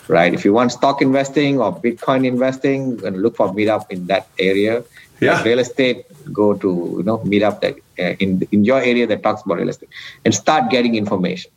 Right. 0.09 0.35
If 0.35 0.45
you 0.45 0.53
want 0.53 0.73
stock 0.73 1.01
investing 1.01 1.61
or 1.61 1.75
Bitcoin 1.75 2.27
investing, 2.27 3.05
and 3.05 3.23
look 3.23 3.37
for 3.37 3.49
meetup 3.49 3.91
in 3.91 4.07
that 4.07 4.27
area. 4.39 4.85
Yeah. 5.21 5.35
Like 5.35 5.45
real 5.45 5.61
estate, 5.61 6.05
go 6.33 6.55
to 6.55 6.95
you 6.99 7.03
know 7.05 7.19
meetup 7.19 7.61
that 7.61 7.77
uh, 7.99 8.17
in 8.19 8.43
in 8.51 8.65
your 8.65 8.81
area 8.81 9.07
that 9.07 9.23
talks 9.23 9.43
about 9.43 9.59
real 9.59 9.69
estate 9.69 9.89
and 10.25 10.35
start 10.35 10.71
getting 10.71 10.97
information. 10.97 11.53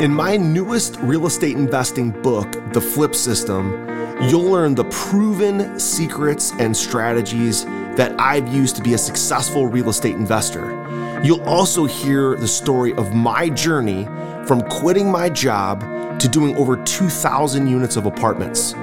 In 0.00 0.14
my 0.14 0.38
newest 0.38 0.96
real 1.02 1.26
estate 1.26 1.56
investing 1.56 2.10
book, 2.22 2.50
The 2.72 2.80
Flip 2.80 3.14
System, 3.14 3.70
You'll 4.28 4.50
learn 4.50 4.74
the 4.74 4.84
proven 4.84 5.80
secrets 5.80 6.52
and 6.58 6.76
strategies 6.76 7.64
that 7.64 8.14
I've 8.20 8.48
used 8.48 8.76
to 8.76 8.82
be 8.82 8.92
a 8.94 8.98
successful 8.98 9.66
real 9.66 9.88
estate 9.88 10.14
investor. 10.14 10.76
You'll 11.24 11.42
also 11.42 11.86
hear 11.86 12.36
the 12.36 12.46
story 12.46 12.92
of 12.94 13.12
my 13.14 13.48
journey 13.48 14.04
from 14.46 14.60
quitting 14.62 15.10
my 15.10 15.28
job 15.30 15.80
to 16.20 16.28
doing 16.28 16.54
over 16.56 16.76
2,000 16.84 17.66
units 17.66 17.96
of 17.96 18.06
apartments. 18.06 18.74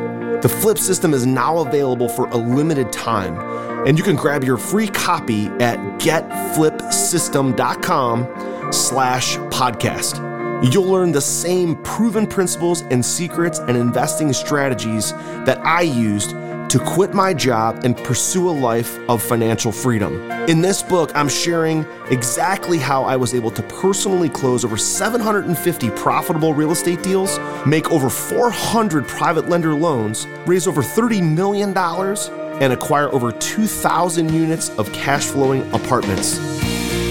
The 0.41 0.49
Flip 0.61 0.77
System 0.77 1.13
is 1.13 1.25
now 1.25 1.59
available 1.59 2.09
for 2.09 2.25
a 2.27 2.37
limited 2.37 2.91
time, 2.91 3.39
and 3.87 3.97
you 3.97 4.03
can 4.03 4.15
grab 4.15 4.43
your 4.43 4.57
free 4.57 4.87
copy 4.87 5.47
at 5.59 5.79
getflipsystem.com 5.99 8.71
slash 8.71 9.37
podcast. 9.37 10.26
You'll 10.63 10.85
learn 10.85 11.11
the 11.11 11.21
same 11.21 11.75
proven 11.83 12.25
principles 12.25 12.81
and 12.89 13.05
secrets 13.05 13.59
and 13.59 13.77
investing 13.77 14.33
strategies 14.33 15.11
that 15.45 15.59
I 15.63 15.81
used 15.81 16.31
to 16.31 16.79
quit 16.83 17.13
my 17.13 17.31
job 17.31 17.81
and 17.83 17.95
pursue 17.95 18.49
a 18.49 18.51
life 18.51 18.97
of 19.07 19.21
financial 19.21 19.71
freedom. 19.71 20.19
In 20.49 20.61
this 20.61 20.81
book, 20.81 21.11
I'm 21.13 21.29
sharing 21.29 21.85
exactly 22.09 22.79
how 22.79 23.03
I 23.03 23.15
was 23.17 23.35
able 23.35 23.51
to 23.51 23.61
personally 23.61 24.29
close 24.29 24.65
over 24.65 24.77
750 24.77 25.91
profitable 25.91 26.55
real 26.55 26.71
estate 26.71 27.03
deals, 27.03 27.37
make 27.67 27.91
over 27.91 28.09
400 28.09 29.07
private 29.07 29.49
lender 29.49 29.75
loans, 29.75 30.25
raise 30.47 30.67
over 30.67 30.81
$30 30.81 31.21
million, 31.21 31.77
and 31.77 32.73
acquire 32.73 33.13
over 33.13 33.31
2,000 33.31 34.33
units 34.33 34.69
of 34.79 34.91
cash 34.91 35.25
flowing 35.25 35.71
apartments. 35.71 36.39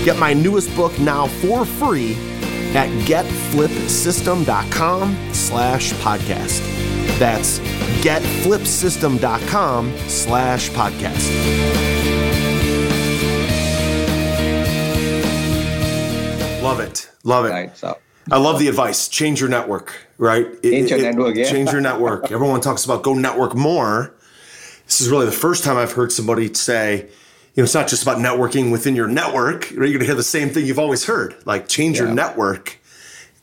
Get 0.05 0.19
my 0.19 0.33
newest 0.33 0.75
book 0.75 0.99
now 0.99 1.29
for 1.29 1.65
free 1.65 2.17
at 2.77 2.91
getflipsystem.com 3.07 5.17
slash 5.33 5.93
podcast. 5.95 6.61
That's 7.19 7.59
getflipsystem.com 8.05 9.95
slash 10.07 10.71
podcast. 10.71 11.33
Love 16.63 16.81
it. 16.81 17.11
Love 17.25 17.47
it. 17.47 17.51
Right, 17.51 17.77
so. 17.77 17.99
I 18.31 18.39
love 18.39 18.59
the 18.59 18.69
advice. 18.69 19.09
Change 19.09 19.41
your 19.41 19.49
network, 19.49 19.95
right? 20.19 20.47
Change 20.63 20.91
your 20.91 20.99
it, 20.99 21.03
network, 21.03 21.37
yeah. 21.37 21.49
Change 21.49 21.71
your 21.71 21.81
network. 21.81 22.33
Everyone 22.33 22.61
talks 22.61 22.85
about 22.85 23.05
go 23.05 23.15
network 23.15 23.55
more. 23.55 24.13
This 24.85 25.01
is 25.01 25.09
really 25.09 25.27
the 25.27 25.33
first 25.33 25.65
time 25.65 25.77
I've 25.77 25.93
heard 25.93 26.11
somebody 26.13 26.53
say, 26.53 27.09
you 27.57 27.63
know, 27.63 27.65
it's 27.65 27.75
not 27.75 27.89
just 27.89 28.03
about 28.03 28.19
networking 28.19 28.71
within 28.71 28.95
your 28.95 29.09
network. 29.09 29.71
You're 29.71 29.87
going 29.87 30.01
to 30.01 30.05
hear 30.05 30.15
the 30.15 30.23
same 30.23 30.51
thing 30.51 30.67
you've 30.67 30.79
always 30.79 31.07
heard, 31.07 31.35
like 31.47 31.69
change 31.69 31.97
yeah. 31.97 32.05
your 32.05 32.13
network 32.13 32.79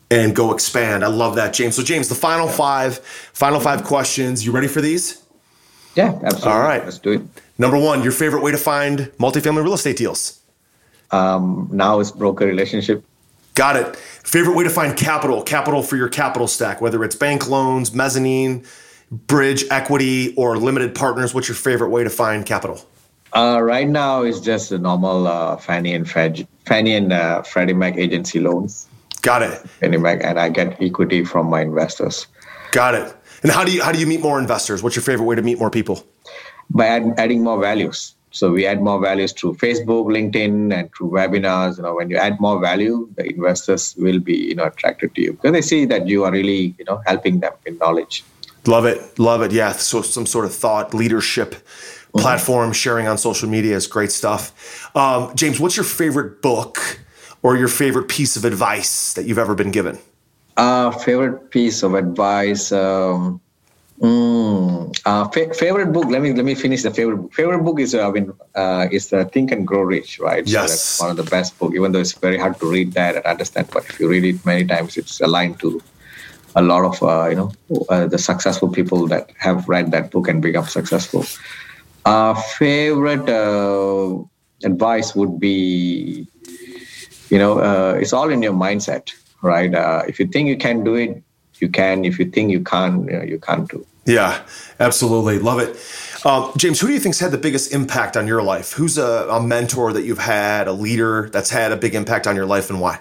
and 0.08 0.36
go 0.36 0.54
expand. 0.54 1.04
I 1.04 1.08
love 1.08 1.34
that, 1.34 1.52
James. 1.52 1.74
So, 1.74 1.82
James, 1.82 2.08
the 2.08 2.14
final 2.14 2.46
five, 2.46 2.98
final 2.98 3.58
five 3.58 3.82
questions. 3.82 4.46
You 4.46 4.52
ready 4.52 4.68
for 4.68 4.80
these? 4.80 5.20
Yeah, 5.96 6.12
absolutely. 6.22 6.52
All 6.52 6.60
right, 6.60 6.84
let's 6.84 6.98
do 6.98 7.12
it. 7.12 7.22
Number 7.58 7.76
one, 7.76 8.04
your 8.04 8.12
favorite 8.12 8.44
way 8.44 8.52
to 8.52 8.56
find 8.56 9.00
multifamily 9.18 9.64
real 9.64 9.74
estate 9.74 9.96
deals? 9.96 10.40
Um, 11.10 11.68
now 11.72 11.98
is 11.98 12.12
broker 12.12 12.46
relationship. 12.46 13.04
Got 13.56 13.76
it. 13.76 13.96
Favorite 13.96 14.56
way 14.56 14.62
to 14.62 14.70
find 14.70 14.96
capital, 14.96 15.42
capital 15.42 15.82
for 15.82 15.96
your 15.96 16.08
capital 16.08 16.46
stack, 16.46 16.80
whether 16.80 17.02
it's 17.02 17.16
bank 17.16 17.48
loans, 17.48 17.92
mezzanine, 17.92 18.64
bridge 19.10 19.64
equity, 19.72 20.34
or 20.36 20.56
limited 20.56 20.94
partners. 20.94 21.34
What's 21.34 21.48
your 21.48 21.56
favorite 21.56 21.90
way 21.90 22.04
to 22.04 22.10
find 22.10 22.46
capital? 22.46 22.84
Uh, 23.34 23.60
right 23.60 23.88
now, 23.88 24.22
it's 24.22 24.38
just 24.38 24.70
the 24.70 24.78
normal 24.78 25.26
uh, 25.26 25.56
Fannie 25.56 25.92
and 25.92 26.08
Fred, 26.08 26.46
Fannie 26.66 26.94
and 26.94 27.12
uh, 27.12 27.42
Freddie 27.42 27.74
Mac 27.74 27.96
agency 27.96 28.38
loans. 28.38 28.86
Got 29.22 29.42
it. 29.42 29.58
Fannie 29.80 29.96
Mac, 29.96 30.22
and 30.22 30.38
I 30.38 30.50
get 30.50 30.80
equity 30.80 31.24
from 31.24 31.48
my 31.50 31.60
investors. 31.62 32.28
Got 32.70 32.94
it. 32.94 33.16
And 33.42 33.50
how 33.50 33.64
do 33.64 33.72
you 33.72 33.82
how 33.82 33.90
do 33.90 33.98
you 33.98 34.06
meet 34.06 34.20
more 34.20 34.38
investors? 34.38 34.82
What's 34.82 34.94
your 34.94 35.02
favorite 35.02 35.26
way 35.26 35.34
to 35.34 35.42
meet 35.42 35.58
more 35.58 35.70
people? 35.70 36.06
By 36.70 36.86
add, 36.86 37.14
adding 37.18 37.42
more 37.42 37.60
values. 37.60 38.14
So 38.30 38.50
we 38.50 38.66
add 38.66 38.82
more 38.82 39.00
values 39.00 39.32
through 39.32 39.54
Facebook, 39.56 40.06
LinkedIn, 40.06 40.72
and 40.76 40.90
through 40.94 41.10
webinars. 41.10 41.76
You 41.76 41.84
know, 41.84 41.94
when 41.94 42.10
you 42.10 42.16
add 42.16 42.40
more 42.40 42.60
value, 42.60 43.08
the 43.16 43.28
investors 43.28 43.94
will 43.98 44.18
be 44.18 44.36
you 44.36 44.54
know 44.54 44.64
attracted 44.64 45.14
to 45.16 45.22
you 45.22 45.32
because 45.32 45.52
they 45.52 45.62
see 45.62 45.84
that 45.86 46.06
you 46.06 46.24
are 46.24 46.32
really 46.32 46.74
you 46.78 46.84
know 46.84 47.02
helping 47.04 47.40
them 47.40 47.52
in 47.66 47.78
knowledge. 47.78 48.24
Love 48.66 48.86
it, 48.86 49.18
love 49.18 49.42
it. 49.42 49.52
Yeah, 49.52 49.72
so 49.72 50.02
some 50.02 50.26
sort 50.26 50.46
of 50.46 50.54
thought 50.54 50.94
leadership 50.94 51.56
mm-hmm. 52.14 52.22
platform 52.22 52.72
sharing 52.72 53.06
on 53.06 53.18
social 53.18 53.48
media 53.48 53.76
is 53.76 53.86
great 53.86 54.12
stuff. 54.12 54.90
Um, 54.96 55.34
James, 55.34 55.60
what's 55.60 55.76
your 55.76 55.84
favorite 55.84 56.42
book 56.42 57.00
or 57.42 57.56
your 57.56 57.68
favorite 57.68 58.08
piece 58.08 58.36
of 58.36 58.44
advice 58.44 59.12
that 59.14 59.24
you've 59.24 59.38
ever 59.38 59.54
been 59.54 59.70
given? 59.70 59.98
Uh, 60.56 60.90
favorite 60.90 61.50
piece 61.50 61.82
of 61.82 61.94
advice. 61.94 62.70
Um, 62.72 63.40
Mm, 64.00 64.90
uh, 65.06 65.28
fa- 65.28 65.54
favorite 65.54 65.92
book. 65.92 66.06
Let 66.06 66.20
me 66.20 66.32
let 66.32 66.44
me 66.44 66.56
finish 66.56 66.82
the 66.82 66.90
favorite 66.90 67.18
book. 67.18 67.32
Favorite 67.32 67.62
book 67.62 67.78
is 67.78 67.94
uh, 67.94 68.08
I 68.08 68.10
mean 68.10 68.32
uh, 68.56 68.88
is 68.90 69.08
the 69.10 69.24
Think 69.26 69.52
and 69.52 69.64
Grow 69.64 69.82
Rich, 69.82 70.18
right? 70.18 70.44
Yes. 70.44 70.52
So 70.52 70.66
that's 70.66 71.00
one 71.00 71.10
of 71.10 71.16
the 71.16 71.30
best 71.30 71.56
book. 71.58 71.72
Even 71.74 71.92
though 71.92 72.00
it's 72.00 72.12
very 72.12 72.36
hard 72.36 72.58
to 72.58 72.66
read 72.66 72.92
that 72.94 73.14
and 73.14 73.24
understand, 73.24 73.68
but 73.72 73.84
if 73.86 74.00
you 74.00 74.08
read 74.08 74.24
it 74.24 74.44
many 74.44 74.66
times, 74.66 74.96
it's 74.96 75.20
aligned 75.20 75.60
to 75.60 75.80
a 76.56 76.62
lot 76.62 76.84
of 76.84 77.00
uh, 77.02 77.28
you 77.28 77.36
know 77.36 77.52
uh, 77.88 78.06
the 78.06 78.18
successful 78.18 78.68
people 78.68 79.06
that 79.06 79.30
have 79.38 79.68
read 79.68 79.92
that 79.92 80.10
book 80.10 80.26
and 80.26 80.42
become 80.42 80.66
successful. 80.66 81.24
Uh, 82.04 82.34
favorite 82.34 83.28
uh, 83.28 84.22
advice 84.64 85.14
would 85.14 85.40
be, 85.40 86.26
you 87.30 87.38
know, 87.38 87.60
uh, 87.60 87.94
it's 87.94 88.12
all 88.12 88.30
in 88.30 88.42
your 88.42 88.52
mindset, 88.52 89.10
right? 89.42 89.74
Uh, 89.74 90.02
if 90.06 90.18
you 90.20 90.26
think 90.26 90.48
you 90.48 90.56
can 90.56 90.84
do 90.84 90.94
it, 90.94 91.22
you 91.60 91.68
can. 91.68 92.04
If 92.04 92.18
you 92.18 92.26
think 92.26 92.50
you 92.50 92.62
can't, 92.62 93.06
you, 93.06 93.18
know, 93.18 93.22
you 93.22 93.38
can't 93.38 93.68
do. 93.68 93.86
Yeah, 94.06 94.42
absolutely. 94.80 95.38
Love 95.38 95.60
it. 95.60 95.76
Um, 96.26 96.52
James, 96.56 96.80
who 96.80 96.88
do 96.88 96.92
you 96.92 97.00
think's 97.00 97.20
had 97.20 97.32
the 97.32 97.38
biggest 97.38 97.72
impact 97.72 98.16
on 98.16 98.26
your 98.26 98.42
life? 98.42 98.72
Who's 98.72 98.98
a, 98.98 99.26
a, 99.30 99.42
mentor 99.42 99.92
that 99.92 100.02
you've 100.02 100.18
had, 100.18 100.68
a 100.68 100.72
leader 100.72 101.30
that's 101.30 101.50
had 101.50 101.72
a 101.72 101.76
big 101.76 101.94
impact 101.94 102.26
on 102.26 102.36
your 102.36 102.46
life, 102.46 102.70
and 102.70 102.80
why? 102.80 103.00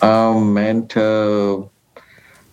Um, 0.00 0.54
mentor. 0.54 1.70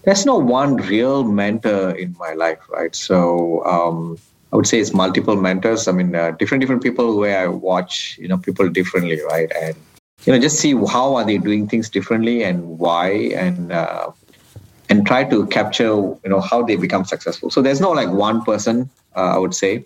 There's 0.04 0.26
no 0.26 0.38
one 0.38 0.76
real 0.76 1.24
mentor 1.24 1.92
in 1.92 2.16
my 2.20 2.34
life, 2.34 2.60
right? 2.70 2.96
So 2.96 3.66
um, 3.66 4.18
I 4.54 4.56
would 4.56 4.68
say 4.68 4.80
it's 4.80 4.94
multiple 4.94 5.36
mentors. 5.36 5.88
I 5.88 5.92
mean, 5.92 6.16
uh, 6.16 6.32
different 6.32 6.62
different 6.62 6.84
people 6.84 7.18
where 7.18 7.44
I 7.44 7.48
watch, 7.48 8.18
you 8.20 8.28
know, 8.28 8.38
people 8.38 8.70
differently, 8.70 9.20
right? 9.22 9.52
And 9.62 9.76
you 10.26 10.34
know, 10.34 10.40
just 10.40 10.60
see 10.60 10.74
how 10.74 11.16
are 11.16 11.26
they 11.26 11.38
doing 11.38 11.68
things 11.68 11.90
differently 11.90 12.44
and 12.44 12.80
why, 12.80 13.10
and 13.36 13.72
uh, 13.72 14.12
and 14.90 15.06
try 15.06 15.24
to 15.24 15.46
capture 15.48 15.94
you 15.94 16.20
know 16.26 16.40
how 16.40 16.64
they 16.64 16.76
become 16.76 17.06
successful. 17.06 17.50
So 17.50 17.62
there's 17.62 17.82
no 17.82 17.92
like 17.92 18.10
one 18.10 18.44
person 18.44 18.90
uh, 19.16 19.34
i 19.36 19.38
would 19.38 19.56
say 19.56 19.86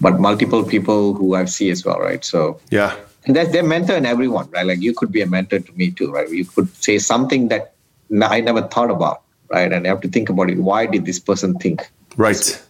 but 0.00 0.20
multiple 0.20 0.64
people 0.64 1.14
who 1.14 1.34
i 1.34 1.44
see 1.44 1.70
as 1.70 1.84
well 1.84 1.98
right? 1.98 2.24
So 2.24 2.60
yeah. 2.70 2.96
And 3.24 3.36
that's 3.36 3.52
their 3.52 3.62
mentor 3.62 3.94
in 3.94 4.06
everyone 4.06 4.48
right? 4.50 4.64
Like 4.64 4.80
you 4.80 4.94
could 4.94 5.12
be 5.12 5.20
a 5.20 5.26
mentor 5.26 5.58
to 5.58 5.72
me 5.72 5.90
too 5.90 6.10
right? 6.12 6.28
You 6.30 6.44
could 6.44 6.74
say 6.76 6.98
something 6.98 7.48
that 7.48 7.74
i 8.22 8.40
never 8.40 8.62
thought 8.62 8.90
about 8.90 9.22
right? 9.50 9.72
And 9.72 9.84
you 9.84 9.90
have 9.90 10.00
to 10.02 10.08
think 10.08 10.28
about 10.28 10.50
it. 10.50 10.58
Why 10.58 10.86
did 10.86 11.04
this 11.04 11.18
person 11.18 11.58
think 11.58 11.90
right 12.16 12.62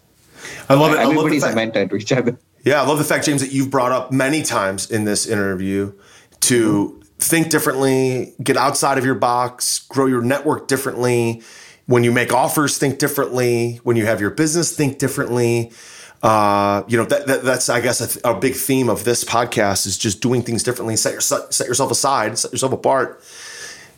i 0.68 0.74
love 0.74 0.92
it 0.92 0.98
everybody's 0.98 1.42
love 1.42 1.52
a 1.52 1.56
mentor 1.56 1.86
to 1.86 1.96
each 1.96 2.12
other 2.12 2.38
yeah 2.64 2.82
i 2.82 2.86
love 2.86 2.98
the 2.98 3.04
fact 3.04 3.24
james 3.24 3.40
that 3.40 3.52
you've 3.52 3.70
brought 3.70 3.92
up 3.92 4.12
many 4.12 4.42
times 4.42 4.90
in 4.90 5.04
this 5.04 5.26
interview 5.26 5.92
to 6.40 6.88
mm-hmm 6.88 6.98
think 7.18 7.50
differently, 7.50 8.34
get 8.42 8.56
outside 8.56 8.98
of 8.98 9.04
your 9.04 9.14
box, 9.14 9.80
grow 9.80 10.06
your 10.06 10.22
network 10.22 10.68
differently. 10.68 11.42
When 11.86 12.04
you 12.04 12.12
make 12.12 12.32
offers, 12.32 12.78
think 12.78 12.98
differently. 12.98 13.80
When 13.82 13.96
you 13.96 14.06
have 14.06 14.20
your 14.20 14.30
business, 14.30 14.74
think 14.74 14.98
differently. 14.98 15.72
Uh, 16.22 16.82
you 16.88 16.96
know 16.96 17.04
that, 17.04 17.26
that, 17.28 17.44
that's 17.44 17.68
I 17.68 17.80
guess 17.80 18.16
a, 18.24 18.30
a, 18.30 18.38
big 18.38 18.54
theme 18.54 18.88
of 18.88 19.04
this 19.04 19.22
podcast 19.22 19.86
is 19.86 19.96
just 19.96 20.20
doing 20.20 20.42
things 20.42 20.64
differently. 20.64 20.96
Set 20.96 21.12
your, 21.12 21.20
set 21.20 21.68
yourself 21.68 21.92
aside, 21.92 22.36
set 22.36 22.50
yourself 22.50 22.72
apart, 22.72 23.22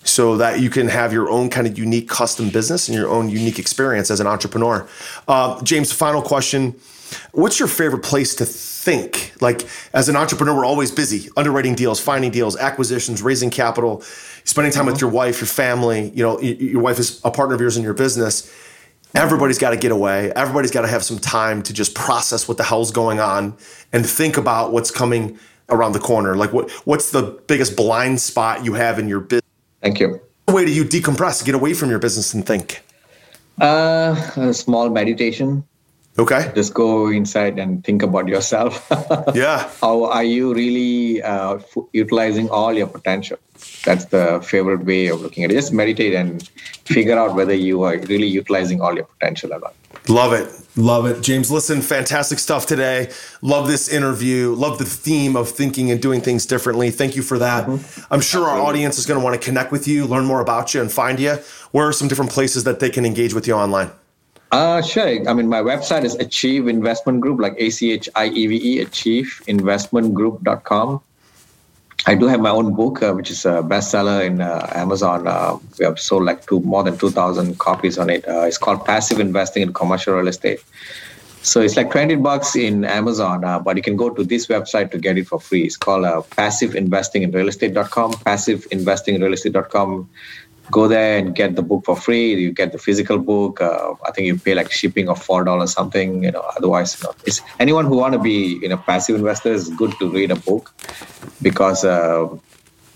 so 0.04 0.36
that 0.38 0.60
you 0.60 0.70
can 0.70 0.88
have 0.88 1.12
your 1.12 1.28
own 1.28 1.50
kind 1.50 1.66
of 1.66 1.78
unique 1.78 2.08
custom 2.08 2.48
business 2.48 2.88
and 2.88 2.96
your 2.96 3.08
own 3.08 3.28
unique 3.28 3.58
experience 3.58 4.10
as 4.10 4.20
an 4.20 4.26
entrepreneur. 4.26 4.88
Uh, 5.28 5.62
James, 5.62 5.92
final 5.92 6.22
question 6.22 6.74
What's 7.32 7.58
your 7.58 7.68
favorite 7.68 8.02
place 8.02 8.34
to 8.36 8.44
think? 8.44 9.32
Like, 9.40 9.66
as 9.92 10.08
an 10.08 10.16
entrepreneur, 10.16 10.54
we're 10.54 10.64
always 10.64 10.90
busy 10.90 11.28
underwriting 11.36 11.74
deals, 11.74 12.00
finding 12.00 12.30
deals, 12.30 12.56
acquisitions, 12.56 13.22
raising 13.22 13.50
capital, 13.50 14.02
spending 14.44 14.72
time 14.72 14.84
mm-hmm. 14.84 14.92
with 14.92 15.00
your 15.00 15.10
wife, 15.10 15.40
your 15.40 15.48
family. 15.48 16.10
You 16.10 16.22
know, 16.22 16.40
your 16.40 16.80
wife 16.80 16.98
is 16.98 17.20
a 17.24 17.30
partner 17.30 17.54
of 17.54 17.60
yours 17.60 17.76
in 17.76 17.82
your 17.82 17.94
business. 17.94 18.52
Everybody's 19.14 19.58
got 19.58 19.70
to 19.70 19.76
get 19.76 19.90
away. 19.90 20.32
Everybody's 20.32 20.70
got 20.70 20.82
to 20.82 20.88
have 20.88 21.02
some 21.02 21.18
time 21.18 21.62
to 21.64 21.72
just 21.72 21.94
process 21.94 22.46
what 22.46 22.56
the 22.56 22.64
hell's 22.64 22.92
going 22.92 23.18
on 23.18 23.56
and 23.92 24.08
think 24.08 24.36
about 24.36 24.72
what's 24.72 24.90
coming 24.90 25.38
around 25.68 25.92
the 25.92 26.00
corner. 26.00 26.36
Like, 26.36 26.52
what 26.52 26.70
what's 26.86 27.10
the 27.10 27.22
biggest 27.46 27.76
blind 27.76 28.20
spot 28.20 28.64
you 28.64 28.74
have 28.74 28.98
in 28.98 29.08
your 29.08 29.20
business? 29.20 29.39
Thank 29.82 30.00
you. 30.00 30.20
What 30.46 30.54
way 30.54 30.64
do 30.64 30.72
you 30.72 30.84
decompress, 30.84 31.44
get 31.44 31.54
away 31.54 31.74
from 31.74 31.90
your 31.90 31.98
business, 31.98 32.34
and 32.34 32.44
think? 32.46 32.82
Uh, 33.60 34.14
a 34.36 34.54
small 34.54 34.90
meditation 34.90 35.64
Okay. 36.20 36.52
Just 36.54 36.74
go 36.74 37.09
inside 37.09 37.59
and 37.59 37.83
think 37.83 38.02
about 38.02 38.28
yourself. 38.28 38.87
yeah. 39.35 39.70
How 39.80 40.04
are 40.04 40.22
you 40.22 40.52
really 40.52 41.22
uh, 41.22 41.54
f- 41.54 41.88
utilizing 41.94 42.50
all 42.50 42.74
your 42.74 42.88
potential? 42.88 43.38
That's 43.85 44.04
the 44.06 44.40
favorite 44.46 44.85
way 44.85 45.06
of 45.06 45.22
looking 45.22 45.44
at 45.44 45.50
it. 45.50 45.54
Just 45.54 45.72
meditate 45.72 46.14
and 46.14 46.46
figure 46.85 47.18
out 47.18 47.35
whether 47.35 47.54
you 47.54 47.83
are 47.85 47.96
really 48.00 48.26
utilizing 48.26 48.83
all 48.83 48.94
your 48.94 49.04
potential 49.04 49.54
or 49.54 49.61
not. 49.61 49.74
Love 50.09 50.35
it. 50.35 50.52
Love 50.76 51.06
it. 51.06 51.22
James, 51.22 51.50
listen, 51.50 51.80
fantastic 51.80 52.38
stuff 52.38 52.66
today. 52.66 53.11
Love 53.40 53.66
this 53.66 53.88
interview. 53.88 54.54
Love 54.54 54.76
the 54.76 54.85
theme 54.85 55.37
of 55.37 55.48
thinking 55.48 55.90
and 55.90 56.02
doing 56.02 56.20
things 56.20 56.44
differently. 56.44 56.90
Thank 56.90 57.16
you 57.16 57.22
for 57.22 57.38
that. 57.38 57.66
Mm-hmm. 57.66 58.12
I'm 58.12 58.20
sure 58.20 58.42
Absolutely. 58.42 58.61
our 58.61 58.66
audience 58.66 58.98
is 58.98 59.06
going 59.06 59.18
to 59.18 59.24
want 59.24 59.40
to 59.40 59.44
connect 59.44 59.72
with 59.72 59.88
you, 59.88 60.06
learn 60.06 60.26
more 60.26 60.40
about 60.40 60.74
you, 60.74 60.83
and 60.83 60.92
find 60.92 61.18
you. 61.18 61.38
Where 61.72 61.88
are 61.88 61.92
some 61.92 62.09
different 62.09 62.30
places 62.30 62.64
that 62.64 62.80
they 62.80 62.90
can 62.90 63.06
engage 63.06 63.33
with 63.33 63.46
you 63.46 63.54
online? 63.54 63.90
Uh, 64.50 64.82
sure. 64.82 65.28
I 65.28 65.32
mean, 65.32 65.48
my 65.48 65.60
website 65.60 66.02
is 66.04 66.16
Achieve 66.16 66.66
Investment 66.66 67.20
Group, 67.20 67.40
like 67.40 67.54
A 67.58 67.70
C 67.70 67.92
H 67.92 68.08
I 68.16 68.26
E 68.26 68.48
V 68.48 68.56
E, 68.56 68.84
achieveinvestmentgroup.com. 68.84 71.00
I 72.06 72.14
do 72.14 72.26
have 72.26 72.40
my 72.40 72.50
own 72.50 72.74
book, 72.74 73.02
uh, 73.02 73.12
which 73.12 73.30
is 73.30 73.44
a 73.44 73.62
bestseller 73.62 74.24
in 74.24 74.40
uh, 74.40 74.66
Amazon. 74.74 75.28
Uh, 75.28 75.58
we 75.78 75.84
have 75.84 76.00
sold 76.00 76.24
like 76.24 76.46
two, 76.46 76.60
more 76.60 76.82
than 76.82 76.96
2,000 76.96 77.58
copies 77.58 77.98
on 77.98 78.08
it. 78.08 78.26
Uh, 78.26 78.40
it's 78.40 78.56
called 78.56 78.86
Passive 78.86 79.20
Investing 79.20 79.62
in 79.62 79.74
Commercial 79.74 80.14
Real 80.14 80.26
Estate. 80.26 80.60
So 81.42 81.60
it's 81.60 81.76
like 81.76 81.90
20 81.90 82.16
bucks 82.16 82.56
in 82.56 82.84
Amazon, 82.84 83.44
uh, 83.44 83.58
but 83.58 83.76
you 83.76 83.82
can 83.82 83.96
go 83.96 84.10
to 84.10 84.24
this 84.24 84.46
website 84.46 84.90
to 84.90 84.98
get 84.98 85.18
it 85.18 85.26
for 85.26 85.40
free. 85.40 85.64
It's 85.64 85.76
called 85.76 86.04
uh, 86.04 86.22
Passive 86.22 86.74
Investing 86.74 87.22
in 90.72 90.83
Real 90.83 90.92
Estate.com, 90.92 91.11
Passive 91.11 91.11
Investing 91.11 91.11
in 91.11 91.11
Real 91.11 91.11
Estate.com 91.11 91.11
go 91.11 91.11
there 91.11 91.18
and 91.18 91.35
get 91.35 91.56
the 91.56 91.62
book 91.62 91.85
for 91.85 91.96
free. 91.96 92.35
You 92.35 92.52
get 92.52 92.72
the 92.72 92.78
physical 92.78 93.18
book. 93.18 93.61
Uh, 93.61 93.94
I 94.06 94.12
think 94.12 94.26
you 94.26 94.38
pay 94.38 94.54
like 94.54 94.70
shipping 94.70 95.09
of 95.09 95.22
four 95.22 95.44
dollars 95.44 95.72
something. 95.72 96.24
You 96.24 96.30
know, 96.33 96.44
otherwise, 96.56 97.00
you 97.00 97.09
know, 97.09 97.14
it's 97.26 97.40
anyone 97.59 97.87
who 97.87 97.96
want 97.96 98.12
to 98.14 98.18
be 98.18 98.59
you 98.62 98.68
know 98.68 98.76
passive 98.76 99.16
investor 99.16 99.52
is 99.52 99.68
good 99.70 99.92
to 99.98 100.11
read 100.11 100.30
a 100.30 100.37
book 100.37 100.72
because 101.42 101.85
uh, 101.85 102.28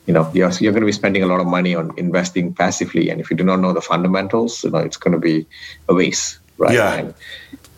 you 0.07 0.15
know 0.15 0.31
you're 0.35 0.51
you're 0.61 0.73
going 0.73 0.83
to 0.83 0.87
be 0.87 0.93
spending 0.93 1.23
a 1.23 1.27
lot 1.27 1.41
of 1.41 1.47
money 1.47 1.75
on 1.75 1.93
investing 1.97 2.55
passively, 2.55 3.11
and 3.11 3.21
if 3.21 3.31
you 3.31 3.37
do 3.37 3.45
not 3.45 3.61
know 3.61 3.73
the 3.73 3.83
fundamentals, 3.83 4.65
you 4.65 4.71
know 4.71 4.79
it's 4.79 4.97
going 4.97 5.13
to 5.13 5.19
be 5.19 5.47
a 5.89 5.95
waste, 5.95 6.39
right? 6.59 6.75
Yeah. 6.75 6.95
And, 6.95 7.15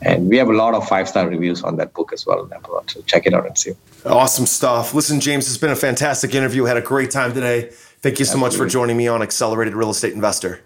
and 0.02 0.28
we 0.28 0.36
have 0.36 0.50
a 0.50 0.52
lot 0.52 0.74
of 0.74 0.86
five 0.86 1.08
star 1.08 1.26
reviews 1.26 1.62
on 1.62 1.76
that 1.76 1.94
book 1.94 2.12
as 2.12 2.26
well. 2.26 2.48
So 2.86 3.00
check 3.02 3.26
it 3.26 3.32
out 3.32 3.46
and 3.46 3.56
see. 3.56 3.72
Awesome 4.04 4.44
stuff. 4.44 4.92
Listen, 4.92 5.20
James, 5.20 5.48
it's 5.48 5.56
been 5.56 5.70
a 5.70 5.76
fantastic 5.76 6.34
interview. 6.34 6.64
Had 6.64 6.76
a 6.76 6.82
great 6.82 7.10
time 7.10 7.32
today. 7.32 7.72
Thank 8.06 8.20
you 8.20 8.24
so 8.24 8.34
Absolutely. 8.34 8.58
much 8.58 8.68
for 8.68 8.70
joining 8.70 8.96
me 8.96 9.08
on 9.08 9.20
Accelerated 9.20 9.74
Real 9.74 9.90
Estate 9.90 10.12
Investor. 10.12 10.60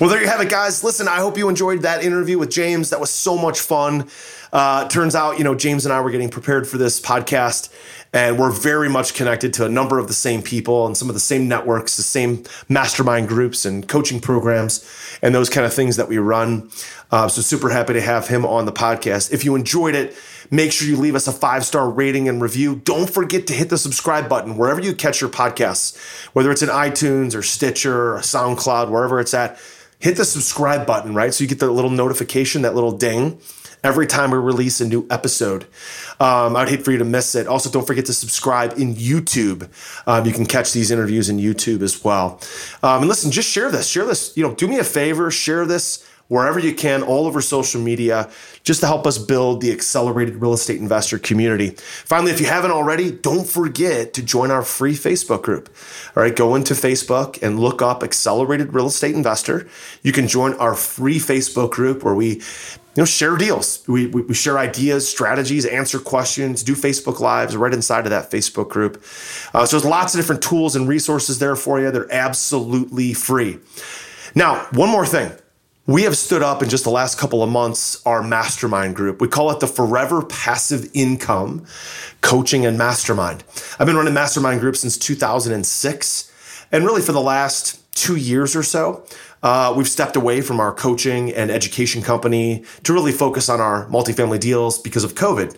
Well, 0.00 0.10
there 0.10 0.20
you 0.20 0.26
have 0.26 0.40
it, 0.40 0.50
guys. 0.50 0.82
Listen, 0.82 1.06
I 1.06 1.18
hope 1.18 1.38
you 1.38 1.48
enjoyed 1.48 1.82
that 1.82 2.02
interview 2.02 2.38
with 2.38 2.50
James. 2.50 2.90
That 2.90 2.98
was 2.98 3.10
so 3.10 3.38
much 3.38 3.60
fun. 3.60 4.08
Uh, 4.52 4.88
turns 4.88 5.14
out, 5.14 5.38
you 5.38 5.44
know, 5.44 5.54
James 5.54 5.86
and 5.86 5.92
I 5.92 6.00
were 6.00 6.10
getting 6.10 6.28
prepared 6.28 6.66
for 6.66 6.76
this 6.76 7.00
podcast, 7.00 7.72
and 8.12 8.36
we're 8.36 8.50
very 8.50 8.88
much 8.88 9.14
connected 9.14 9.52
to 9.54 9.64
a 9.64 9.68
number 9.68 10.00
of 10.00 10.08
the 10.08 10.12
same 10.12 10.42
people 10.42 10.86
and 10.86 10.96
some 10.96 11.08
of 11.08 11.14
the 11.14 11.20
same 11.20 11.46
networks, 11.46 11.96
the 11.96 12.02
same 12.02 12.42
mastermind 12.68 13.28
groups 13.28 13.64
and 13.64 13.86
coaching 13.86 14.18
programs, 14.18 14.84
and 15.22 15.32
those 15.32 15.48
kind 15.48 15.66
of 15.66 15.72
things 15.72 15.94
that 15.98 16.08
we 16.08 16.18
run. 16.18 16.68
Uh, 17.12 17.28
so, 17.28 17.42
super 17.42 17.68
happy 17.68 17.92
to 17.92 18.00
have 18.00 18.26
him 18.26 18.44
on 18.44 18.66
the 18.66 18.72
podcast. 18.72 19.32
If 19.32 19.44
you 19.44 19.54
enjoyed 19.54 19.94
it, 19.94 20.16
Make 20.50 20.72
sure 20.72 20.88
you 20.88 20.96
leave 20.96 21.14
us 21.14 21.28
a 21.28 21.32
five 21.32 21.64
star 21.64 21.90
rating 21.90 22.28
and 22.28 22.40
review. 22.40 22.76
Don't 22.76 23.10
forget 23.10 23.46
to 23.48 23.52
hit 23.52 23.68
the 23.68 23.78
subscribe 23.78 24.28
button 24.28 24.56
wherever 24.56 24.80
you 24.80 24.94
catch 24.94 25.20
your 25.20 25.30
podcasts, 25.30 25.96
whether 26.32 26.50
it's 26.50 26.62
in 26.62 26.68
iTunes 26.68 27.34
or 27.34 27.42
Stitcher 27.42 28.14
or 28.14 28.18
SoundCloud, 28.20 28.90
wherever 28.90 29.20
it's 29.20 29.34
at. 29.34 29.58
hit 29.98 30.16
the 30.16 30.24
subscribe 30.24 30.86
button, 30.86 31.14
right? 31.14 31.34
So 31.34 31.44
you 31.44 31.48
get 31.48 31.58
the 31.58 31.70
little 31.70 31.90
notification, 31.90 32.62
that 32.62 32.74
little 32.74 32.92
ding 32.92 33.40
every 33.84 34.06
time 34.06 34.30
we 34.30 34.38
release 34.38 34.80
a 34.80 34.86
new 34.86 35.06
episode. 35.10 35.64
Um, 36.20 36.56
I'd 36.56 36.68
hate 36.68 36.84
for 36.84 36.90
you 36.90 36.98
to 36.98 37.04
miss 37.04 37.34
it. 37.34 37.46
Also, 37.46 37.70
don't 37.70 37.86
forget 37.86 38.06
to 38.06 38.12
subscribe 38.12 38.72
in 38.78 38.94
YouTube. 38.94 39.68
Um, 40.06 40.26
you 40.26 40.32
can 40.32 40.46
catch 40.46 40.72
these 40.72 40.90
interviews 40.90 41.28
in 41.28 41.38
YouTube 41.38 41.82
as 41.82 42.02
well. 42.02 42.40
Um, 42.82 43.00
and 43.00 43.08
listen, 43.08 43.30
just 43.30 43.48
share 43.48 43.70
this. 43.70 43.88
Share 43.88 44.04
this. 44.04 44.36
You 44.36 44.46
know, 44.46 44.54
do 44.54 44.66
me 44.66 44.78
a 44.78 44.84
favor. 44.84 45.30
Share 45.30 45.64
this 45.66 46.07
wherever 46.28 46.58
you 46.58 46.74
can, 46.74 47.02
all 47.02 47.26
over 47.26 47.40
social 47.40 47.80
media, 47.80 48.30
just 48.62 48.80
to 48.80 48.86
help 48.86 49.06
us 49.06 49.18
build 49.18 49.60
the 49.60 49.72
accelerated 49.72 50.36
real 50.36 50.52
estate 50.52 50.78
investor 50.78 51.18
community. 51.18 51.70
Finally, 52.04 52.30
if 52.30 52.40
you 52.40 52.46
haven't 52.46 52.70
already, 52.70 53.10
don't 53.10 53.48
forget 53.48 54.12
to 54.14 54.22
join 54.22 54.50
our 54.50 54.62
free 54.62 54.94
Facebook 54.94 55.42
group. 55.42 55.74
All 56.14 56.22
right, 56.22 56.36
go 56.36 56.54
into 56.54 56.74
Facebook 56.74 57.42
and 57.42 57.58
look 57.58 57.82
up 57.82 58.02
Accelerated 58.02 58.74
Real 58.74 58.86
Estate 58.86 59.14
Investor. 59.14 59.66
You 60.02 60.12
can 60.12 60.28
join 60.28 60.54
our 60.54 60.74
free 60.74 61.18
Facebook 61.18 61.70
group 61.70 62.04
where 62.04 62.14
we 62.14 62.42
you 62.98 63.02
know, 63.02 63.06
share 63.06 63.36
deals. 63.36 63.84
We, 63.86 64.08
we, 64.08 64.22
we, 64.22 64.34
share 64.34 64.58
ideas, 64.58 65.08
strategies, 65.08 65.64
answer 65.64 66.00
questions, 66.00 66.64
do 66.64 66.74
Facebook 66.74 67.20
Lives 67.20 67.56
right 67.56 67.72
inside 67.72 68.06
of 68.06 68.10
that 68.10 68.28
Facebook 68.28 68.68
group. 68.68 69.02
Uh, 69.54 69.64
so 69.64 69.78
there's 69.78 69.88
lots 69.88 70.14
of 70.14 70.18
different 70.18 70.42
tools 70.42 70.74
and 70.74 70.88
resources 70.88 71.38
there 71.38 71.54
for 71.54 71.80
you. 71.80 71.92
They're 71.92 72.12
absolutely 72.12 73.14
free. 73.14 73.60
Now, 74.34 74.66
one 74.72 74.88
more 74.88 75.06
thing. 75.06 75.30
We 75.88 76.02
have 76.02 76.18
stood 76.18 76.42
up 76.42 76.62
in 76.62 76.68
just 76.68 76.84
the 76.84 76.90
last 76.90 77.16
couple 77.16 77.42
of 77.42 77.48
months 77.48 78.04
our 78.04 78.22
mastermind 78.22 78.94
group. 78.94 79.22
We 79.22 79.28
call 79.28 79.50
it 79.52 79.60
the 79.60 79.66
Forever 79.66 80.22
Passive 80.22 80.90
Income 80.92 81.64
Coaching 82.20 82.66
and 82.66 82.76
Mastermind. 82.76 83.42
I've 83.78 83.86
been 83.86 83.96
running 83.96 84.12
mastermind 84.12 84.60
groups 84.60 84.80
since 84.80 84.98
2006. 84.98 86.66
And 86.72 86.84
really, 86.84 87.00
for 87.00 87.12
the 87.12 87.22
last 87.22 87.80
two 87.94 88.16
years 88.16 88.54
or 88.54 88.62
so, 88.62 89.02
uh, 89.42 89.72
we've 89.74 89.88
stepped 89.88 90.14
away 90.14 90.42
from 90.42 90.60
our 90.60 90.74
coaching 90.74 91.32
and 91.32 91.50
education 91.50 92.02
company 92.02 92.64
to 92.82 92.92
really 92.92 93.10
focus 93.10 93.48
on 93.48 93.58
our 93.58 93.86
multifamily 93.86 94.40
deals 94.40 94.78
because 94.78 95.04
of 95.04 95.14
COVID. 95.14 95.56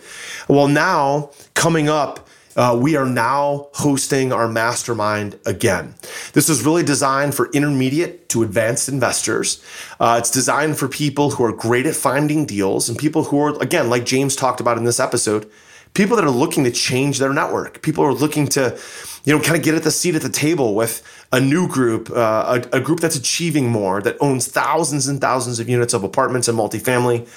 Well, 0.48 0.68
now 0.68 1.30
coming 1.54 1.88
up, 1.88 2.28
uh, 2.56 2.78
we 2.80 2.96
are 2.96 3.06
now 3.06 3.68
hosting 3.74 4.32
our 4.32 4.48
mastermind 4.48 5.38
again. 5.46 5.94
This 6.32 6.48
is 6.48 6.64
really 6.64 6.82
designed 6.82 7.34
for 7.34 7.50
intermediate 7.52 8.28
to 8.30 8.42
advanced 8.42 8.88
investors. 8.88 9.64
Uh, 9.98 10.16
it's 10.18 10.30
designed 10.30 10.78
for 10.78 10.88
people 10.88 11.30
who 11.30 11.44
are 11.44 11.52
great 11.52 11.86
at 11.86 11.94
finding 11.94 12.46
deals 12.46 12.88
and 12.88 12.98
people 12.98 13.24
who 13.24 13.40
are, 13.40 13.60
again, 13.62 13.88
like 13.88 14.04
James 14.04 14.34
talked 14.34 14.60
about 14.60 14.78
in 14.78 14.84
this 14.84 15.00
episode, 15.00 15.50
people 15.94 16.16
that 16.16 16.24
are 16.24 16.30
looking 16.30 16.64
to 16.64 16.70
change 16.70 17.18
their 17.18 17.32
network. 17.32 17.82
People 17.82 18.04
are 18.04 18.14
looking 18.14 18.46
to, 18.48 18.78
you 19.24 19.36
know, 19.36 19.42
kind 19.42 19.56
of 19.56 19.62
get 19.62 19.74
at 19.74 19.82
the 19.82 19.90
seat 19.90 20.14
at 20.14 20.22
the 20.22 20.28
table 20.28 20.74
with 20.74 21.02
a 21.32 21.40
new 21.40 21.68
group, 21.68 22.10
uh, 22.10 22.60
a, 22.72 22.76
a, 22.76 22.80
group 22.80 23.00
that's 23.00 23.16
achieving 23.16 23.70
more, 23.70 24.02
that 24.02 24.16
owns 24.20 24.48
thousands 24.48 25.06
and 25.06 25.20
thousands 25.20 25.60
of 25.60 25.68
units 25.68 25.94
of 25.94 26.02
apartments 26.02 26.48
and 26.48 26.58
multifamily, 26.58 27.28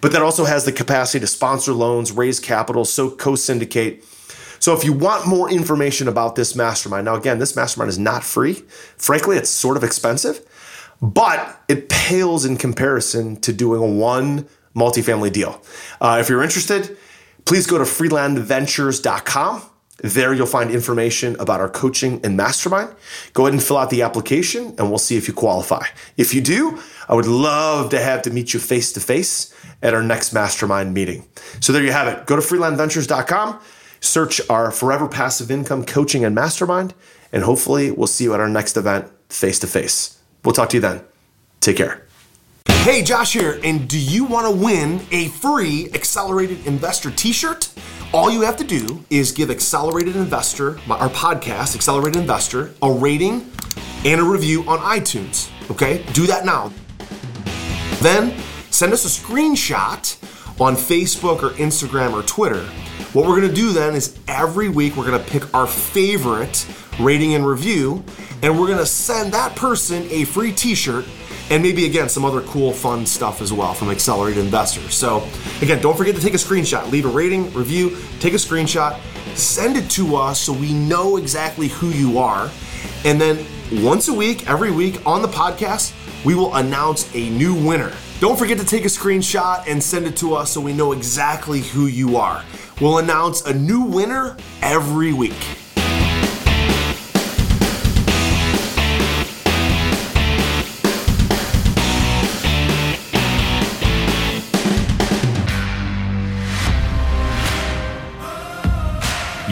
but 0.00 0.12
that 0.12 0.22
also 0.22 0.44
has 0.44 0.64
the 0.64 0.72
capacity 0.72 1.20
to 1.20 1.26
sponsor 1.26 1.72
loans, 1.72 2.12
raise 2.12 2.40
capital, 2.40 2.84
so 2.84 3.10
co-syndicate. 3.10 4.04
So 4.62 4.72
if 4.74 4.84
you 4.84 4.92
want 4.92 5.26
more 5.26 5.50
information 5.50 6.06
about 6.06 6.36
this 6.36 6.54
mastermind, 6.54 7.06
now 7.06 7.16
again, 7.16 7.40
this 7.40 7.56
mastermind 7.56 7.88
is 7.88 7.98
not 7.98 8.22
free. 8.22 8.62
Frankly, 8.96 9.36
it's 9.36 9.50
sort 9.50 9.76
of 9.76 9.82
expensive, 9.82 10.40
but 11.02 11.60
it 11.66 11.88
pales 11.88 12.44
in 12.44 12.56
comparison 12.56 13.40
to 13.40 13.52
doing 13.52 13.98
one 13.98 14.46
multifamily 14.76 15.32
deal. 15.32 15.60
Uh, 16.00 16.18
if 16.20 16.28
you're 16.28 16.44
interested, 16.44 16.96
please 17.44 17.66
go 17.66 17.76
to 17.76 17.82
freelandventures.com. 17.82 19.62
There 19.96 20.32
you'll 20.32 20.46
find 20.46 20.70
information 20.70 21.34
about 21.40 21.58
our 21.58 21.68
coaching 21.68 22.20
and 22.22 22.36
mastermind. 22.36 22.94
Go 23.32 23.46
ahead 23.46 23.54
and 23.54 23.62
fill 23.62 23.78
out 23.78 23.90
the 23.90 24.02
application 24.02 24.76
and 24.78 24.90
we'll 24.90 24.98
see 24.98 25.16
if 25.16 25.26
you 25.26 25.34
qualify. 25.34 25.86
If 26.16 26.34
you 26.34 26.40
do, 26.40 26.78
I 27.08 27.16
would 27.16 27.26
love 27.26 27.90
to 27.90 28.00
have 28.00 28.22
to 28.22 28.30
meet 28.30 28.54
you 28.54 28.60
face 28.60 28.92
to 28.92 29.00
face 29.00 29.52
at 29.82 29.92
our 29.92 30.04
next 30.04 30.32
mastermind 30.32 30.94
meeting. 30.94 31.26
So 31.58 31.72
there 31.72 31.82
you 31.82 31.90
have 31.90 32.06
it. 32.06 32.26
Go 32.26 32.36
to 32.36 32.42
freelandventures.com, 32.42 33.60
search 34.02 34.40
our 34.50 34.70
forever 34.70 35.08
passive 35.08 35.50
income 35.50 35.86
coaching 35.86 36.24
and 36.24 36.34
mastermind, 36.34 36.92
and 37.32 37.44
hopefully 37.44 37.90
we'll 37.90 38.06
see 38.06 38.24
you 38.24 38.34
at 38.34 38.40
our 38.40 38.48
next 38.48 38.76
event 38.76 39.10
face 39.30 39.58
to 39.60 39.66
face. 39.66 40.18
We'll 40.44 40.52
talk 40.52 40.68
to 40.70 40.76
you 40.76 40.82
then. 40.82 41.02
Take 41.60 41.78
care. 41.78 42.06
Hey, 42.66 43.02
Josh 43.02 43.32
here, 43.32 43.60
and 43.62 43.88
do 43.88 43.98
you 43.98 44.24
want 44.24 44.46
to 44.46 44.64
win 44.64 45.00
a 45.12 45.28
free 45.28 45.88
Accelerated 45.94 46.66
Investor 46.66 47.12
t 47.12 47.32
shirt? 47.32 47.72
All 48.12 48.30
you 48.30 48.42
have 48.42 48.56
to 48.56 48.64
do 48.64 49.04
is 49.08 49.30
give 49.32 49.50
Accelerated 49.50 50.16
Investor, 50.16 50.78
our 50.90 51.08
podcast, 51.08 51.76
Accelerated 51.76 52.20
Investor, 52.20 52.74
a 52.82 52.92
rating 52.92 53.50
and 54.04 54.20
a 54.20 54.24
review 54.24 54.64
on 54.64 54.80
iTunes. 54.80 55.50
Okay? 55.70 56.04
Do 56.12 56.26
that 56.26 56.44
now. 56.44 56.72
Then 58.00 58.36
send 58.70 58.92
us 58.92 59.04
a 59.04 59.22
screenshot 59.22 60.18
on 60.60 60.74
Facebook 60.74 61.42
or 61.42 61.50
Instagram 61.50 62.12
or 62.12 62.22
Twitter. 62.24 62.68
What 63.12 63.26
we're 63.26 63.38
gonna 63.42 63.52
do 63.52 63.72
then 63.72 63.94
is 63.94 64.18
every 64.26 64.70
week 64.70 64.96
we're 64.96 65.04
gonna 65.04 65.18
pick 65.18 65.52
our 65.54 65.66
favorite 65.66 66.66
rating 66.98 67.34
and 67.34 67.46
review, 67.46 68.02
and 68.42 68.58
we're 68.58 68.68
gonna 68.68 68.86
send 68.86 69.34
that 69.34 69.54
person 69.54 70.06
a 70.10 70.24
free 70.24 70.50
t 70.50 70.74
shirt 70.74 71.04
and 71.50 71.62
maybe 71.62 71.84
again 71.84 72.08
some 72.08 72.24
other 72.24 72.40
cool 72.42 72.72
fun 72.72 73.04
stuff 73.04 73.42
as 73.42 73.52
well 73.52 73.74
from 73.74 73.90
accelerated 73.90 74.42
investors 74.42 74.94
so 74.94 75.22
again 75.60 75.82
don't 75.82 75.96
forget 75.96 76.14
to 76.14 76.22
take 76.22 76.34
a 76.34 76.38
screenshot 76.38 76.88
leave 76.90 77.04
a 77.04 77.08
rating 77.08 77.52
review 77.52 77.96
take 78.20 78.32
a 78.32 78.36
screenshot 78.36 78.98
send 79.36 79.76
it 79.76 79.90
to 79.90 80.16
us 80.16 80.40
so 80.40 80.52
we 80.52 80.72
know 80.72 81.16
exactly 81.16 81.68
who 81.68 81.88
you 81.88 82.18
are. 82.18 82.50
And 83.04 83.20
then 83.20 83.44
once 83.82 84.08
a 84.08 84.14
week 84.14 84.48
every 84.48 84.70
week 84.70 85.04
on 85.06 85.20
the 85.20 85.28
podcast 85.28 85.94
we 86.24 86.34
will 86.34 86.54
announce 86.54 87.14
a 87.14 87.28
new 87.30 87.54
winner. 87.54 87.92
Don't 88.20 88.38
forget 88.38 88.56
to 88.58 88.64
take 88.64 88.84
a 88.84 88.88
screenshot 88.88 89.66
and 89.66 89.82
send 89.82 90.06
it 90.06 90.16
to 90.18 90.34
us 90.34 90.52
so 90.52 90.60
we 90.60 90.72
know 90.72 90.92
exactly 90.92 91.60
who 91.60 91.86
you 91.86 92.16
are 92.16 92.42
we'll 92.82 92.98
announce 92.98 93.42
a 93.46 93.54
new 93.54 93.84
winner 93.84 94.36
every 94.60 95.12
week 95.12 95.32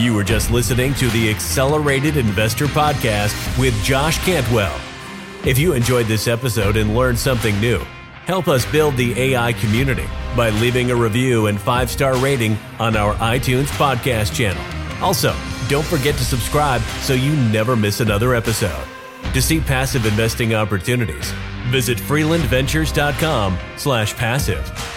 You 0.00 0.14
were 0.14 0.24
just 0.24 0.50
listening 0.50 0.94
to 0.94 1.08
the 1.08 1.28
Accelerated 1.28 2.16
Investor 2.16 2.64
Podcast 2.66 3.58
with 3.58 3.74
Josh 3.84 4.18
Cantwell. 4.24 4.74
If 5.44 5.58
you 5.58 5.74
enjoyed 5.74 6.06
this 6.06 6.26
episode 6.26 6.78
and 6.78 6.96
learned 6.96 7.18
something 7.18 7.60
new, 7.60 7.82
help 8.26 8.48
us 8.48 8.70
build 8.70 8.96
the 8.96 9.18
AI 9.18 9.52
community 9.54 10.06
by 10.36 10.50
leaving 10.50 10.90
a 10.90 10.96
review 10.96 11.46
and 11.46 11.58
five 11.60 11.90
star 11.90 12.16
rating 12.16 12.58
on 12.78 12.96
our 12.96 13.14
iTunes 13.14 13.68
podcast 13.78 14.34
channel. 14.34 14.62
Also, 15.02 15.34
don't 15.68 15.86
forget 15.86 16.14
to 16.16 16.24
subscribe 16.24 16.82
so 17.00 17.14
you 17.14 17.34
never 17.50 17.76
miss 17.76 18.00
another 18.00 18.34
episode. 18.34 18.84
To 19.32 19.40
see 19.40 19.60
passive 19.60 20.04
investing 20.06 20.54
opportunities, 20.54 21.32
visit 21.68 21.96
freelandventures.com/passive. 21.98 24.96